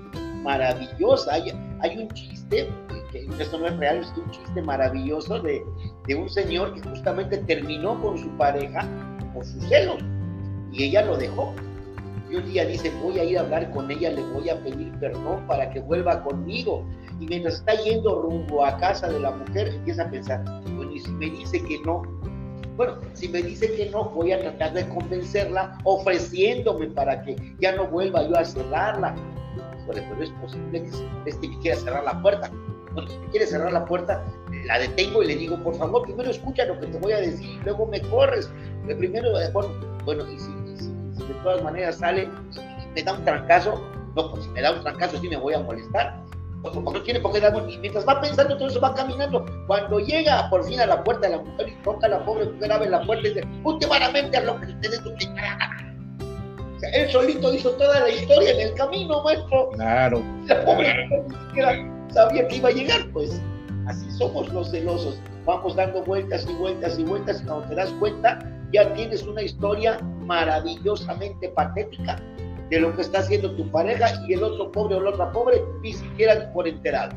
maravillosa. 0.42 1.34
Hay, 1.34 1.52
hay 1.80 1.98
un 1.98 2.08
chiste, 2.14 2.70
que 3.12 3.28
esto 3.38 3.58
no 3.58 3.66
es 3.66 3.76
real, 3.76 3.98
es 3.98 4.14
un 4.16 4.30
chiste 4.30 4.62
maravilloso 4.62 5.40
de, 5.40 5.62
de 6.06 6.14
un 6.14 6.30
señor 6.30 6.72
que 6.72 6.88
justamente 6.88 7.36
terminó 7.36 8.00
con 8.00 8.16
su 8.16 8.30
pareja 8.38 8.88
por 9.34 9.44
sus 9.44 9.62
celos 9.64 10.02
y 10.72 10.84
ella 10.84 11.04
lo 11.04 11.18
dejó. 11.18 11.52
Y 12.30 12.36
un 12.36 12.50
día 12.50 12.64
dice, 12.64 12.90
voy 13.02 13.18
a 13.18 13.24
ir 13.24 13.36
a 13.36 13.42
hablar 13.42 13.70
con 13.72 13.90
ella, 13.90 14.10
le 14.10 14.22
voy 14.22 14.48
a 14.48 14.58
pedir 14.64 14.90
perdón 15.00 15.46
para 15.46 15.68
que 15.70 15.80
vuelva 15.80 16.22
conmigo 16.22 16.86
y 17.22 17.26
mientras 17.26 17.54
está 17.54 17.74
yendo 17.74 18.20
rumbo 18.22 18.64
a 18.64 18.76
casa 18.78 19.08
de 19.08 19.20
la 19.20 19.30
mujer, 19.30 19.68
empieza 19.68 20.02
a 20.02 20.10
pensar, 20.10 20.42
bueno, 20.74 20.90
y 20.92 20.98
si 20.98 21.10
me 21.12 21.26
dice 21.26 21.62
que 21.62 21.78
no, 21.80 22.02
bueno, 22.76 22.96
si 23.12 23.28
me 23.28 23.42
dice 23.42 23.72
que 23.74 23.90
no, 23.90 24.06
voy 24.06 24.32
a 24.32 24.40
tratar 24.40 24.72
de 24.72 24.88
convencerla 24.88 25.78
ofreciéndome 25.84 26.88
para 26.88 27.22
que 27.22 27.36
ya 27.60 27.76
no 27.76 27.86
vuelva 27.86 28.26
yo 28.28 28.36
a 28.36 28.44
cerrarla. 28.44 29.14
pero 29.86 30.22
es 30.22 30.30
posible 30.30 30.82
que 30.82 31.30
este 31.30 31.48
me 31.48 31.58
quiera 31.60 31.76
cerrar 31.76 32.04
la 32.04 32.20
puerta. 32.20 32.50
Bueno, 32.92 33.08
si 33.08 33.18
me 33.18 33.28
quiere 33.28 33.46
cerrar 33.46 33.72
la 33.72 33.84
puerta, 33.84 34.24
la 34.66 34.80
detengo 34.80 35.22
y 35.22 35.28
le 35.28 35.36
digo, 35.36 35.56
por 35.62 35.76
favor, 35.76 36.02
primero 36.02 36.30
escucha 36.30 36.64
lo 36.64 36.80
que 36.80 36.86
te 36.88 36.98
voy 36.98 37.12
a 37.12 37.20
decir 37.20 37.60
luego 37.64 37.86
me 37.86 38.00
corres. 38.00 38.50
Primero, 38.98 39.38
eh, 39.40 39.48
bueno, 39.52 39.68
bueno 40.04 40.24
y, 40.28 40.38
si, 40.40 40.50
de 41.24 41.34
todas 41.44 41.62
maneras 41.62 41.96
sale 41.98 42.28
me 42.96 43.02
da 43.02 43.12
un 43.12 43.24
trancazo, 43.24 43.80
no, 44.16 44.30
pues 44.30 44.44
si 44.44 44.50
me 44.50 44.60
da 44.60 44.72
un 44.72 44.82
trancazo 44.82 45.18
sí 45.18 45.28
me 45.28 45.36
voy 45.36 45.54
a 45.54 45.60
molestar 45.60 46.22
no 46.62 47.02
tiene 47.02 47.20
por 47.20 47.32
qué 47.32 47.40
dar, 47.40 47.60
mientras 47.80 48.06
va 48.06 48.20
pensando 48.20 48.56
todo 48.56 48.68
eso 48.68 48.80
va 48.80 48.94
caminando. 48.94 49.44
Cuando 49.66 49.98
llega 49.98 50.48
por 50.48 50.64
fin 50.64 50.80
a 50.80 50.86
la 50.86 51.02
puerta 51.02 51.28
de 51.28 51.36
la 51.36 51.42
mujer 51.42 51.68
y 51.68 51.82
toca 51.82 52.06
a 52.06 52.10
la 52.10 52.24
pobre 52.24 52.46
mujer, 52.46 52.72
abre 52.72 52.90
la 52.90 53.02
puerta 53.02 53.26
y 53.26 53.34
dice, 53.34 53.46
últimamente 53.64 54.36
a 54.36 54.42
lo 54.42 54.60
que 54.60 54.66
ustedes 54.66 55.02
o 55.04 56.78
sea, 56.78 56.90
él 56.90 57.10
solito 57.10 57.52
hizo 57.54 57.70
toda 57.72 58.00
la 58.00 58.08
historia 58.08 58.50
en 58.50 58.60
el 58.60 58.74
camino, 58.74 59.22
maestro. 59.22 59.70
Claro. 59.70 60.22
La 60.46 60.64
pobre 60.64 61.08
mujer 61.08 61.24
ni 61.28 61.46
siquiera 61.46 62.08
sabía 62.08 62.48
que 62.48 62.56
iba 62.56 62.68
a 62.68 62.72
llegar, 62.72 63.00
pues. 63.12 63.40
Así 63.86 64.10
somos 64.12 64.52
los 64.52 64.70
celosos. 64.70 65.18
Vamos 65.44 65.74
dando 65.74 66.02
vueltas 66.04 66.46
y 66.48 66.54
vueltas 66.54 66.98
y 66.98 67.04
vueltas 67.04 67.40
y 67.42 67.44
cuando 67.44 67.68
te 67.68 67.74
das 67.74 67.90
cuenta 67.98 68.38
ya 68.72 68.92
tienes 68.94 69.22
una 69.24 69.42
historia 69.42 69.98
maravillosamente 70.20 71.48
patética 71.50 72.16
de 72.72 72.80
lo 72.80 72.96
que 72.96 73.02
está 73.02 73.18
haciendo 73.18 73.54
tu 73.54 73.70
pareja 73.70 74.08
y 74.26 74.32
el 74.32 74.42
otro 74.42 74.72
pobre 74.72 74.94
o 74.94 75.00
la 75.02 75.10
otra 75.10 75.30
pobre 75.30 75.60
ni 75.82 75.92
siquiera 75.92 76.50
por 76.54 76.66
enterado. 76.66 77.14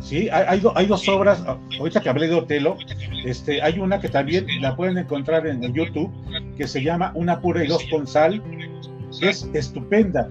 Sí, 0.00 0.28
hay, 0.30 0.62
hay, 0.76 0.86
dos 0.86 1.08
obras, 1.08 1.42
ahorita 1.76 2.00
que 2.00 2.08
hablé 2.08 2.28
de 2.28 2.34
Otelo, 2.34 2.76
este, 3.24 3.60
hay 3.60 3.80
una 3.80 4.00
que 4.00 4.08
también 4.08 4.46
la 4.60 4.76
pueden 4.76 4.96
encontrar 4.96 5.44
en, 5.48 5.60
YouTube, 5.74 6.08
que 6.56 6.68
se 6.68 6.84
llama 6.84 7.10
Una 7.16 7.40
pura 7.40 7.64
y 7.64 7.66
dos 7.66 7.84
con 7.90 8.06
sal, 8.06 8.40
es 9.20 9.50
estupenda. 9.52 10.28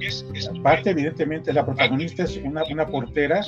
Aparte, 0.60 0.92
evidentemente, 0.92 1.52
la 1.52 1.66
protagonista 1.66 2.24
es 2.24 2.38
una, 2.38 2.64
una 2.72 2.88
portera 2.88 3.42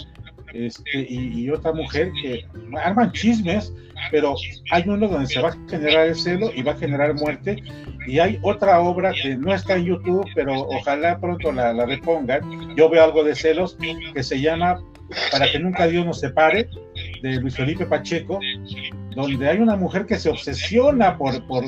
este, 0.53 1.07
y, 1.09 1.49
otra 1.51 1.71
mujer 1.71 2.11
que 2.21 2.45
arman 2.83 3.11
chismes, 3.13 3.71
pero 4.11 4.35
hay 4.71 4.83
uno 4.87 5.07
donde 5.07 5.27
se 5.27 5.39
va 5.41 5.49
a 5.49 5.57
generar 5.69 6.07
el 6.07 6.15
celo 6.15 6.51
y 6.53 6.63
va 6.63 6.73
a 6.73 6.75
generar 6.75 7.13
muerte, 7.13 7.63
y 8.09 8.19
hay 8.19 8.39
otra 8.41 8.79
obra 8.79 9.13
que 9.13 9.37
no 9.37 9.53
está 9.53 9.75
en 9.75 9.85
YouTube, 9.85 10.25
pero 10.33 10.61
ojalá 10.61 11.19
pronto 11.19 11.51
la, 11.51 11.73
la 11.73 11.85
repongan. 11.85 12.75
Yo 12.75 12.89
veo 12.89 13.03
algo 13.03 13.23
de 13.23 13.35
celos 13.35 13.77
que 14.13 14.23
se 14.23 14.41
llama 14.41 14.81
Para 15.31 15.51
que 15.51 15.59
nunca 15.59 15.87
Dios 15.87 16.05
nos 16.05 16.19
separe, 16.19 16.67
de 17.21 17.35
Luis 17.39 17.55
Felipe 17.55 17.85
Pacheco, 17.85 18.39
donde 19.15 19.47
hay 19.49 19.59
una 19.59 19.75
mujer 19.75 20.05
que 20.05 20.17
se 20.17 20.29
obsesiona 20.29 21.17
por, 21.17 21.45
por, 21.47 21.65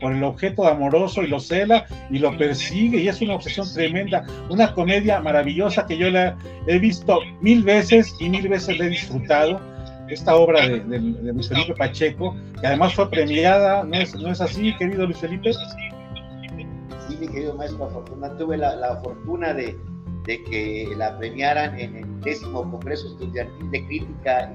por, 0.00 0.12
el 0.12 0.24
objeto 0.24 0.66
amoroso 0.66 1.22
y 1.22 1.28
lo 1.28 1.40
cela 1.40 1.86
y 2.10 2.18
lo 2.18 2.36
persigue 2.36 2.98
y 2.98 3.08
es 3.08 3.20
una 3.20 3.34
obsesión 3.34 3.66
tremenda, 3.72 4.24
una 4.48 4.72
comedia 4.72 5.20
maravillosa 5.20 5.86
que 5.86 5.96
yo 5.96 6.10
la 6.10 6.36
he 6.66 6.78
visto 6.78 7.20
mil 7.40 7.62
veces 7.62 8.14
y 8.20 8.28
mil 8.28 8.48
veces 8.48 8.78
la 8.78 8.86
he 8.86 8.88
disfrutado. 8.88 9.73
Esta 10.14 10.36
obra 10.36 10.66
de, 10.68 10.80
de, 10.80 10.98
Luis 11.32 11.48
Felipe 11.48 11.74
Pacheco, 11.74 12.36
que 12.60 12.66
además 12.66 12.94
fue 12.94 13.10
premiada, 13.10 13.82
¿no 13.84 13.94
es, 13.94 14.14
no 14.14 14.30
es 14.30 14.40
así, 14.40 14.74
querido 14.76 15.06
Luis 15.06 15.18
Felipe? 15.18 15.52
Sí, 15.52 17.16
mi 17.18 17.28
querido 17.28 17.54
maestro, 17.54 17.86
afortunadamente 17.86 18.44
tuve 18.44 18.56
la, 18.56 18.76
la 18.76 18.96
fortuna 18.96 19.52
de, 19.52 19.76
de 20.24 20.44
que 20.44 20.88
la 20.96 21.18
premiaran 21.18 21.78
en 21.78 21.96
el 21.96 22.20
décimo 22.20 22.70
Congreso 22.70 23.08
Estudiantil 23.08 23.70
de 23.70 23.86
Crítica 23.86 24.52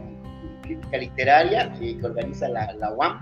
crítica 0.69 0.97
literaria 0.97 1.73
que 1.73 1.99
organiza 2.03 2.47
la, 2.47 2.71
la 2.73 2.93
UAM. 2.93 3.19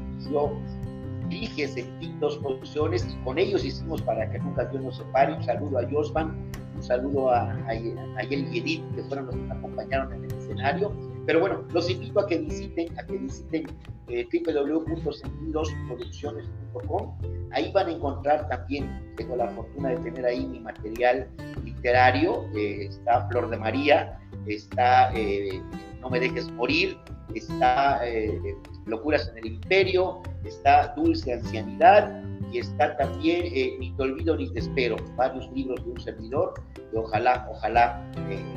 dirige 1.28 1.68
Sentidos 1.68 2.38
Producciones 2.38 3.06
y 3.10 3.24
con 3.24 3.38
ellos 3.38 3.64
hicimos 3.64 4.02
para 4.02 4.30
que 4.30 4.38
nunca 4.38 4.64
Dios 4.66 4.82
nos 4.82 4.96
separe. 4.96 5.34
Un 5.34 5.42
saludo 5.42 5.78
a 5.78 5.90
Josvan 5.90 6.50
Un 6.76 6.82
saludo 6.82 7.30
a, 7.30 7.52
a, 7.66 7.74
y 7.74 7.94
Edith, 8.30 8.82
que 8.94 9.02
fueron 9.04 9.26
los 9.26 9.34
que 9.34 9.42
me 9.42 9.54
acompañaron 9.54 10.12
en 10.12 10.24
el 10.24 10.32
escenario. 10.32 11.11
Pero 11.26 11.40
bueno, 11.40 11.64
los 11.72 11.90
invito 11.90 12.20
a 12.20 12.26
que 12.26 12.38
visiten, 12.38 12.98
a 12.98 13.06
que 13.06 13.18
visiten 13.18 13.66
eh, 14.08 14.26
www.sentidosproducciones.com. 14.32 17.18
Ahí 17.52 17.70
van 17.72 17.88
a 17.88 17.92
encontrar 17.92 18.48
también, 18.48 19.14
tengo 19.16 19.36
la 19.36 19.48
fortuna 19.48 19.90
de 19.90 19.96
tener 19.98 20.24
ahí 20.24 20.46
mi 20.46 20.60
material 20.60 21.28
literario, 21.64 22.46
eh, 22.54 22.86
está 22.86 23.28
Flor 23.28 23.50
de 23.50 23.58
María, 23.58 24.18
está 24.46 25.12
eh, 25.14 25.60
No 26.00 26.08
me 26.10 26.20
dejes 26.20 26.50
morir, 26.52 26.96
está 27.34 28.00
eh, 28.06 28.56
Locuras 28.86 29.28
en 29.28 29.38
el 29.38 29.46
Imperio, 29.54 30.22
está 30.44 30.94
Dulce 30.96 31.34
Ancianidad 31.34 32.22
y 32.52 32.58
está 32.58 32.96
también 32.96 33.44
Ni 33.78 33.92
te 33.92 34.02
olvido 34.02 34.36
ni 34.36 34.52
te 34.52 34.58
espero, 34.60 34.96
varios 35.16 35.50
libros 35.52 35.84
de 35.84 35.92
un 35.92 36.00
servidor 36.00 36.54
que 36.74 36.98
ojalá, 36.98 37.46
ojalá 37.50 38.02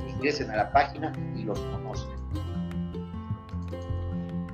ingresen 0.09 0.49
a 0.51 0.57
la 0.57 0.71
página 0.71 1.13
y 1.35 1.43
los 1.43 1.59
conozcan. 1.59 2.24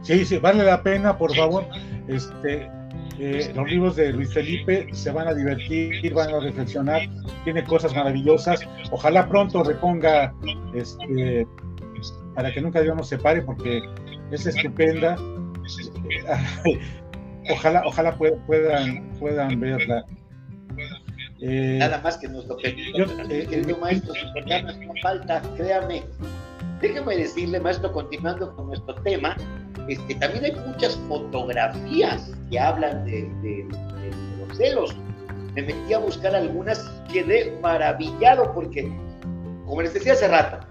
Sí, 0.02 0.26
sí, 0.26 0.38
vale 0.38 0.64
la 0.64 0.82
pena, 0.82 1.18
por 1.18 1.36
favor. 1.36 1.66
Este, 2.08 2.70
eh, 3.20 3.52
los 3.56 3.70
libros 3.70 3.96
de 3.96 4.12
Luis 4.14 4.34
Felipe 4.34 4.88
se 4.94 5.12
van 5.12 5.28
a 5.28 5.34
divertir, 5.34 6.14
van 6.14 6.34
a 6.34 6.40
reflexionar, 6.40 7.02
tiene 7.44 7.64
cosas 7.64 7.96
maravillosas. 7.96 8.62
Ojalá 8.92 9.30
pronto 9.30 9.64
reponga, 9.64 10.34
este, 10.74 11.46
para 12.36 12.52
que 12.52 12.62
nunca 12.62 12.82
Dios 12.82 12.96
nos 12.96 13.08
separe, 13.08 13.44
porque 13.44 13.82
es 14.32 14.48
estupenda. 14.48 15.16
ojalá, 17.52 17.84
ojalá 17.86 18.18
puedan, 18.18 19.08
puedan 19.20 19.60
verla. 19.60 20.04
Eh, 21.42 21.78
Nada 21.80 22.02
más 22.02 22.18
que 22.18 22.28
nos 22.28 22.48
lo 22.48 22.58
permita, 22.58 23.06
eh, 23.30 23.46
querido 23.50 23.78
maestro, 23.78 24.14
no 24.14 24.94
falta, 25.02 25.42
créame. 25.58 26.04
Déjeme 26.82 27.18
decirle, 27.18 27.60
maestro, 27.60 27.92
continuando 27.92 28.56
con 28.56 28.68
nuestro 28.68 28.96
tema, 29.04 29.36
este, 29.88 30.16
también 30.16 30.46
hay 30.46 30.56
muchas 30.68 30.96
fotografías 31.08 32.32
que 32.50 32.60
hablan 32.60 33.06
de, 33.06 33.68
los 34.40 34.58
celos. 34.58 34.96
Me 35.56 35.64
metí 35.64 35.94
a 35.94 36.00
buscar 36.00 36.36
algunas 36.36 36.90
y 37.10 37.14
quedé 37.14 37.58
maravillado 37.62 38.54
porque, 38.54 38.92
como 39.66 39.82
les 39.82 39.94
decía 39.94 40.14
hace 40.14 40.28
rato, 40.28 40.66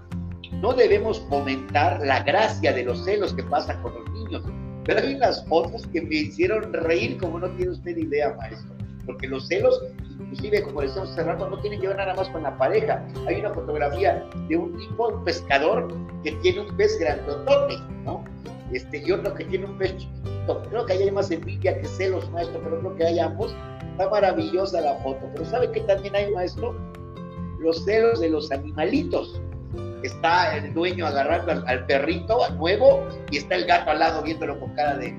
no 0.61 0.73
debemos 0.73 1.19
comentar 1.21 1.99
la 2.05 2.23
gracia 2.23 2.73
de 2.73 2.83
los 2.83 3.03
celos 3.03 3.33
que 3.33 3.43
pasa 3.43 3.79
con 3.81 3.93
los 3.93 4.09
niños. 4.11 4.43
Pero 4.85 4.99
hay 4.99 5.15
unas 5.15 5.45
fotos 5.47 5.85
que 5.87 6.01
me 6.01 6.15
hicieron 6.15 6.73
reír 6.73 7.17
como 7.17 7.39
no 7.39 7.49
tiene 7.51 7.71
usted 7.71 7.97
idea, 7.97 8.35
maestro. 8.37 8.75
Porque 9.05 9.27
los 9.27 9.47
celos, 9.47 9.81
inclusive 10.19 10.63
como 10.63 10.81
decíamos 10.81 11.11
hace 11.11 11.23
rato, 11.23 11.49
no 11.49 11.59
tienen 11.59 11.81
que 11.81 11.87
ver 11.87 11.97
nada 11.97 12.15
más 12.15 12.29
con 12.29 12.43
la 12.43 12.57
pareja. 12.57 13.03
Hay 13.27 13.39
una 13.39 13.51
fotografía 13.51 14.23
de 14.47 14.57
un 14.57 14.77
tipo, 14.77 15.07
un 15.09 15.23
pescador, 15.23 15.93
que 16.23 16.31
tiene 16.33 16.61
un 16.61 16.77
pez 16.77 16.97
grandotote, 16.99 17.77
¿no? 18.05 18.23
Este, 18.73 19.03
y 19.05 19.11
otro 19.11 19.33
que 19.33 19.45
tiene 19.45 19.65
un 19.65 19.77
pez 19.77 19.97
chiquito. 19.97 20.63
Creo 20.69 20.85
que 20.85 20.93
hay 20.93 21.11
más 21.11 21.29
envidia 21.31 21.79
que 21.79 21.87
celos, 21.87 22.29
maestro, 22.31 22.61
pero 22.63 22.79
creo 22.79 22.95
que 22.95 23.05
hay 23.05 23.19
ambos. 23.19 23.55
Está 23.91 24.09
maravillosa 24.09 24.81
la 24.81 24.95
foto. 24.95 25.29
Pero 25.33 25.45
¿sabe 25.45 25.71
que 25.71 25.81
también 25.81 26.15
hay, 26.15 26.31
maestro? 26.31 26.75
Los 27.59 27.83
celos 27.83 28.21
de 28.21 28.29
los 28.29 28.51
animalitos. 28.51 29.41
Está 30.03 30.57
el 30.57 30.73
dueño 30.73 31.05
agarrando 31.05 31.63
al, 31.67 31.85
perrito 31.85 32.49
nuevo 32.55 33.07
y 33.29 33.37
está 33.37 33.55
el 33.55 33.65
gato 33.65 33.91
al 33.91 33.99
lado 33.99 34.23
viéndolo 34.23 34.59
con 34.59 34.73
cara 34.73 34.97
de 34.97 35.11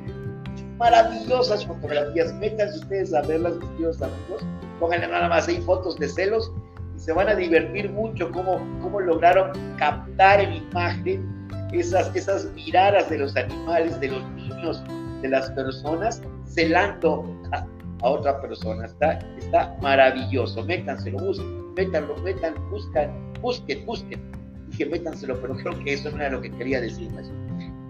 maravillosas 0.76 1.64
fotografías. 1.64 2.34
Métanse 2.34 2.78
ustedes 2.78 3.14
a 3.14 3.22
verlas, 3.22 3.54
mis 3.56 3.68
queridos 3.70 4.02
amigos. 4.02 4.42
Pónganle 4.80 5.06
nada 5.06 5.28
más 5.28 5.46
ahí 5.46 5.60
fotos 5.60 5.96
de 5.98 6.08
celos 6.08 6.50
y 6.96 6.98
se 6.98 7.12
van 7.12 7.28
a 7.28 7.36
divertir 7.36 7.90
mucho 7.90 8.30
cómo, 8.32 8.58
cómo 8.82 9.00
lograron 9.00 9.52
captar 9.76 10.40
en 10.40 10.54
imagen 10.54 11.41
esas, 11.72 12.14
esas 12.14 12.46
miradas 12.52 13.08
de 13.10 13.18
los 13.18 13.36
animales, 13.36 13.98
de 14.00 14.08
los 14.08 14.24
niños, 14.32 14.82
de 15.22 15.28
las 15.28 15.50
personas, 15.50 16.22
celando 16.46 17.24
a, 17.52 17.66
otra 18.02 18.40
persona. 18.40 18.86
Está, 18.86 19.18
está 19.38 19.76
maravilloso. 19.80 20.64
Métanselo, 20.64 21.18
busquen, 21.18 21.74
métanlo, 21.74 22.16
metan, 22.18 22.54
buscan, 22.70 23.10
busquen, 23.40 23.86
busquen. 23.86 24.20
Dije, 24.68 24.86
métanselo, 24.86 25.40
pero 25.40 25.54
creo 25.56 25.78
que 25.84 25.94
eso 25.94 26.10
no 26.10 26.16
era 26.16 26.30
lo 26.30 26.40
que 26.40 26.50
quería 26.50 26.80
decir. 26.80 27.08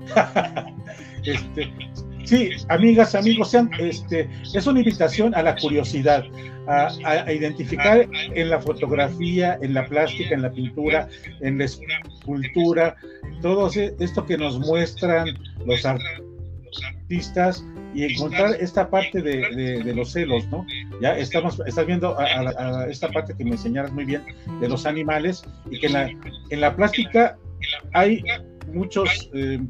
este, 1.25 1.73
sí, 2.25 2.51
amigas, 2.69 3.15
amigos, 3.15 3.51
sean, 3.51 3.71
este, 3.79 4.29
es 4.55 4.67
una 4.67 4.81
invitación 4.81 5.35
a 5.35 5.43
la 5.43 5.57
curiosidad, 5.57 6.25
a, 6.67 7.33
identificar 7.33 8.09
en 8.13 8.51
la 8.51 8.61
fotografía, 8.61 9.59
en 9.63 9.75
la 9.75 9.87
plástica, 9.87 10.35
en 10.35 10.43
la 10.43 10.51
pintura, 10.51 11.09
en 11.41 11.59
la 11.59 11.65
escultura, 11.65 12.97
todo 13.41 13.69
esto 13.69 14.27
que 14.27 14.39
nos 14.39 14.59
muestran 14.61 15.29
los 15.67 15.85
artistas 15.85 17.65
y 17.95 18.05
encontrar 18.05 18.55
esta 18.59 18.89
parte 18.89 19.21
de, 19.21 19.93
los 19.95 20.13
celos, 20.13 20.47
¿no? 20.49 20.65
Ya 21.01 21.17
estamos, 21.19 21.61
estás 21.67 21.87
viendo 21.87 22.19
a, 22.19 22.87
esta 22.89 23.09
parte 23.09 23.35
que 23.37 23.45
me 23.45 23.51
enseñaras 23.53 23.93
muy 23.93 24.05
bien 24.05 24.25
de 24.61 24.69
los 24.69 24.87
animales 24.87 25.45
y 25.71 25.79
que 25.79 25.89
en 25.89 25.93
la, 25.93 26.11
en 26.51 26.61
la 26.61 26.75
plástica 26.75 27.37
hay 27.93 28.23
muchos, 28.73 29.31
eh, 29.35 29.61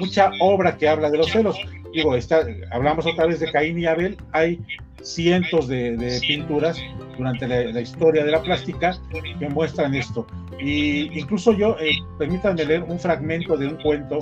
mucha 0.00 0.30
obra 0.40 0.76
que 0.76 0.88
habla 0.88 1.10
de 1.10 1.18
los 1.18 1.30
celos. 1.30 1.56
Digo, 1.92 2.14
está, 2.14 2.46
hablamos 2.70 3.06
otra 3.06 3.26
vez 3.26 3.40
de 3.40 3.50
Caín 3.50 3.78
y 3.78 3.86
Abel, 3.86 4.16
hay 4.32 4.60
cientos 5.02 5.68
de, 5.68 6.20
pinturas 6.26 6.78
durante 7.16 7.46
la, 7.46 7.80
historia 7.80 8.24
de 8.24 8.32
la 8.32 8.42
plástica 8.42 8.98
que 9.38 9.48
muestran 9.48 9.94
esto. 9.94 10.26
Y 10.60 11.18
incluso 11.18 11.52
yo, 11.52 11.76
eh, 11.80 11.98
permítanme 12.18 12.64
leer 12.64 12.82
un 12.82 12.98
fragmento 12.98 13.56
de 13.56 13.68
un 13.68 13.76
cuento 13.76 14.18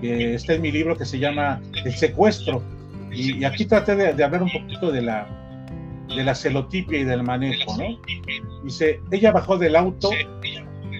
que 0.00 0.34
está 0.34 0.54
en 0.54 0.62
mi 0.62 0.72
libro 0.72 0.96
que 0.96 1.04
se 1.04 1.18
llama 1.18 1.60
El 1.84 1.94
secuestro. 1.94 2.62
Y, 3.12 3.44
aquí 3.44 3.64
traté 3.64 3.96
de, 3.96 4.24
hablar 4.24 4.42
un 4.42 4.50
poquito 4.50 4.92
de 4.92 5.02
la, 5.02 5.26
de 6.14 6.24
la 6.24 6.34
celotipia 6.34 6.98
y 6.98 7.04
del 7.04 7.22
manejo, 7.22 7.76
¿no? 7.76 7.98
Dice, 8.64 9.00
ella 9.10 9.32
bajó 9.32 9.58
del 9.58 9.76
auto, 9.76 10.10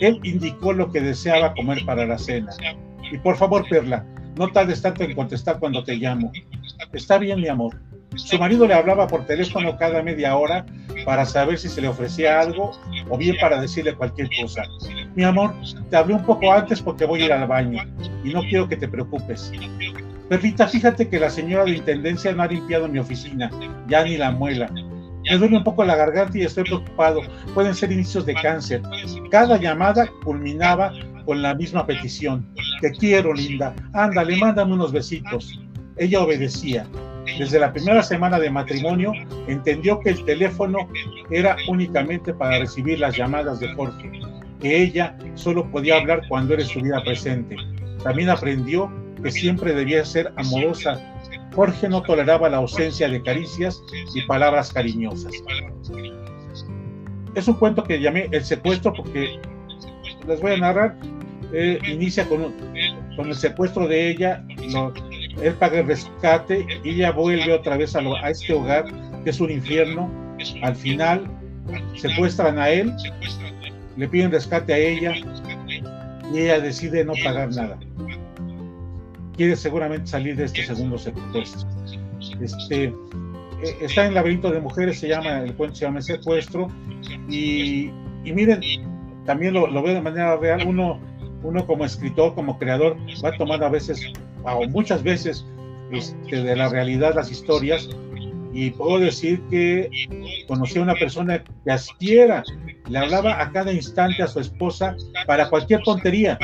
él 0.01 0.21
indicó 0.23 0.73
lo 0.73 0.91
que 0.91 1.01
deseaba 1.01 1.55
comer 1.55 1.85
para 1.85 2.07
la 2.07 2.19
cena. 2.19 2.53
Y 3.11 3.19
por 3.19 3.37
favor, 3.37 3.65
Perla, 3.69 4.05
no 4.37 4.49
tardes 4.49 4.83
tanto 4.83 5.05
en 5.05 5.15
contestar 5.15 5.59
cuando 5.59 5.85
te 5.85 5.97
llamo. 5.97 6.33
Está 6.93 7.19
bien, 7.19 7.41
mi 7.41 7.49
amor. 7.49 7.79
Su 8.17 8.39
marido 8.39 8.67
le 8.67 8.75
hablaba 8.75 9.07
por 9.07 9.25
teléfono 9.27 9.77
cada 9.77 10.03
media 10.03 10.37
hora 10.37 10.67
para 11.05 11.25
saber 11.25 11.59
si 11.59 11.69
se 11.69 11.81
le 11.81 11.89
ofrecía 11.89 12.41
algo 12.41 12.73
o 13.09 13.17
bien 13.17 13.37
para 13.41 13.61
decirle 13.61 13.95
cualquier 13.95 14.29
cosa. 14.41 14.63
Mi 15.15 15.23
amor, 15.23 15.55
te 15.91 15.97
hablé 15.97 16.15
un 16.15 16.25
poco 16.25 16.53
antes 16.53 16.81
porque 16.81 17.05
voy 17.05 17.23
a 17.23 17.25
ir 17.27 17.33
al 17.33 17.47
baño 17.47 17.83
y 18.25 18.33
no 18.33 18.41
quiero 18.43 18.69
que 18.69 18.77
te 18.77 18.89
preocupes. 18.89 19.53
Perrita, 20.29 20.67
fíjate 20.67 21.09
que 21.09 21.21
la 21.21 21.31
señora 21.31 21.65
de 21.65 21.73
intendencia 21.73 22.33
no 22.33 22.43
ha 22.43 22.47
limpiado 22.47 22.89
mi 22.89 22.99
oficina, 22.99 23.51
ya 23.89 24.05
ni 24.05 24.17
la 24.17 24.31
muela. 24.31 24.73
Me 25.31 25.39
duele 25.39 25.59
un 25.59 25.65
poco 25.65 25.85
la 25.85 25.95
garganta 25.95 26.37
y 26.37 26.43
estoy 26.43 26.65
preocupado. 26.65 27.21
Pueden 27.55 27.73
ser 27.73 27.93
inicios 27.93 28.27
de 28.27 28.35
cáncer. 28.35 28.83
Cada 29.31 29.59
llamada 29.59 30.11
culminaba 30.25 30.93
con 31.25 31.41
la 31.41 31.55
misma 31.55 31.87
petición. 31.87 32.45
Te 32.81 32.91
quiero, 32.91 33.33
linda. 33.33 33.73
Ándale, 33.93 34.37
mándame 34.39 34.75
unos 34.75 34.91
besitos. 34.91 35.61
Ella 35.97 36.21
obedecía. 36.21 36.85
Desde 37.39 37.61
la 37.61 37.73
primera 37.73 38.03
semana 38.03 38.41
de 38.41 38.51
matrimonio 38.51 39.13
entendió 39.47 40.01
que 40.01 40.11
el 40.11 40.25
teléfono 40.25 40.89
era 41.31 41.57
únicamente 41.69 42.35
para 42.35 42.59
recibir 42.59 42.99
las 42.99 43.17
llamadas 43.17 43.61
de 43.61 43.73
Jorge, 43.75 44.11
que 44.59 44.83
ella 44.83 45.17
solo 45.35 45.71
podía 45.71 45.99
hablar 45.99 46.23
cuando 46.29 46.55
él 46.55 46.61
estuviera 46.61 47.05
presente. 47.05 47.55
También 48.03 48.31
aprendió 48.31 48.91
que 49.23 49.31
siempre 49.31 49.75
debía 49.75 50.05
ser 50.05 50.33
amorosa. 50.37 51.01
Jorge 51.55 51.89
no 51.89 52.03
toleraba 52.03 52.49
la 52.49 52.59
ausencia 52.59 53.09
de 53.09 53.23
caricias 53.23 53.83
y 54.15 54.23
palabras 54.23 54.73
cariñosas. 54.73 55.33
Es 57.35 57.49
un 57.49 57.55
cuento 57.55 57.85
que 57.85 58.01
llamé 58.01 58.29
El 58.33 58.45
secuestro 58.45 58.93
porque 58.93 59.41
les 60.27 60.41
voy 60.41 60.53
a 60.53 60.57
narrar. 60.59 60.97
Eh, 61.53 61.81
inicia 61.89 62.29
con, 62.29 62.55
con 63.17 63.29
el 63.29 63.35
secuestro 63.35 63.89
de 63.89 64.11
ella, 64.11 64.45
él 65.43 65.53
paga 65.55 65.81
el 65.81 65.87
rescate 65.87 66.65
y 66.85 66.91
ella 66.91 67.11
vuelve 67.11 67.53
otra 67.53 67.77
vez 67.77 67.97
a, 67.97 68.31
este 68.31 68.53
hogar 68.53 68.85
que 69.25 69.31
es 69.31 69.41
un 69.41 69.51
infierno. 69.51 70.11
Al 70.63 70.77
final 70.77 71.25
secuestran 71.97 72.59
a 72.59 72.71
él, 72.71 72.93
le 73.97 74.09
piden 74.09 74.31
rescate 74.31 74.73
a 74.73 74.79
ella 74.79 75.15
y 76.33 76.39
ella 76.39 76.61
decide 76.61 77.05
no 77.05 77.13
pagar 77.25 77.51
nada. 77.51 77.79
Quiere 79.41 79.57
seguramente 79.57 80.07
salir 80.07 80.37
de 80.37 80.45
este 80.45 80.67
segundo 80.67 80.99
secuestro. 80.99 81.67
Este, 82.43 82.85
e, 82.85 83.77
está 83.81 84.05
en 84.05 84.13
laberinto 84.13 84.51
de 84.51 84.61
mujeres, 84.61 85.01
se 85.01 85.09
llama, 85.09 85.39
el 85.41 85.55
cuento 85.55 85.77
se 85.77 85.87
llama 85.87 86.03
Secuestro. 86.03 86.69
Y, 87.27 87.91
miren, 88.23 88.61
también 89.25 89.55
lo, 89.55 89.67
lo 89.67 89.83
veo 89.83 89.95
de 89.95 90.03
manera 90.03 90.37
real. 90.37 90.67
Uno, 90.67 91.01
uno 91.43 91.67
como 91.67 91.87
escritor, 91.87 92.35
como 92.35 92.59
creador, 92.59 92.99
va 93.25 93.35
tomando 93.39 93.65
a 93.65 93.71
veces 93.71 94.13
o 94.45 94.69
muchas 94.69 95.03
veces 95.03 95.47
este, 95.91 96.43
de 96.43 96.55
la 96.55 96.69
realidad 96.69 97.15
las 97.15 97.31
historias 97.31 97.89
y 98.53 98.73
puedo 98.73 98.99
decir 98.99 99.41
que 99.49 99.89
conocí 100.49 100.79
a 100.79 100.83
una 100.83 100.97
persona 100.97 101.43
que 101.65 101.71
asistiera 101.73 102.43
le 102.91 102.99
hablaba 102.99 103.41
a 103.41 103.51
cada 103.53 103.73
instante 103.73 104.23
a 104.23 104.27
su 104.27 104.41
esposa 104.41 104.97
para 105.27 105.49
cualquier 105.49 105.81
tontería. 105.81 106.39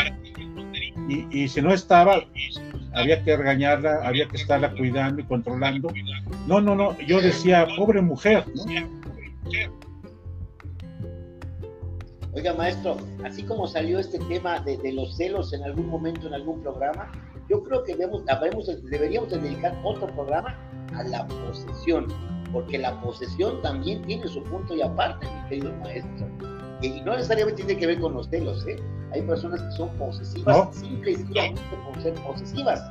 Y, 1.10 1.42
y 1.42 1.48
si 1.48 1.60
no 1.60 1.74
estaba, 1.74 2.24
había 2.96 3.22
que 3.22 3.36
regañarla, 3.36 4.00
había 4.02 4.26
que 4.26 4.36
estarla 4.36 4.72
cuidando 4.72 5.20
y 5.20 5.24
controlando. 5.24 5.88
No, 6.46 6.60
no, 6.60 6.74
no, 6.74 6.98
yo 7.00 7.20
decía, 7.20 7.66
pobre 7.76 8.00
mujer, 8.00 8.44
¿no? 8.54 8.64
Oiga, 12.32 12.52
maestro, 12.54 12.96
así 13.24 13.42
como 13.44 13.66
salió 13.66 13.98
este 13.98 14.18
tema 14.18 14.60
de, 14.60 14.92
los 14.92 15.16
celos 15.16 15.52
en 15.52 15.62
algún 15.64 15.88
momento 15.88 16.26
en 16.26 16.34
algún 16.34 16.62
programa, 16.62 17.10
yo 17.48 17.62
creo 17.62 17.82
que 17.84 17.94
debemos, 17.94 18.24
deberíamos 18.90 19.30
dedicar 19.30 19.74
otro 19.84 20.06
programa 20.08 20.54
a 20.94 21.02
la 21.04 21.26
posesión, 21.26 22.06
porque 22.52 22.78
la 22.78 23.00
posesión 23.00 23.62
también 23.62 24.02
tiene 24.02 24.26
su 24.28 24.42
punto 24.42 24.74
y 24.74 24.82
aparte, 24.82 25.26
mi 25.26 25.48
querido 25.48 25.72
maestro. 25.76 26.28
Y 26.82 27.00
no 27.00 27.12
necesariamente 27.12 27.62
tiene 27.62 27.80
que 27.80 27.86
ver 27.86 28.00
con 28.00 28.12
los 28.12 28.28
celos, 28.28 28.66
¿eh? 28.66 28.76
Hay 29.12 29.22
personas 29.22 29.62
que 29.62 29.70
son 29.72 29.88
posesivas, 29.96 30.56
¿No? 30.56 30.72
simple 30.72 31.12
y 31.12 31.16
sencillamente 31.16 31.62
por 31.84 32.02
ser 32.02 32.14
posesivas, 32.14 32.82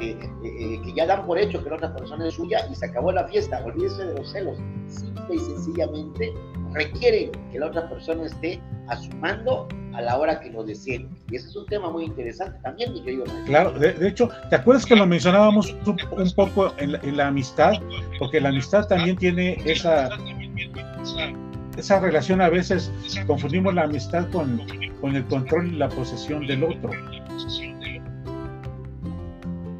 este, 0.00 0.10
eh, 0.10 0.28
eh, 0.44 0.80
que 0.84 0.92
ya 0.94 1.06
dan 1.06 1.26
por 1.26 1.38
hecho 1.38 1.62
que 1.62 1.70
la 1.70 1.76
otra 1.76 1.94
persona 1.94 2.26
es 2.28 2.34
suya 2.34 2.66
y 2.70 2.74
se 2.74 2.86
acabó 2.86 3.12
la 3.12 3.26
fiesta. 3.28 3.62
Olvídese 3.64 4.04
de 4.06 4.14
los 4.14 4.30
celos. 4.30 4.58
Simple 4.86 5.34
y 5.34 5.38
sencillamente 5.38 6.32
requieren 6.72 7.32
que 7.50 7.58
la 7.58 7.66
otra 7.66 7.88
persona 7.88 8.26
esté 8.26 8.60
a 8.88 8.96
su 8.96 9.10
mando 9.16 9.68
a 9.94 10.02
la 10.02 10.16
hora 10.16 10.40
que 10.40 10.50
lo 10.50 10.62
deseen. 10.62 11.08
Y 11.30 11.36
ese 11.36 11.48
es 11.48 11.56
un 11.56 11.66
tema 11.66 11.90
muy 11.90 12.04
interesante 12.04 12.58
también, 12.62 12.92
mi 12.92 13.02
querido. 13.02 13.24
Claro, 13.46 13.72
de, 13.72 13.92
de, 13.92 14.08
hecho, 14.08 14.30
¿te 14.50 14.56
acuerdas 14.56 14.86
que 14.86 14.94
lo 14.94 15.06
mencionábamos 15.06 15.74
un, 15.86 15.96
un 16.12 16.30
poco 16.32 16.72
en 16.78 16.92
la, 16.92 17.00
en 17.02 17.16
la, 17.16 17.28
amistad? 17.28 17.72
Porque 18.18 18.40
la 18.40 18.50
amistad 18.50 18.86
también 18.86 19.16
tiene 19.16 19.60
esa, 19.64 20.10
esa 21.78 22.00
relación, 22.00 22.40
a 22.40 22.48
veces 22.48 22.92
confundimos 23.26 23.72
la 23.74 23.84
amistad 23.84 24.28
con, 24.30 24.60
con 25.00 25.14
el 25.14 25.24
control 25.26 25.68
y 25.68 25.76
la 25.76 25.88
posesión 25.88 26.46
del 26.46 26.64
otro. 26.64 26.90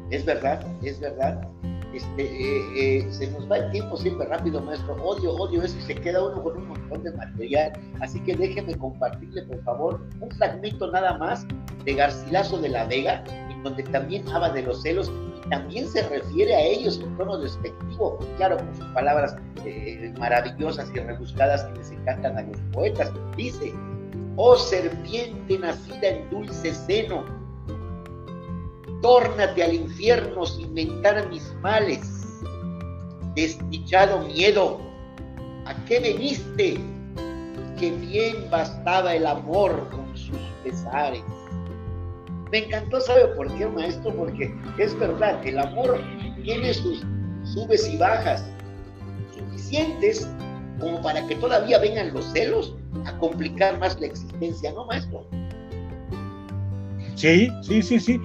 Es 0.09 0.25
verdad, 0.25 0.65
es 0.81 0.99
verdad. 0.99 1.47
Este, 1.93 2.23
eh, 2.23 2.99
eh, 2.99 3.07
se 3.11 3.29
nos 3.31 3.51
va 3.51 3.57
el 3.57 3.71
tiempo 3.71 3.97
siempre 3.97 4.27
rápido, 4.27 4.61
maestro. 4.61 4.95
Odio, 5.03 5.33
odio 5.33 5.63
eso 5.63 5.79
se 5.81 5.95
queda 5.95 6.23
uno 6.23 6.41
con 6.41 6.57
un 6.57 6.67
montón 6.69 7.03
de 7.03 7.11
material. 7.11 7.73
Así 7.99 8.19
que 8.21 8.35
déjeme 8.35 8.75
compartirle, 8.75 9.43
por 9.43 9.61
favor, 9.63 10.07
un 10.21 10.31
fragmento 10.31 10.89
nada 10.91 11.17
más 11.17 11.45
de 11.83 11.93
Garcilaso 11.93 12.59
de 12.59 12.69
la 12.69 12.85
Vega, 12.85 13.23
donde 13.63 13.83
también 13.83 14.27
habla 14.29 14.49
de 14.49 14.63
los 14.63 14.81
celos 14.81 15.11
y 15.45 15.49
también 15.49 15.87
se 15.87 16.07
refiere 16.07 16.55
a 16.55 16.61
ellos 16.61 16.99
en 16.99 17.15
tono 17.17 17.37
despectivo, 17.37 18.19
claro, 18.37 18.57
con 18.57 18.75
sus 18.75 18.85
palabras 18.87 19.35
eh, 19.65 20.13
maravillosas 20.17 20.89
y 20.93 20.99
rebuscadas 20.99 21.63
que 21.65 21.79
les 21.79 21.91
encantan 21.91 22.37
a 22.37 22.41
los 22.43 22.57
poetas. 22.73 23.11
Dice, 23.35 23.73
oh 24.35 24.55
serpiente 24.55 25.57
nacida 25.57 26.07
en 26.07 26.29
dulce 26.29 26.73
seno, 26.73 27.25
tórnate 29.01 29.63
al 29.63 29.73
infierno 29.73 30.45
sin 30.45 30.73
mentar 30.73 31.29
mis 31.29 31.53
males. 31.61 32.01
Desdichado 33.35 34.21
miedo, 34.21 34.79
¿a 35.65 35.75
qué 35.85 35.99
veniste? 35.99 36.79
Que 37.77 37.91
bien 37.91 38.49
bastaba 38.49 39.15
el 39.15 39.25
amor 39.25 39.87
con 39.89 40.17
sus 40.17 40.37
pesares. 40.63 41.23
Me 42.51 42.65
encantó, 42.65 42.99
¿sabe 42.99 43.27
por 43.35 43.53
qué, 43.55 43.67
maestro? 43.67 44.13
Porque 44.15 44.53
es 44.77 44.97
verdad, 44.97 45.45
el 45.45 45.59
amor 45.59 46.01
tiene 46.43 46.73
sus 46.73 47.05
subes 47.43 47.87
y 47.87 47.97
bajas 47.97 48.45
suficientes 49.37 50.27
como 50.79 51.01
para 51.01 51.25
que 51.27 51.35
todavía 51.35 51.79
vengan 51.79 52.13
los 52.13 52.25
celos 52.25 52.75
a 53.05 53.17
complicar 53.17 53.77
más 53.79 53.99
la 53.99 54.07
existencia, 54.07 54.71
¿no, 54.71 54.85
maestro? 54.85 55.27
Sí, 57.15 57.49
sí, 57.61 57.81
sí, 57.81 57.99
sí. 57.99 58.19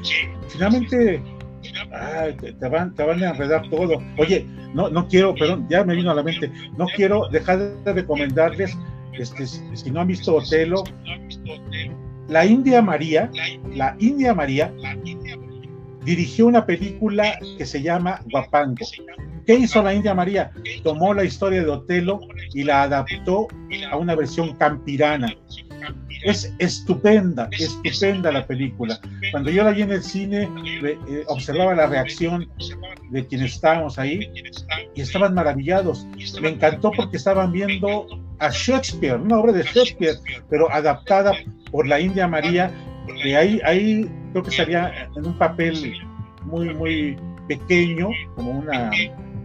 Finalmente 0.49 1.21
te, 2.61 2.69
van, 2.69 2.95
te 2.95 3.03
van 3.03 3.23
a 3.23 3.31
enredar 3.31 3.69
todo. 3.69 4.03
Oye, 4.19 4.47
no, 4.73 4.89
no 4.89 5.07
quiero, 5.09 5.35
perdón, 5.35 5.67
ya 5.69 5.85
me 5.85 5.95
vino 5.97 6.11
a 6.11 6.15
la 6.15 6.23
mente, 6.23 6.51
no 6.77 6.87
quiero 6.95 7.29
dejar 7.29 7.59
de 7.59 7.93
recomendarles, 7.93 8.77
este, 9.13 9.47
si 9.47 9.91
no 9.91 10.01
han 10.01 10.09
visto 10.09 10.37
Otelo, 10.37 10.85
la 12.35 12.45
India 12.45 12.83
María, 12.83 13.31
la 13.77 13.95
India 14.01 14.35
María, 14.35 14.75
dirigió 16.05 16.49
una 16.49 16.67
película 16.67 17.39
que 17.57 17.65
se 17.65 17.81
llama 17.81 18.19
Guapango. 18.29 18.85
¿Qué 19.47 19.55
hizo 19.55 19.81
la 19.85 19.95
India 19.95 20.15
María? 20.15 20.51
Tomó 20.83 21.15
la 21.15 21.23
historia 21.23 21.63
de 21.63 21.71
Otelo 21.71 22.19
y 22.53 22.65
la 22.65 22.83
adaptó 22.83 23.47
a 23.89 23.97
una 23.97 24.17
versión 24.17 24.57
campirana. 24.57 25.33
Es 26.25 26.53
estupenda, 26.59 27.49
estupenda 27.53 28.33
la 28.33 28.45
película. 28.45 28.99
Cuando 29.31 29.51
yo 29.51 29.63
la 29.63 29.71
vi 29.71 29.83
en 29.83 29.93
el 29.93 30.03
cine, 30.03 30.51
eh, 30.83 31.23
observaba 31.29 31.73
la 31.77 31.87
reacción 31.87 32.51
de 33.11 33.27
quienes 33.29 33.55
estábamos 33.55 33.97
ahí 33.97 34.29
y 34.97 35.01
estaban 35.01 35.35
maravillados. 35.35 36.05
Me 36.43 36.49
encantó 36.49 36.91
porque 36.91 37.17
estaban 37.17 37.53
viendo 37.53 38.09
a 38.39 38.51
Shakespeare, 38.51 39.17
una 39.17 39.39
obra 39.39 39.53
de 39.53 39.63
Shakespeare, 39.63 40.17
pero 40.51 40.71
adaptada 40.73 41.33
por 41.71 41.87
la 41.87 42.01
India 42.01 42.27
María. 42.29 42.71
Y 43.25 43.33
ahí, 43.33 43.61
ahí 43.65 44.11
creo 44.33 44.43
que 44.43 44.51
estaría 44.51 45.09
en 45.17 45.27
un 45.27 45.39
papel 45.39 45.95
muy, 46.45 46.75
muy 46.75 47.17
pequeño, 47.49 48.09
como 48.35 48.51
una 48.51 48.91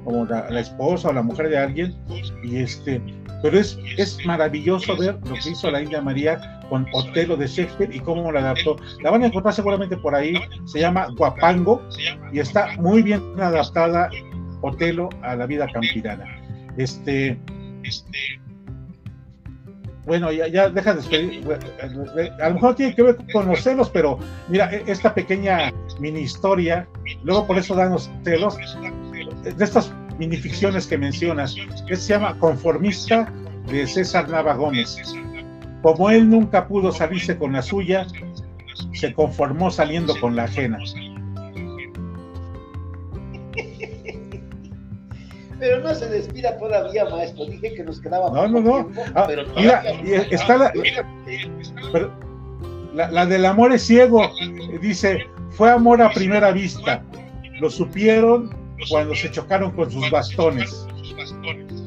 como 0.04 0.26
la, 0.26 0.50
la, 0.50 0.62
esposa 0.62 1.10
o 1.10 1.14
la 1.14 1.22
mujer 1.22 1.50
de 1.50 1.58
alguien, 1.58 1.96
y 2.44 2.58
este, 2.58 3.02
pero 3.42 3.60
es, 3.60 3.78
es 3.98 4.26
maravilloso 4.26 4.96
ver 4.98 5.20
lo 5.26 5.36
que 5.36 5.50
hizo 5.52 5.70
la 5.70 5.82
India 5.82 6.02
María 6.02 6.60
con 6.70 6.86
Otelo 6.94 7.36
de 7.38 7.48
Shakespeare 7.48 7.94
y 7.94 8.00
cómo 8.00 8.32
la 8.32 8.40
adaptó. 8.40 8.78
La 9.04 9.12
van 9.12 9.24
a 9.24 9.28
encontrar 9.28 9.54
seguramente 9.54 9.98
por 9.98 10.16
ahí, 10.16 10.36
se 10.66 10.80
llama 10.80 11.08
Guapango 11.18 11.82
y 12.32 12.40
está 12.40 12.76
muy 12.78 13.02
bien 13.02 13.22
adaptada 13.40 14.10
Otelo 14.62 15.10
a 15.22 15.36
la 15.36 15.46
vida 15.46 15.68
campirana. 15.72 16.26
Este, 16.78 17.40
este 17.84 18.40
bueno, 20.10 20.32
ya, 20.32 20.48
ya 20.48 20.70
deja 20.70 20.96
de 20.96 21.02
despedir. 21.02 21.48
A 22.42 22.50
lo 22.50 22.56
mejor 22.56 22.74
tiene 22.74 22.96
que 22.96 23.04
ver 23.04 23.18
con 23.32 23.48
los 23.48 23.62
celos, 23.62 23.92
pero 23.92 24.18
mira, 24.48 24.74
e, 24.74 24.84
esta 24.88 25.14
pequeña 25.14 25.72
mini 26.00 26.22
historia, 26.22 26.88
luego 27.24 27.46
por 27.46 27.60
eso 27.60 27.76
dan 27.76 27.92
los 27.92 28.10
celos, 28.24 28.58
de 29.44 29.64
estas 29.64 29.94
minificciones 30.18 30.88
que 30.88 30.98
mencionas, 30.98 31.56
que 31.88 31.96
se 31.96 32.14
llama 32.14 32.36
Conformista 32.40 33.32
de 33.68 33.86
César 33.86 34.28
Nava 34.30 34.56
Gómez. 34.56 34.98
Como 35.84 36.10
él 36.10 36.28
nunca 36.28 36.68
pudo 36.68 36.92
salirse 36.92 37.38
con 37.38 37.54
la 37.54 37.62
suya, 37.62 38.08
se 38.94 39.14
conformó 39.14 39.70
saliendo 39.70 40.20
con 40.20 40.36
la 40.36 40.46
ajena. 40.46 40.80
Pero 45.60 45.82
no 45.82 45.94
se 45.94 46.08
despida 46.08 46.58
todavía, 46.58 47.06
maestro. 47.10 47.46
Dije 47.46 47.74
que 47.74 47.84
nos 47.84 48.00
quedaba. 48.00 48.30
No, 48.32 48.48
no, 48.48 48.62
no. 48.62 48.86
Tiempo, 48.86 49.02
ah, 49.16 49.26
pero 49.28 49.44
mira, 49.56 49.84
está 50.32 50.58
la, 50.58 50.74
la, 52.94 53.12
la, 53.12 53.26
del 53.26 53.46
amor 53.46 53.74
es 53.74 53.84
ciego. 53.84 54.32
Dice: 54.82 55.28
fue 55.50 55.70
amor 55.70 56.02
a 56.02 56.12
primera 56.12 56.52
vista. 56.52 57.04
Lo 57.60 57.70
supieron 57.70 58.56
cuando 58.90 59.14
se 59.14 59.30
chocaron 59.30 59.72
con 59.72 59.92
sus 59.92 60.10
bastones. 60.10 60.88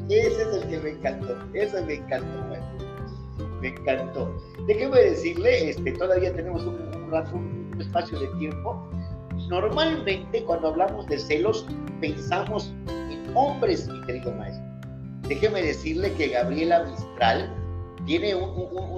Ese 0.09 0.41
es 0.43 0.61
el 0.61 0.69
que 0.69 0.77
me 0.77 0.89
encantó. 0.91 1.35
Ese 1.53 1.81
me 1.81 1.95
encantó, 1.95 2.39
maestro. 2.49 2.87
Me 3.59 3.69
encantó. 3.69 4.39
Déjeme 4.67 4.99
decirle, 4.99 5.69
este, 5.71 5.93
todavía 5.93 6.31
tenemos 6.35 6.63
un, 6.63 6.75
un 6.95 7.11
rato, 7.11 7.35
un 7.35 7.75
espacio 7.79 8.19
de 8.19 8.27
tiempo. 8.37 8.87
Normalmente, 9.49 10.43
cuando 10.43 10.67
hablamos 10.67 11.07
de 11.07 11.17
celos, 11.17 11.65
pensamos 11.99 12.71
hombres, 13.35 13.87
mi 13.87 14.01
querido 14.05 14.31
maestro. 14.33 14.63
Déjeme 15.27 15.61
decirle 15.61 16.11
que 16.13 16.29
Gabriela 16.29 16.83
Mistral 16.83 17.53
tiene 18.05 18.35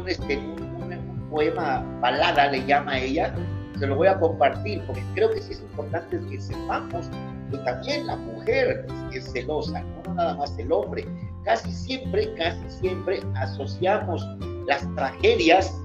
este, 0.07 0.38
un, 0.38 1.27
poema, 1.29 1.83
balada 2.01 2.51
le 2.51 2.65
llama 2.65 2.97
ella, 2.97 3.36
se 3.77 3.88
lo 3.88 3.95
voy 3.95 4.07
a 4.07 4.17
compartir 4.19 4.81
porque 4.88 5.03
creo 5.15 5.31
que 5.31 5.41
sí 5.41 5.53
es 5.53 5.61
importante 5.61 6.19
que 6.29 6.39
sepamos 6.39 7.09
que 7.51 7.57
también 7.59 8.07
la 8.07 8.15
mujer 8.15 8.86
es, 9.11 9.25
es 9.25 9.31
celosa, 9.33 9.83
no 10.05 10.13
nada 10.13 10.36
más 10.36 10.57
el 10.57 10.71
hombre. 10.71 11.05
Casi 11.43 11.71
siempre, 11.71 12.33
casi 12.36 12.69
siempre 12.69 13.19
asociamos 13.36 14.25
las 14.67 14.88
tragedias 14.95 15.75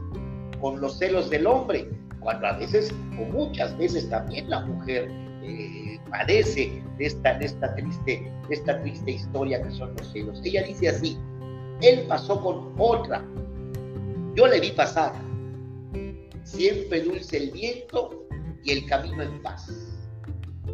con 0.60 0.80
los 0.80 0.98
celos 0.98 1.28
del 1.30 1.46
hombre, 1.46 1.88
cuando 2.20 2.46
a 2.46 2.52
veces 2.52 2.94
o 3.18 3.24
muchas 3.32 3.76
veces 3.76 4.08
también 4.08 4.48
la 4.48 4.60
mujer 4.60 5.10
eh, 5.42 5.98
padece 6.10 6.82
de 7.00 7.06
esta, 7.06 7.30
esta, 7.38 7.74
triste, 7.76 8.30
esta 8.50 8.78
triste 8.82 9.12
historia 9.12 9.62
que 9.62 9.70
son 9.70 9.94
los 9.96 10.12
celos. 10.12 10.38
Ella 10.44 10.62
dice 10.64 10.90
así, 10.90 11.18
él 11.80 12.04
pasó 12.06 12.38
con 12.42 12.74
otra, 12.76 13.24
yo 14.34 14.46
le 14.46 14.60
vi 14.60 14.70
pasar, 14.72 15.14
siempre 16.44 17.00
dulce 17.00 17.38
el 17.38 17.50
viento 17.52 18.26
y 18.64 18.72
el 18.72 18.86
camino 18.86 19.22
en 19.22 19.40
paz. 19.40 19.72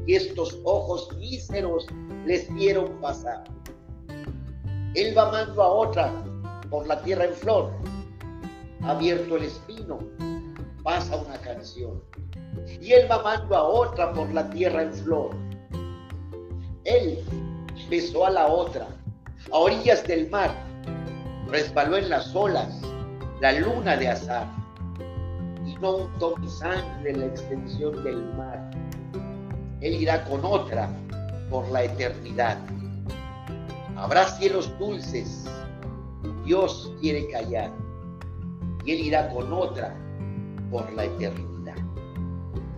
Y 0.04 0.14
estos 0.16 0.58
ojos 0.64 1.16
míseros 1.16 1.86
les 2.26 2.52
vieron 2.52 3.00
pasar. 3.00 3.44
Él 4.94 5.16
va 5.16 5.28
amando 5.28 5.62
a 5.62 5.68
otra, 5.68 6.24
por 6.70 6.88
la 6.88 7.00
tierra 7.02 7.26
en 7.26 7.34
flor, 7.34 7.70
abierto 8.82 9.36
el 9.36 9.44
espino, 9.44 10.00
pasa 10.82 11.16
una 11.16 11.38
canción. 11.38 12.02
Y 12.80 12.92
él 12.94 13.08
mamando 13.08 13.54
a 13.54 13.62
otra 13.62 14.12
por 14.12 14.28
la 14.34 14.50
tierra 14.50 14.82
en 14.82 14.92
flor. 14.92 15.45
Él 16.86 17.18
besó 17.90 18.26
a 18.26 18.30
la 18.30 18.46
otra, 18.46 18.86
a 19.52 19.58
orillas 19.58 20.06
del 20.06 20.30
mar, 20.30 20.54
resbaló 21.48 21.96
en 21.96 22.08
las 22.08 22.34
olas, 22.34 22.80
la 23.40 23.52
luna 23.52 23.96
de 23.96 24.08
azar, 24.08 24.46
y 25.66 25.74
no 25.80 25.96
untó 25.96 26.36
mi 26.36 26.48
sangre 26.48 27.10
en 27.10 27.20
la 27.20 27.26
extensión 27.26 28.04
del 28.04 28.22
mar. 28.34 28.70
Él 29.80 29.94
irá 29.94 30.24
con 30.26 30.44
otra 30.44 30.88
por 31.50 31.68
la 31.70 31.82
eternidad. 31.82 32.56
Habrá 33.96 34.24
cielos 34.28 34.72
dulces, 34.78 35.44
Dios 36.44 36.92
quiere 37.00 37.28
callar, 37.30 37.72
y 38.84 38.92
Él 38.92 39.00
irá 39.06 39.28
con 39.30 39.52
otra 39.52 39.92
por 40.70 40.90
la 40.92 41.06
eternidad. 41.06 41.74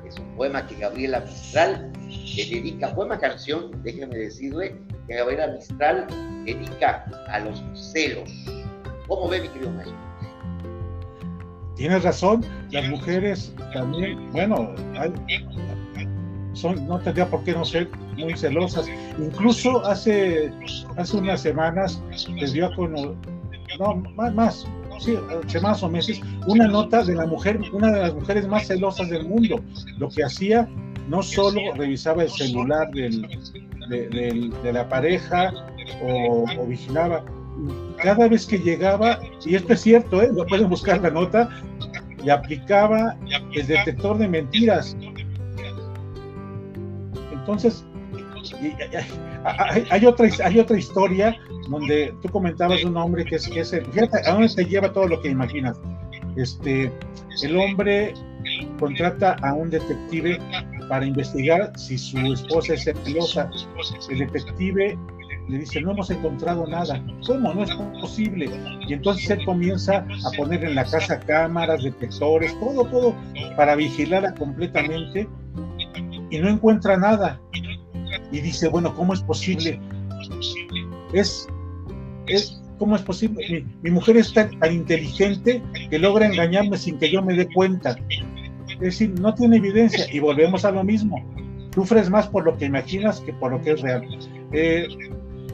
Es 0.07 0.19
un 0.19 0.35
poema 0.35 0.67
que 0.67 0.77
Gabriela 0.77 1.21
Mistral 1.21 1.93
le 2.09 2.45
dedica, 2.45 2.95
poema 2.95 3.19
canción, 3.19 3.71
déjeme 3.83 4.17
decirle, 4.17 4.77
que 5.07 5.15
Gabriela 5.15 5.49
Mistral 5.49 6.07
dedica 6.45 7.05
a 7.29 7.41
los 7.41 7.63
celos. 7.75 8.31
¿Cómo 9.07 9.29
ve 9.29 9.41
mi 9.43 9.49
querido 9.49 9.71
maestro? 9.73 9.97
Tienes 11.77 12.03
razón, 12.03 12.45
las 12.73 12.89
mujeres 12.89 13.55
también, 13.73 14.33
bueno, 14.33 14.75
son, 16.55 16.87
no 16.89 16.99
tendría 16.99 17.27
por 17.27 17.45
qué 17.45 17.53
no 17.53 17.65
ser 17.65 17.89
muy 18.17 18.37
celosas. 18.37 18.87
Incluso 19.17 19.87
hace, 19.87 20.53
hace 20.97 21.17
unas 21.17 21.41
semanas 21.41 22.03
les 22.35 22.53
dio 22.53 22.67
a 22.67 22.75
conocer, 22.75 23.15
no, 23.79 23.95
más, 24.17 24.35
más, 24.35 24.67
sí, 24.99 25.17
semanas 25.47 25.83
o 25.83 25.89
meses, 25.89 26.21
una 26.47 26.67
nota 26.67 27.05
de 27.05 27.15
la 27.15 27.27
mujer, 27.27 27.61
una 27.73 27.93
de 27.93 28.01
las 28.01 28.15
mujeres 28.15 28.49
más 28.49 28.67
celosas 28.67 29.09
del 29.09 29.29
mundo. 29.29 29.61
Lo 29.99 30.09
que 30.09 30.25
hacía, 30.25 30.69
no 31.09 31.23
solo 31.23 31.61
revisaba 31.75 32.23
el 32.23 32.31
celular 32.31 32.91
del, 32.91 33.23
de, 33.89 34.73
la 34.73 34.89
pareja 34.89 35.53
o, 36.03 36.67
vigilaba, 36.67 37.25
cada 38.03 38.29
vez 38.29 38.47
que 38.47 38.59
llegaba, 38.59 39.19
y 39.45 39.55
esto 39.55 39.73
es 39.73 39.81
cierto, 39.81 40.23
¿eh? 40.23 40.31
lo 40.33 40.47
pueden 40.47 40.69
buscar 40.69 41.01
la 41.01 41.11
nota, 41.11 41.49
le 42.23 42.31
aplicaba 42.31 43.17
el 43.53 43.67
detector 43.67 44.19
de 44.19 44.29
mentiras. 44.29 44.97
Entonces, 47.33 47.85
hay, 49.91 50.07
otra, 50.07 50.29
hay 50.45 50.59
otra 50.59 50.79
historia 50.79 51.37
donde 51.71 52.15
tú 52.23 52.29
comentabas 52.29 52.85
un 52.85 52.97
hombre 52.97 53.25
que 53.25 53.37
es, 53.37 53.49
que 53.49 53.61
es 53.61 53.71
fíjate 53.71 54.29
a 54.29 54.33
dónde 54.33 54.49
te 54.55 54.65
lleva 54.65 54.93
todo 54.93 55.07
lo 55.07 55.21
que 55.23 55.31
imaginas. 55.31 55.81
Este, 56.37 56.93
el 57.43 57.57
hombre 57.57 58.15
contrata 58.79 59.37
a 59.43 59.55
un 59.55 59.71
detective 59.71 60.39
para 60.89 61.07
investigar 61.07 61.73
si 61.77 61.99
su 61.99 62.19
esposa 62.33 62.75
es 62.75 62.85
celosa. 62.85 63.51
El 64.11 64.19
detective 64.19 64.99
le 65.49 65.59
dice, 65.59 65.81
no 65.81 65.93
hemos 65.93 66.11
encontrado 66.11 66.67
nada. 66.67 67.03
¿Cómo? 67.27 67.55
No 67.55 67.63
es 67.63 67.71
posible. 68.01 68.51
Y 68.87 68.93
entonces 68.93 69.31
él 69.31 69.45
comienza 69.45 69.99
a 69.99 70.31
poner 70.37 70.65
en 70.65 70.75
la 70.75 70.85
casa 70.85 71.19
cámaras, 71.21 71.83
detectores, 71.83 72.59
todo, 72.61 72.85
todo, 72.85 73.15
para 73.57 73.75
vigilarla 73.75 74.35
completamente 74.35 75.29
y 76.31 76.39
no 76.39 76.49
encuentra 76.49 76.97
nada. 76.97 77.41
Y 78.31 78.41
dice, 78.41 78.69
bueno, 78.69 78.95
¿cómo 78.95 79.15
es 79.15 79.23
posible? 79.23 79.81
Es, 81.13 81.47
es 82.27 82.61
¿cómo 82.79 82.97
es 82.97 83.03
posible? 83.03 83.65
Mi, 83.83 83.91
mujer 83.91 84.17
es 84.17 84.33
tan, 84.33 84.51
inteligente 84.71 85.63
que 85.91 85.99
logra 85.99 86.27
engañarme 86.27 86.79
sin 86.79 86.99
que 86.99 87.11
yo 87.11 87.23
me 87.23 87.35
dé 87.35 87.49
cuenta. 87.53 87.97
Es 88.81 88.99
decir, 88.99 89.19
no 89.21 89.35
tiene 89.35 89.57
evidencia 89.57 90.07
y 90.13 90.19
volvemos 90.21 90.65
a 90.65 90.71
lo 90.71 90.85
mismo. 90.85 91.25
Sufres 91.75 92.11
más 92.11 92.27
por 92.27 92.45
lo 92.45 92.57
que 92.57 92.67
imaginas 92.67 93.21
que 93.21 93.33
por 93.33 93.53
lo 93.53 93.61
que 93.63 93.73
es 93.73 93.81
real. 93.81 94.03
Eh, 94.53 94.87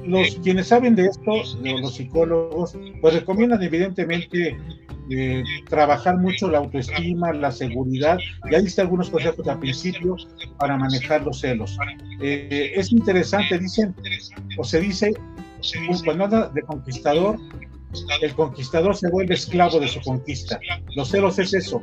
los 0.06 0.36
quienes 0.42 0.68
saben 0.68 0.94
de 0.94 1.06
esto, 1.06 1.32
los 1.62 1.94
psicólogos, 1.94 2.76
pues 3.00 3.14
recomiendan 3.14 3.62
evidentemente 3.62 4.56
eh, 5.10 5.44
trabajar 5.68 6.18
mucho 6.18 6.50
la 6.50 6.58
autoestima, 6.58 7.32
la 7.32 7.50
seguridad, 7.50 8.18
y 8.50 8.54
ahí 8.54 8.64
están 8.64 8.86
algunos 8.86 9.10
consejos 9.10 9.46
al 9.48 9.58
principio 9.58 10.16
para 10.58 10.76
manejar 10.76 11.22
los 11.22 11.40
celos. 11.40 11.76
Eh, 12.20 12.72
es 12.74 12.92
interesante, 12.92 13.58
dicen, 13.58 13.94
o 14.58 14.64
se 14.64 14.80
dice, 14.80 15.14
cuando 16.04 16.24
anda 16.24 16.48
de 16.48 16.62
conquistador, 16.62 17.38
el 18.20 18.34
conquistador 18.34 18.96
se 18.96 19.10
vuelve 19.10 19.34
esclavo 19.34 19.80
de 19.80 19.88
su 19.88 20.00
conquista. 20.00 20.58
Los 20.96 21.10
celos 21.10 21.38
es 21.38 21.54
eso. 21.54 21.82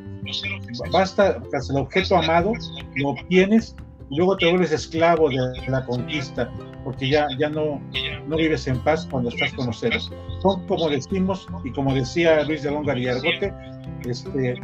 Basta, 0.92 1.42
tras 1.50 1.70
el 1.70 1.78
objeto 1.78 2.18
amado, 2.18 2.54
lo 2.96 3.10
obtienes 3.10 3.76
y 4.10 4.18
luego 4.18 4.36
te 4.38 4.50
vuelves 4.50 4.72
esclavo 4.72 5.30
de 5.30 5.38
la 5.68 5.86
conquista, 5.86 6.52
porque 6.84 7.10
ya, 7.10 7.28
ya 7.40 7.50
no, 7.50 7.82
no 8.28 8.36
vives 8.36 8.68
en 8.68 8.78
paz 8.84 9.08
cuando 9.10 9.30
estás 9.30 9.54
con 9.54 9.68
los 9.68 9.80
celos. 9.80 10.12
Son, 10.42 10.68
como 10.68 10.90
decimos, 10.90 11.48
y 11.64 11.72
como 11.72 11.94
decía 11.94 12.44
Luis 12.44 12.64
de 12.64 12.72
Longa 12.72 12.98
y 12.98 13.08
Argote, 13.08 13.54
este, 14.06 14.56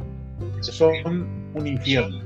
son 0.61 1.51
un 1.53 1.65
infierno. 1.67 2.21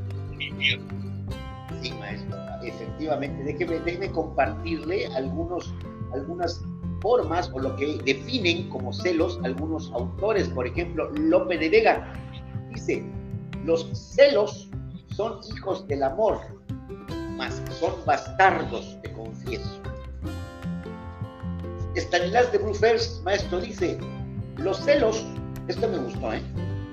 Sí, 1.82 1.92
maestro, 2.00 2.38
efectivamente. 2.64 3.44
Déjeme, 3.44 3.80
déjeme 3.80 4.12
compartirle 4.12 5.08
algunos, 5.16 5.74
algunas 6.14 6.64
formas 7.02 7.50
o 7.54 7.60
lo 7.60 7.76
que 7.76 7.98
definen 8.06 8.70
como 8.70 8.94
celos 8.94 9.40
algunos 9.44 9.92
autores. 9.92 10.48
Por 10.50 10.68
ejemplo, 10.68 11.10
Lope 11.12 11.58
de 11.58 11.70
Vega 11.70 12.14
dice, 12.70 13.04
los 13.66 13.88
celos 13.94 14.70
son 15.16 15.40
hijos 15.56 15.88
del 15.88 16.04
amor, 16.04 16.40
mas 17.36 17.62
son 17.80 17.94
bastardos, 18.06 18.98
te 19.02 19.12
confieso. 19.12 19.82
Stanislas 21.96 22.52
de 22.52 22.58
Bruffers, 22.60 23.22
maestro, 23.26 23.60
dice, 23.60 24.00
los 24.58 24.78
celos, 24.78 25.26
esto 25.68 25.88
me 25.90 25.98
gustó, 25.98 26.34
¿eh? 26.34 26.42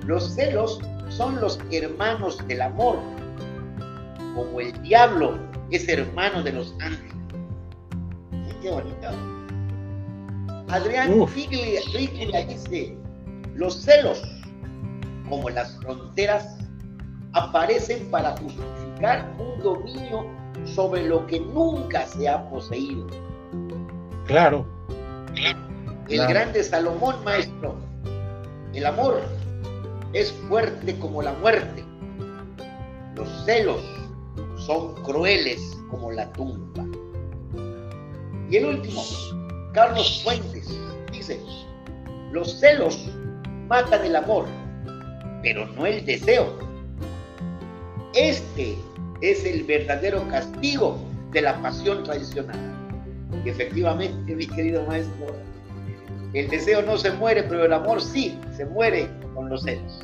Los 0.06 0.34
celos 0.34 0.80
son 1.08 1.40
los 1.40 1.58
hermanos 1.70 2.38
del 2.48 2.62
amor, 2.62 2.98
como 4.34 4.60
el 4.60 4.72
diablo 4.82 5.38
es 5.70 5.88
hermano 5.88 6.42
de 6.42 6.52
los 6.52 6.74
ángeles. 6.80 7.14
Qué 8.60 8.70
bonito. 8.70 9.37
Adrián 10.68 11.26
Figlia 11.28 11.80
dice, 12.46 12.96
los 13.54 13.74
celos, 13.82 14.22
como 15.28 15.48
las 15.50 15.76
fronteras, 15.78 16.58
aparecen 17.32 18.10
para 18.10 18.36
justificar 18.36 19.34
un 19.38 19.62
dominio 19.62 20.26
sobre 20.64 21.06
lo 21.06 21.26
que 21.26 21.40
nunca 21.40 22.06
se 22.06 22.28
ha 22.28 22.48
poseído. 22.50 23.06
Claro. 24.26 24.66
El 26.08 26.26
grande 26.26 26.62
Salomón, 26.62 27.16
maestro, 27.24 27.76
el 28.74 28.84
amor 28.84 29.20
es 30.12 30.32
fuerte 30.48 30.98
como 30.98 31.22
la 31.22 31.32
muerte. 31.34 31.84
Los 33.14 33.28
celos 33.44 33.82
son 34.56 34.94
crueles 35.02 35.60
como 35.90 36.12
la 36.12 36.30
tumba. 36.32 36.84
Y 38.50 38.56
el 38.56 38.66
último, 38.66 39.02
Carlos 39.78 40.22
Fuentes 40.24 40.76
dice, 41.12 41.38
los 42.32 42.58
celos 42.58 43.08
matan 43.68 44.04
el 44.04 44.16
amor, 44.16 44.46
pero 45.40 45.68
no 45.68 45.86
el 45.86 46.04
deseo. 46.04 46.58
Este 48.12 48.76
es 49.22 49.44
el 49.44 49.62
verdadero 49.62 50.26
castigo 50.30 50.98
de 51.30 51.42
la 51.42 51.62
pasión 51.62 52.02
tradicional. 52.02 52.58
Y 53.44 53.50
efectivamente, 53.50 54.34
mi 54.34 54.48
querido 54.48 54.84
maestro, 54.86 55.26
el 56.32 56.48
deseo 56.48 56.82
no 56.82 56.98
se 56.98 57.12
muere, 57.12 57.44
pero 57.44 57.66
el 57.66 57.72
amor 57.72 58.02
sí 58.02 58.36
se 58.56 58.66
muere 58.66 59.08
con 59.32 59.48
los 59.48 59.62
celos. 59.62 60.00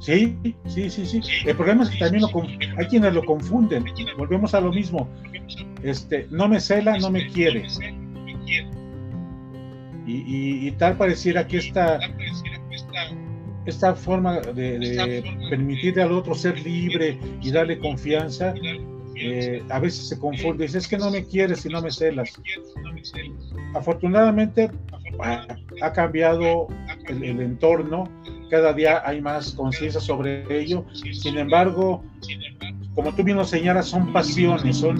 Sí, 0.00 0.36
sí, 0.66 0.90
sí, 0.90 1.06
sí. 1.06 1.20
El 1.46 1.54
problema 1.54 1.84
es 1.84 1.90
que 1.90 1.98
también 1.98 2.22
lo, 2.22 2.42
hay 2.76 2.86
quienes 2.86 3.14
lo 3.14 3.24
confunden. 3.24 3.84
Volvemos 4.18 4.52
a 4.52 4.60
lo 4.60 4.72
mismo. 4.72 5.08
Este, 5.84 6.26
no 6.32 6.48
me 6.48 6.58
cela, 6.58 6.98
no 6.98 7.08
me 7.08 7.28
quiere. 7.28 7.68
Y, 10.06 10.70
tal 10.72 10.96
pareciera 10.96 11.46
que 11.46 11.58
esta, 11.58 12.00
esta 13.66 13.94
forma 13.94 14.40
de, 14.40 15.22
permitir 15.48 16.00
al 16.00 16.12
otro 16.12 16.34
ser 16.34 16.60
libre 16.60 17.18
y 17.40 17.50
darle 17.50 17.78
confianza, 17.78 18.54
eh, 19.14 19.62
a 19.70 19.78
veces 19.78 20.08
se 20.08 20.18
confunde. 20.18 20.64
Dice, 20.64 20.78
es 20.78 20.88
que 20.88 20.98
no 20.98 21.10
me 21.10 21.24
quieres 21.24 21.64
y 21.66 21.68
no 21.68 21.80
me 21.80 21.90
celas. 21.90 22.32
Afortunadamente 23.74 24.70
ha, 25.20 25.92
cambiado 25.92 26.66
el, 27.06 27.22
el, 27.22 27.40
entorno, 27.40 28.08
cada 28.50 28.72
día 28.72 29.02
hay 29.04 29.20
más 29.20 29.52
conciencia 29.52 30.00
sobre 30.00 30.44
ello. 30.60 30.84
Sin 31.12 31.38
embargo, 31.38 32.02
como 32.94 33.14
tú 33.14 33.22
bien 33.22 33.36
lo 33.36 33.44
señalas, 33.44 33.86
son 33.86 34.12
pasiones, 34.12 34.76
son 34.76 34.98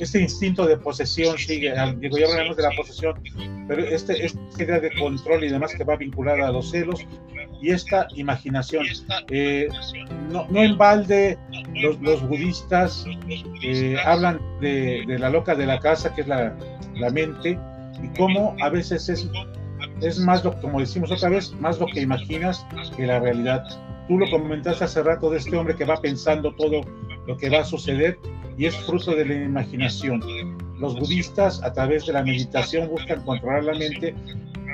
este 0.00 0.20
instinto 0.20 0.66
de 0.66 0.76
posesión 0.76 1.38
sigue, 1.38 1.74
digo, 1.98 2.18
ya 2.18 2.26
hablamos 2.26 2.56
de 2.56 2.62
la 2.62 2.70
posesión, 2.76 3.22
pero 3.68 3.84
este, 3.84 4.24
este 4.24 4.64
idea 4.64 4.80
de 4.80 4.90
control 4.92 5.44
y 5.44 5.48
demás 5.48 5.74
que 5.74 5.84
va 5.84 5.96
vinculada 5.96 6.48
a 6.48 6.52
los 6.52 6.70
celos 6.70 7.06
y 7.60 7.70
esta 7.70 8.06
imaginación. 8.14 8.84
Eh, 9.30 9.68
no, 10.30 10.46
no, 10.50 10.62
en 10.62 10.76
balde 10.76 11.38
los, 11.74 12.00
los 12.00 12.26
budistas 12.28 13.06
eh, 13.62 13.96
hablan 14.04 14.40
de, 14.60 15.04
de, 15.06 15.18
la 15.18 15.30
loca 15.30 15.54
de 15.54 15.66
la 15.66 15.78
casa, 15.80 16.14
que 16.14 16.22
es 16.22 16.26
la, 16.28 16.54
la 16.94 17.10
mente, 17.10 17.58
y 18.02 18.18
cómo 18.18 18.56
a 18.60 18.68
veces 18.68 19.08
es, 19.08 19.28
es 20.00 20.18
más, 20.18 20.44
lo, 20.44 20.60
como 20.60 20.80
decimos 20.80 21.10
otra 21.10 21.28
vez, 21.28 21.52
más 21.60 21.78
lo 21.78 21.86
que 21.86 22.00
imaginas 22.00 22.66
que 22.96 23.06
la 23.06 23.20
realidad. 23.20 23.64
Tú 24.08 24.18
lo 24.18 24.30
comentaste 24.30 24.84
hace 24.84 25.02
rato 25.02 25.30
de 25.30 25.38
este 25.38 25.56
hombre 25.56 25.74
que 25.74 25.84
va 25.84 25.96
pensando 25.96 26.54
todo 26.54 26.82
lo 27.26 27.36
que 27.36 27.50
va 27.50 27.60
a 27.60 27.64
suceder 27.64 28.18
y 28.58 28.66
es 28.66 28.76
fruto 28.76 29.14
de 29.14 29.24
la 29.24 29.34
imaginación. 29.34 30.22
Los 30.78 30.94
budistas 30.98 31.62
a 31.62 31.72
través 31.72 32.06
de 32.06 32.12
la 32.12 32.22
meditación 32.22 32.88
buscan 32.88 33.22
controlar 33.22 33.64
la 33.64 33.74
mente 33.74 34.14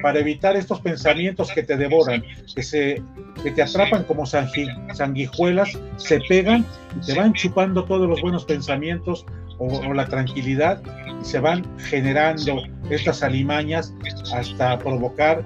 para 0.02 0.18
evitar 0.18 0.56
estos 0.56 0.80
pensamientos 0.80 1.50
que 1.52 1.62
te 1.62 1.76
devoran, 1.76 2.24
que, 2.54 2.62
se, 2.62 3.00
que 3.42 3.50
te 3.52 3.62
atrapan 3.62 4.02
como 4.04 4.26
sanguijuelas, 4.26 5.78
se 5.96 6.20
pegan 6.28 6.66
y 7.00 7.06
te 7.06 7.14
van 7.14 7.32
chupando 7.32 7.84
todos 7.84 8.08
los 8.08 8.20
buenos 8.20 8.44
pensamientos 8.44 9.24
o, 9.58 9.66
o 9.66 9.94
la 9.94 10.06
tranquilidad 10.06 10.82
y 11.20 11.24
se 11.24 11.38
van 11.38 11.64
generando 11.78 12.62
estas 12.90 13.22
alimañas 13.22 13.94
hasta 14.34 14.78
provocar 14.78 15.44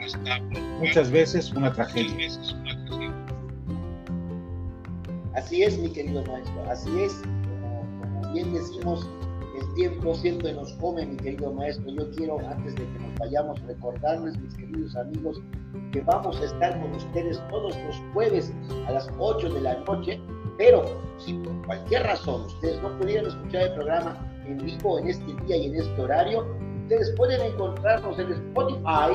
muchas 0.80 1.10
veces 1.10 1.52
una 1.52 1.72
tragedia. 1.72 2.28
Así 5.34 5.62
es, 5.62 5.78
mi 5.78 5.90
querido 5.90 6.24
maestro, 6.24 6.70
así 6.70 6.90
es. 7.02 7.22
Bien 8.36 8.52
decimos, 8.52 9.08
el 9.58 9.74
tiempo 9.76 10.14
siempre 10.14 10.52
nos 10.52 10.70
come, 10.74 11.06
mi 11.06 11.16
querido 11.16 11.54
maestro. 11.54 11.90
Yo 11.90 12.10
quiero, 12.10 12.38
antes 12.46 12.74
de 12.74 12.82
que 12.82 12.98
nos 12.98 13.18
vayamos, 13.18 13.58
recordarles, 13.62 14.38
mis 14.38 14.54
queridos 14.56 14.94
amigos, 14.94 15.40
que 15.90 16.02
vamos 16.02 16.38
a 16.42 16.44
estar 16.44 16.78
con 16.78 16.92
ustedes 16.92 17.40
todos 17.48 17.74
los 17.74 17.96
jueves 18.12 18.52
a 18.88 18.92
las 18.92 19.08
8 19.18 19.54
de 19.54 19.60
la 19.62 19.80
noche, 19.84 20.20
pero 20.58 20.84
si 21.16 21.32
por 21.32 21.64
cualquier 21.64 22.02
razón 22.02 22.42
ustedes 22.42 22.82
no 22.82 22.98
pudieran 22.98 23.24
escuchar 23.24 23.62
el 23.62 23.72
programa 23.72 24.42
en 24.46 24.58
vivo 24.58 24.98
en 24.98 25.08
este 25.08 25.32
día 25.46 25.56
y 25.56 25.66
en 25.68 25.76
este 25.76 26.02
horario, 26.02 26.46
ustedes 26.82 27.14
pueden 27.16 27.40
encontrarnos 27.40 28.18
en 28.18 28.32
Spotify 28.32 29.14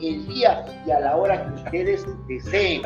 el 0.00 0.26
día 0.28 0.64
y 0.86 0.90
a 0.90 1.00
la 1.00 1.16
hora 1.16 1.44
que 1.44 1.62
ustedes 1.64 2.06
deseen. 2.28 2.82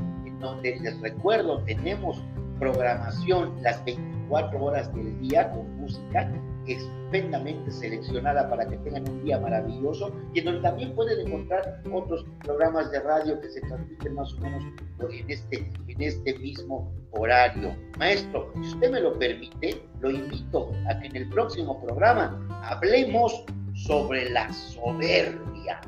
donde 0.42 0.76
les 0.80 1.00
recuerdo, 1.00 1.62
tenemos 1.64 2.22
programación 2.58 3.54
las 3.62 3.82
24 3.84 4.62
horas 4.62 4.94
del 4.94 5.18
día 5.20 5.50
con 5.50 5.80
música 5.80 6.30
estupendamente 6.66 7.70
seleccionada 7.70 8.48
para 8.48 8.66
que 8.66 8.76
tengan 8.78 9.08
un 9.08 9.24
día 9.24 9.38
maravilloso 9.38 10.14
y 10.32 10.38
en 10.38 10.44
donde 10.44 10.60
también 10.60 10.94
pueden 10.94 11.26
encontrar 11.26 11.82
otros 11.92 12.24
programas 12.40 12.90
de 12.90 13.00
radio 13.00 13.40
que 13.40 13.50
se 13.50 13.60
transmiten 13.62 14.14
más 14.14 14.32
o 14.34 14.40
menos 14.40 14.64
en 15.10 15.30
este, 15.30 15.70
en 15.88 16.02
este 16.02 16.38
mismo 16.38 16.92
horario. 17.10 17.74
Maestro, 17.98 18.52
si 18.54 18.60
usted 18.60 18.90
me 18.90 19.00
lo 19.00 19.18
permite, 19.18 19.82
lo 20.00 20.10
invito 20.10 20.72
a 20.88 20.98
que 21.00 21.08
en 21.08 21.16
el 21.16 21.28
próximo 21.30 21.80
programa 21.84 22.40
hablemos 22.62 23.44
sobre 23.74 24.30
la 24.30 24.52
soberbia. 24.52 25.80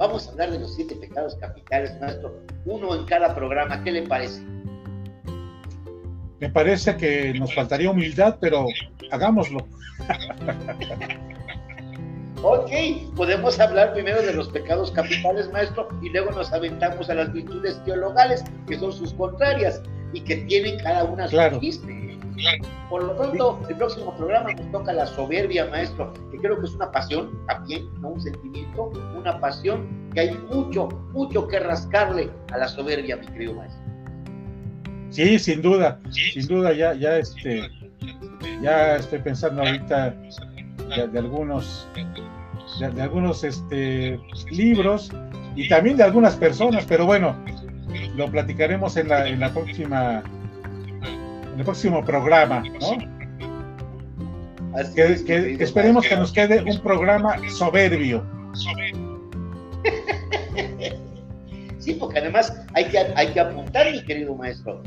Vamos 0.00 0.26
a 0.26 0.30
hablar 0.30 0.50
de 0.50 0.58
los 0.58 0.74
siete 0.74 0.96
pecados 0.96 1.34
capitales, 1.34 1.94
maestro, 2.00 2.34
uno 2.64 2.94
en 2.94 3.04
cada 3.04 3.34
programa. 3.34 3.84
¿Qué 3.84 3.92
le 3.92 4.00
parece? 4.00 4.40
Me 6.40 6.48
parece 6.48 6.96
que 6.96 7.34
nos 7.34 7.54
faltaría 7.54 7.90
humildad, 7.90 8.38
pero 8.40 8.64
hagámoslo. 9.10 9.58
Ok, 12.42 12.70
podemos 13.14 13.60
hablar 13.60 13.92
primero 13.92 14.22
de 14.22 14.32
los 14.32 14.48
pecados 14.48 14.90
capitales, 14.90 15.52
maestro, 15.52 15.86
y 16.00 16.08
luego 16.08 16.30
nos 16.30 16.50
aventamos 16.50 17.10
a 17.10 17.14
las 17.16 17.30
virtudes 17.34 17.84
teologales, 17.84 18.42
que 18.66 18.78
son 18.78 18.94
sus 18.94 19.12
contrarias 19.12 19.82
y 20.14 20.22
que 20.22 20.36
tienen 20.36 20.78
cada 20.78 21.04
una 21.04 21.28
su 21.28 21.36
Por 22.88 23.04
lo 23.04 23.12
tanto, 23.14 23.60
el 23.68 23.76
próximo 23.76 24.14
programa 24.16 24.52
nos 24.52 24.70
toca 24.72 24.92
la 24.92 25.06
soberbia, 25.06 25.66
maestro, 25.66 26.12
que 26.30 26.38
creo 26.38 26.58
que 26.60 26.66
es 26.66 26.74
una 26.74 26.90
pasión 26.90 27.30
también, 27.46 27.88
no 28.00 28.08
un 28.08 28.20
sentimiento, 28.20 28.90
una 29.16 29.38
pasión 29.40 30.10
que 30.12 30.20
hay 30.20 30.38
mucho, 30.52 30.88
mucho 31.12 31.46
que 31.46 31.60
rascarle 31.60 32.30
a 32.52 32.58
la 32.58 32.68
soberbia, 32.68 33.16
mi 33.16 33.26
querido 33.26 33.54
maestro. 33.54 33.80
Sí, 35.10 35.38
sin 35.38 35.62
duda, 35.62 36.00
sin 36.10 36.46
duda, 36.46 36.72
ya, 36.72 36.94
ya 36.94 37.18
este, 37.18 37.68
ya 38.62 38.96
estoy 38.96 39.18
pensando 39.18 39.62
ahorita 39.62 40.14
de, 40.96 41.08
de 41.08 41.18
algunos, 41.18 41.86
de, 42.78 42.90
de, 42.90 43.02
algunos 43.02 43.42
este, 43.42 44.20
libros 44.50 45.10
y 45.56 45.68
también 45.68 45.96
de 45.96 46.04
algunas 46.04 46.36
personas, 46.36 46.84
pero 46.88 47.06
bueno, 47.06 47.36
lo 48.16 48.30
platicaremos 48.30 48.96
en 48.96 49.08
la, 49.08 49.28
en 49.28 49.40
la 49.40 49.50
próxima, 49.50 50.22
el 51.56 51.64
próximo 51.64 52.04
programa, 52.04 52.62
¿no? 52.80 52.98
Que, 54.94 55.24
que, 55.24 55.64
esperemos 55.64 56.06
que 56.06 56.16
nos 56.16 56.32
quede 56.32 56.62
un 56.62 56.78
programa 56.80 57.36
soberbio. 57.48 58.24
Sí, 61.80 61.94
porque 61.94 62.18
además 62.18 62.54
hay 62.74 62.84
que, 62.88 62.98
hay 62.98 63.28
que 63.28 63.40
apuntar, 63.40 63.90
mi 63.90 64.04
querido 64.04 64.34
maestro, 64.34 64.82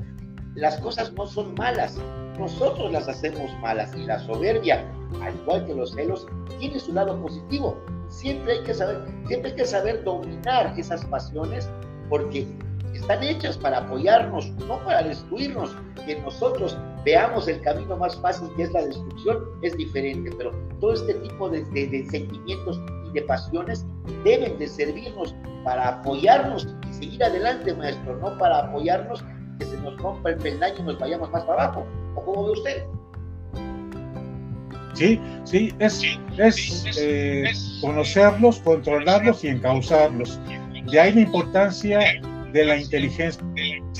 las 0.53 0.79
cosas 0.79 1.11
no 1.13 1.25
son 1.25 1.55
malas, 1.55 1.97
nosotros 2.37 2.91
las 2.91 3.07
hacemos 3.07 3.51
malas 3.61 3.95
y 3.95 4.03
la 4.03 4.19
soberbia, 4.19 4.85
al 5.23 5.33
igual 5.33 5.65
que 5.65 5.73
los 5.73 5.91
celos, 5.93 6.27
tiene 6.59 6.79
su 6.79 6.93
lado 6.93 7.19
positivo. 7.19 7.83
Siempre 8.09 8.53
hay 8.53 8.63
que 8.63 8.75
saber, 8.75 9.01
siempre 9.27 9.49
hay 9.49 9.57
que 9.57 9.65
saber 9.65 10.03
dominar 10.03 10.75
esas 10.77 11.03
pasiones 11.05 11.67
porque 12.09 12.45
están 12.93 13.23
hechas 13.23 13.57
para 13.57 13.79
apoyarnos, 13.79 14.49
no 14.67 14.79
para 14.83 15.03
destruirnos. 15.03 15.75
Que 16.05 16.19
nosotros 16.21 16.77
veamos 17.05 17.47
el 17.47 17.61
camino 17.61 17.95
más 17.97 18.15
fácil 18.17 18.49
que 18.55 18.63
es 18.63 18.73
la 18.73 18.85
destrucción 18.85 19.39
es 19.61 19.75
diferente, 19.77 20.31
pero 20.37 20.51
todo 20.79 20.93
este 20.93 21.13
tipo 21.15 21.49
de, 21.49 21.63
sentimientos 22.09 22.81
y 23.07 23.13
de 23.13 23.21
pasiones 23.21 23.85
deben 24.23 24.57
de 24.59 24.67
servirnos 24.67 25.33
para 25.63 25.89
apoyarnos 25.89 26.67
y 26.89 26.93
seguir 26.93 27.23
adelante, 27.23 27.73
maestro, 27.73 28.17
no 28.17 28.37
para 28.37 28.59
apoyarnos 28.59 29.23
que 29.59 29.65
se 29.65 29.77
nos 29.77 29.97
rompa 29.97 30.31
el 30.31 30.37
peldaño 30.37 30.75
y 30.79 30.83
nos 30.83 30.99
vayamos 30.99 31.31
más 31.31 31.43
para 31.45 31.63
abajo. 31.63 31.85
¿O 32.15 32.25
cómo 32.25 32.45
ve 32.47 32.51
usted? 32.51 32.83
Sí, 34.93 35.19
sí, 35.43 35.73
es, 35.79 36.03
es 36.37 36.85
eh, 36.99 37.51
conocerlos, 37.81 38.59
controlarlos 38.59 39.43
y 39.43 39.47
encauzarlos. 39.47 40.39
De 40.91 40.99
ahí 40.99 41.13
la 41.13 41.21
importancia 41.21 41.99
de 42.53 42.65
la 42.65 42.77
inteligencia 42.77 43.43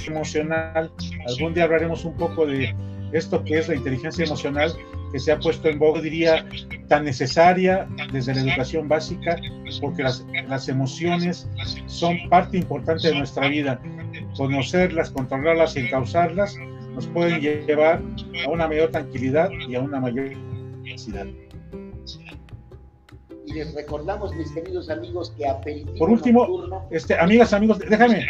emocional. 0.08 0.92
Algún 1.28 1.54
día 1.54 1.66
hablaremos 1.66 2.06
un 2.06 2.16
poco 2.16 2.46
de 2.46 2.74
esto 3.12 3.44
que 3.44 3.60
es 3.60 3.68
la 3.68 3.76
inteligencia 3.76 4.26
emocional 4.26 4.74
que 5.12 5.20
se 5.20 5.32
ha 5.32 5.40
puesto 5.40 5.70
en 5.70 5.78
boga, 5.78 6.02
diría, 6.02 6.44
tan 6.88 7.06
necesaria 7.06 7.88
desde 8.12 8.34
la 8.34 8.42
educación 8.42 8.88
básica, 8.88 9.38
porque 9.80 10.02
las, 10.02 10.26
las 10.48 10.68
emociones 10.70 11.48
son 11.86 12.18
parte 12.30 12.58
importante 12.58 13.10
de 13.10 13.16
nuestra 13.16 13.48
vida. 13.48 13.80
Conocerlas, 14.36 15.12
controlarlas 15.12 15.76
y 15.76 15.82
encauzarlas 15.82 16.58
nos 16.96 17.06
pueden 17.08 17.42
llevar 17.42 18.02
a 18.46 18.50
una 18.50 18.68
mayor 18.68 18.90
tranquilidad 18.90 19.50
y 19.68 19.76
a 19.76 19.82
una 19.82 20.00
mayor 20.00 20.32
felicidad. 20.84 21.28
Y 23.54 23.58
les 23.58 23.74
recordamos, 23.76 24.36
mis 24.36 24.52
queridos 24.52 24.90
amigos, 24.90 25.32
que 25.38 25.48
aperitivo 25.48 25.96
Por 26.00 26.10
último, 26.10 26.48
nocturno... 26.48 26.88
este, 26.90 27.14
amigas, 27.20 27.54
amigos, 27.54 27.78
déjame. 27.78 28.26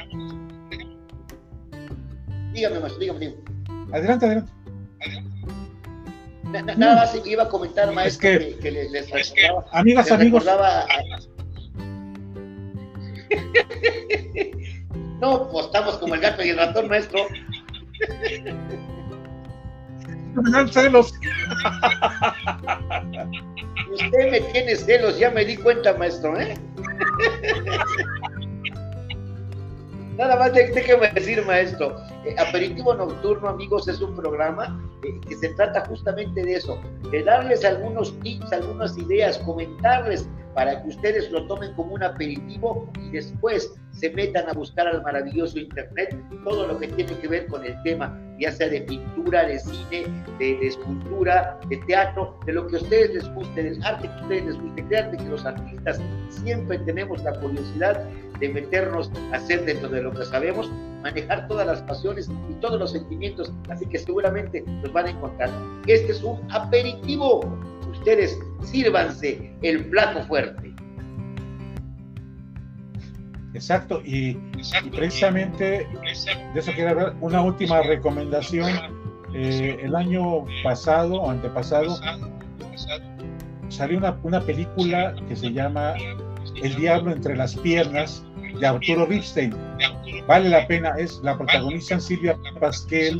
Dígame, 2.51 2.80
maestro, 2.82 2.99
dígame, 2.99 3.19
dígame. 3.19 3.38
Adelante, 3.93 4.26
adelante. 4.26 4.51
Nada 6.43 6.76
no, 6.76 6.95
más 6.95 7.15
iba 7.26 7.43
a 7.43 7.47
comentar, 7.47 7.91
maestro, 7.93 8.30
es 8.30 8.38
que, 8.38 8.49
que, 8.55 8.59
que 8.59 8.71
les, 8.71 8.91
les, 8.91 9.09
recordaba. 9.09 9.65
Amigas, 9.71 10.05
les 10.07 10.13
amigos. 10.13 10.43
Recordaba 10.43 10.82
a... 10.82 10.88
no, 15.21 15.49
pues 15.49 15.65
estamos 15.67 15.97
como 15.99 16.15
el 16.15 16.21
gato 16.21 16.43
y 16.43 16.49
el 16.49 16.57
ratón, 16.57 16.89
maestro. 16.89 17.21
me 20.41 20.51
dan 20.51 20.67
celos. 20.69 21.13
Usted 23.91 24.31
me 24.31 24.41
tiene 24.51 24.75
celos, 24.75 25.19
ya 25.19 25.29
me 25.31 25.45
di 25.45 25.57
cuenta, 25.57 25.93
maestro, 25.95 26.39
¿eh? 26.39 26.55
Nada 30.17 30.36
más 30.38 30.53
déjeme 30.53 31.09
decir, 31.11 31.43
maestro, 31.45 31.95
eh, 32.25 32.36
Aperitivo 32.38 32.93
Nocturno, 32.93 33.49
amigos, 33.49 33.88
es 33.88 33.99
un 33.99 34.15
programa 34.15 34.79
eh, 35.03 35.19
que 35.27 35.36
se 35.36 35.49
trata 35.55 35.86
justamente 35.86 36.43
de 36.43 36.53
eso, 36.53 36.79
de 37.11 37.23
darles 37.23 37.65
algunos 37.65 38.17
tips, 38.19 38.53
algunas 38.53 38.95
ideas, 38.97 39.39
comentarles 39.39 40.29
para 40.53 40.81
que 40.84 40.89
ustedes 40.89 41.31
lo 41.31 41.47
tomen 41.47 41.73
como 41.73 41.95
un 41.95 42.03
aperitivo 42.03 42.88
y 42.95 43.09
después 43.09 43.73
se 43.91 44.11
metan 44.11 44.47
a 44.49 44.53
buscar 44.53 44.88
al 44.88 45.01
maravilloso 45.01 45.57
Internet 45.57 46.15
todo 46.43 46.67
lo 46.67 46.77
que 46.77 46.89
tiene 46.89 47.17
que 47.17 47.27
ver 47.27 47.47
con 47.47 47.65
el 47.65 47.75
tema, 47.81 48.15
ya 48.44 48.52
sea 48.52 48.68
de 48.68 48.82
pintura, 48.82 49.46
de 49.46 49.58
cine, 49.58 50.06
de, 50.38 50.68
escultura, 50.68 51.58
de 51.70 51.78
teatro, 51.78 52.38
de 52.46 52.54
lo 52.54 52.68
que 52.68 52.76
a 52.76 52.80
ustedes 52.80 53.14
les 53.14 53.34
guste, 53.34 53.64
del 53.64 53.84
arte 53.84 54.08
que 54.08 54.14
a 54.14 54.22
ustedes 54.22 54.46
les 54.46 54.62
guste. 54.62 54.86
Créanme 54.88 55.18
que 55.18 55.30
los 55.30 55.46
artistas 55.46 56.02
siempre 56.30 56.78
tenemos 56.80 57.24
la 57.24 57.39
curiosidad 57.39 58.04
de 58.39 58.50
meternos 58.50 59.10
a 59.32 59.38
hacer 59.38 59.64
dentro 59.64 59.88
de 59.88 60.04
lo 60.04 60.12
que 60.12 60.26
sabemos, 60.26 60.70
manejar 61.02 61.48
todas 61.48 61.68
las 61.68 61.82
pasiones 61.84 62.30
y 62.50 62.54
todos 62.56 62.80
los 62.80 62.91
sentimientos, 62.91 63.54
así 63.70 63.86
que 63.86 63.98
seguramente 63.98 64.66
los 64.82 64.91
van 64.91 65.06
a 65.06 65.10
encontrar. 65.12 65.50
Este 65.88 66.12
es 66.12 66.22
un 66.22 66.39
aperitivo. 66.52 67.41
Ustedes 67.91 68.38
sírvanse 68.64 69.56
el 69.62 69.86
plato 69.86 70.22
fuerte. 70.24 70.72
Exacto, 73.54 74.01
y, 74.04 74.38
precisamente 74.95 75.88
de 76.54 76.60
eso 76.60 76.72
quiero 76.74 76.91
hablar. 76.91 77.16
Una 77.22 77.41
última 77.41 77.82
recomendación. 77.82 78.72
Eh, 79.36 79.80
el 79.82 79.95
año 79.95 80.45
pasado 80.64 81.16
o 81.16 81.32
antepasado 81.32 81.97
salió 83.70 83.97
una, 83.97 84.16
una 84.22 84.39
película 84.41 85.16
que 85.28 85.36
se 85.36 85.51
llama 85.51 85.95
El 86.62 86.76
Diablo 86.76 87.12
entre 87.12 87.36
las 87.36 87.56
piernas 87.56 88.24
de 88.60 88.68
Arturo 88.68 89.06
Ripstein. 89.08 89.56
Vale 90.28 90.49
la 90.49 90.68
pena, 90.68 90.93
es 90.97 91.20
la 91.24 91.38
protagonizan 91.38 91.99
Silvia 91.99 92.38
Pasquel 92.60 93.18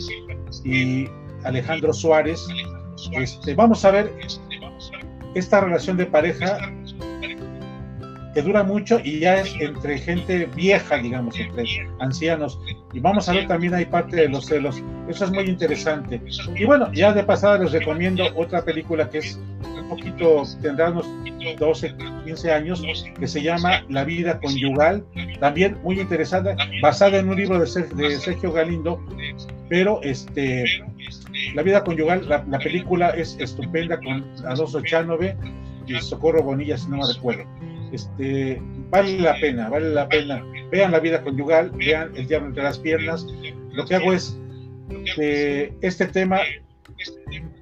y 0.64 1.08
Alejandro 1.44 1.94
Suárez. 1.94 2.48
Este, 3.14 3.56
vamos 3.56 3.84
a 3.84 3.92
ver 3.92 4.14
esta 5.36 5.62
relación 5.62 5.98
de 5.98 6.06
pareja 6.06 6.60
que 8.34 8.42
dura 8.42 8.64
mucho 8.64 9.00
y 9.04 9.20
ya 9.20 9.42
es 9.42 9.56
entre 9.60 10.00
gente 10.00 10.48
vieja, 10.56 10.98
digamos, 10.98 11.40
entre 11.40 11.66
ancianos. 12.00 12.60
Y 12.92 13.00
vamos 13.00 13.30
a 13.30 13.34
ver 13.34 13.48
también 13.48 13.74
hay 13.74 13.86
parte 13.86 14.16
de 14.16 14.30
los 14.30 14.46
celos. 14.46 14.82
Eso 15.08 15.26
es 15.26 15.32
muy 15.32 15.46
interesante. 15.46 16.22
Y 16.56 16.66
bueno, 16.66 16.92
ya 16.94 17.14
de 17.14 17.24
pasada 17.24 17.60
les 17.60 17.72
recomiendo 17.72 18.24
otra 18.36 18.64
película 18.64 19.10
que 19.10 19.20
es 19.20 19.40
un 19.64 19.90
poquito, 19.90 20.44
tendrá 20.62 20.90
unos 20.90 21.08
12, 21.60 21.96
15 22.26 22.52
años, 22.52 22.84
que 23.20 23.28
se 23.28 23.42
llama 23.42 23.84
La 23.90 24.04
vida 24.04 24.40
conyugal. 24.40 25.06
También 25.40 25.78
muy 25.84 26.00
interesante, 26.00 26.56
basada 26.82 27.20
en 27.20 27.30
un 27.30 27.36
libro 27.36 27.60
de, 27.60 27.68
Sergio 27.68 28.52
Galindo, 28.52 29.00
pero 29.70 30.02
este... 30.02 30.66
La 31.56 31.64
vida 31.64 31.84
conyugal, 31.84 32.28
la, 32.30 32.60
película 32.60 33.10
es 33.10 33.36
estupenda 33.40 33.98
con 33.98 34.24
Alonso 34.46 34.82
Chanove 34.82 35.36
y 35.88 35.96
Socorro 35.96 36.44
Bonilla, 36.44 36.78
si 36.78 36.90
no 36.90 36.98
me 36.98 37.08
recuerdo 37.12 37.44
este, 37.94 38.60
vale 38.90 39.20
la 39.20 39.36
pena, 39.40 39.70
vale 39.70 39.90
la 39.92 40.10
pena. 40.10 40.44
Vean 40.72 40.92
la 40.92 41.00
vida 41.00 41.22
conyugal, 41.22 41.70
vean 41.72 42.12
el 42.16 42.28
diablo 42.28 42.48
entre 42.48 42.64
las 42.64 42.80
piernas. 42.80 43.26
Lo 43.72 43.86
que 43.86 43.96
hago 43.96 44.14
es 44.14 44.36
que 45.16 45.74
este 45.82 46.08
tema, 46.08 46.40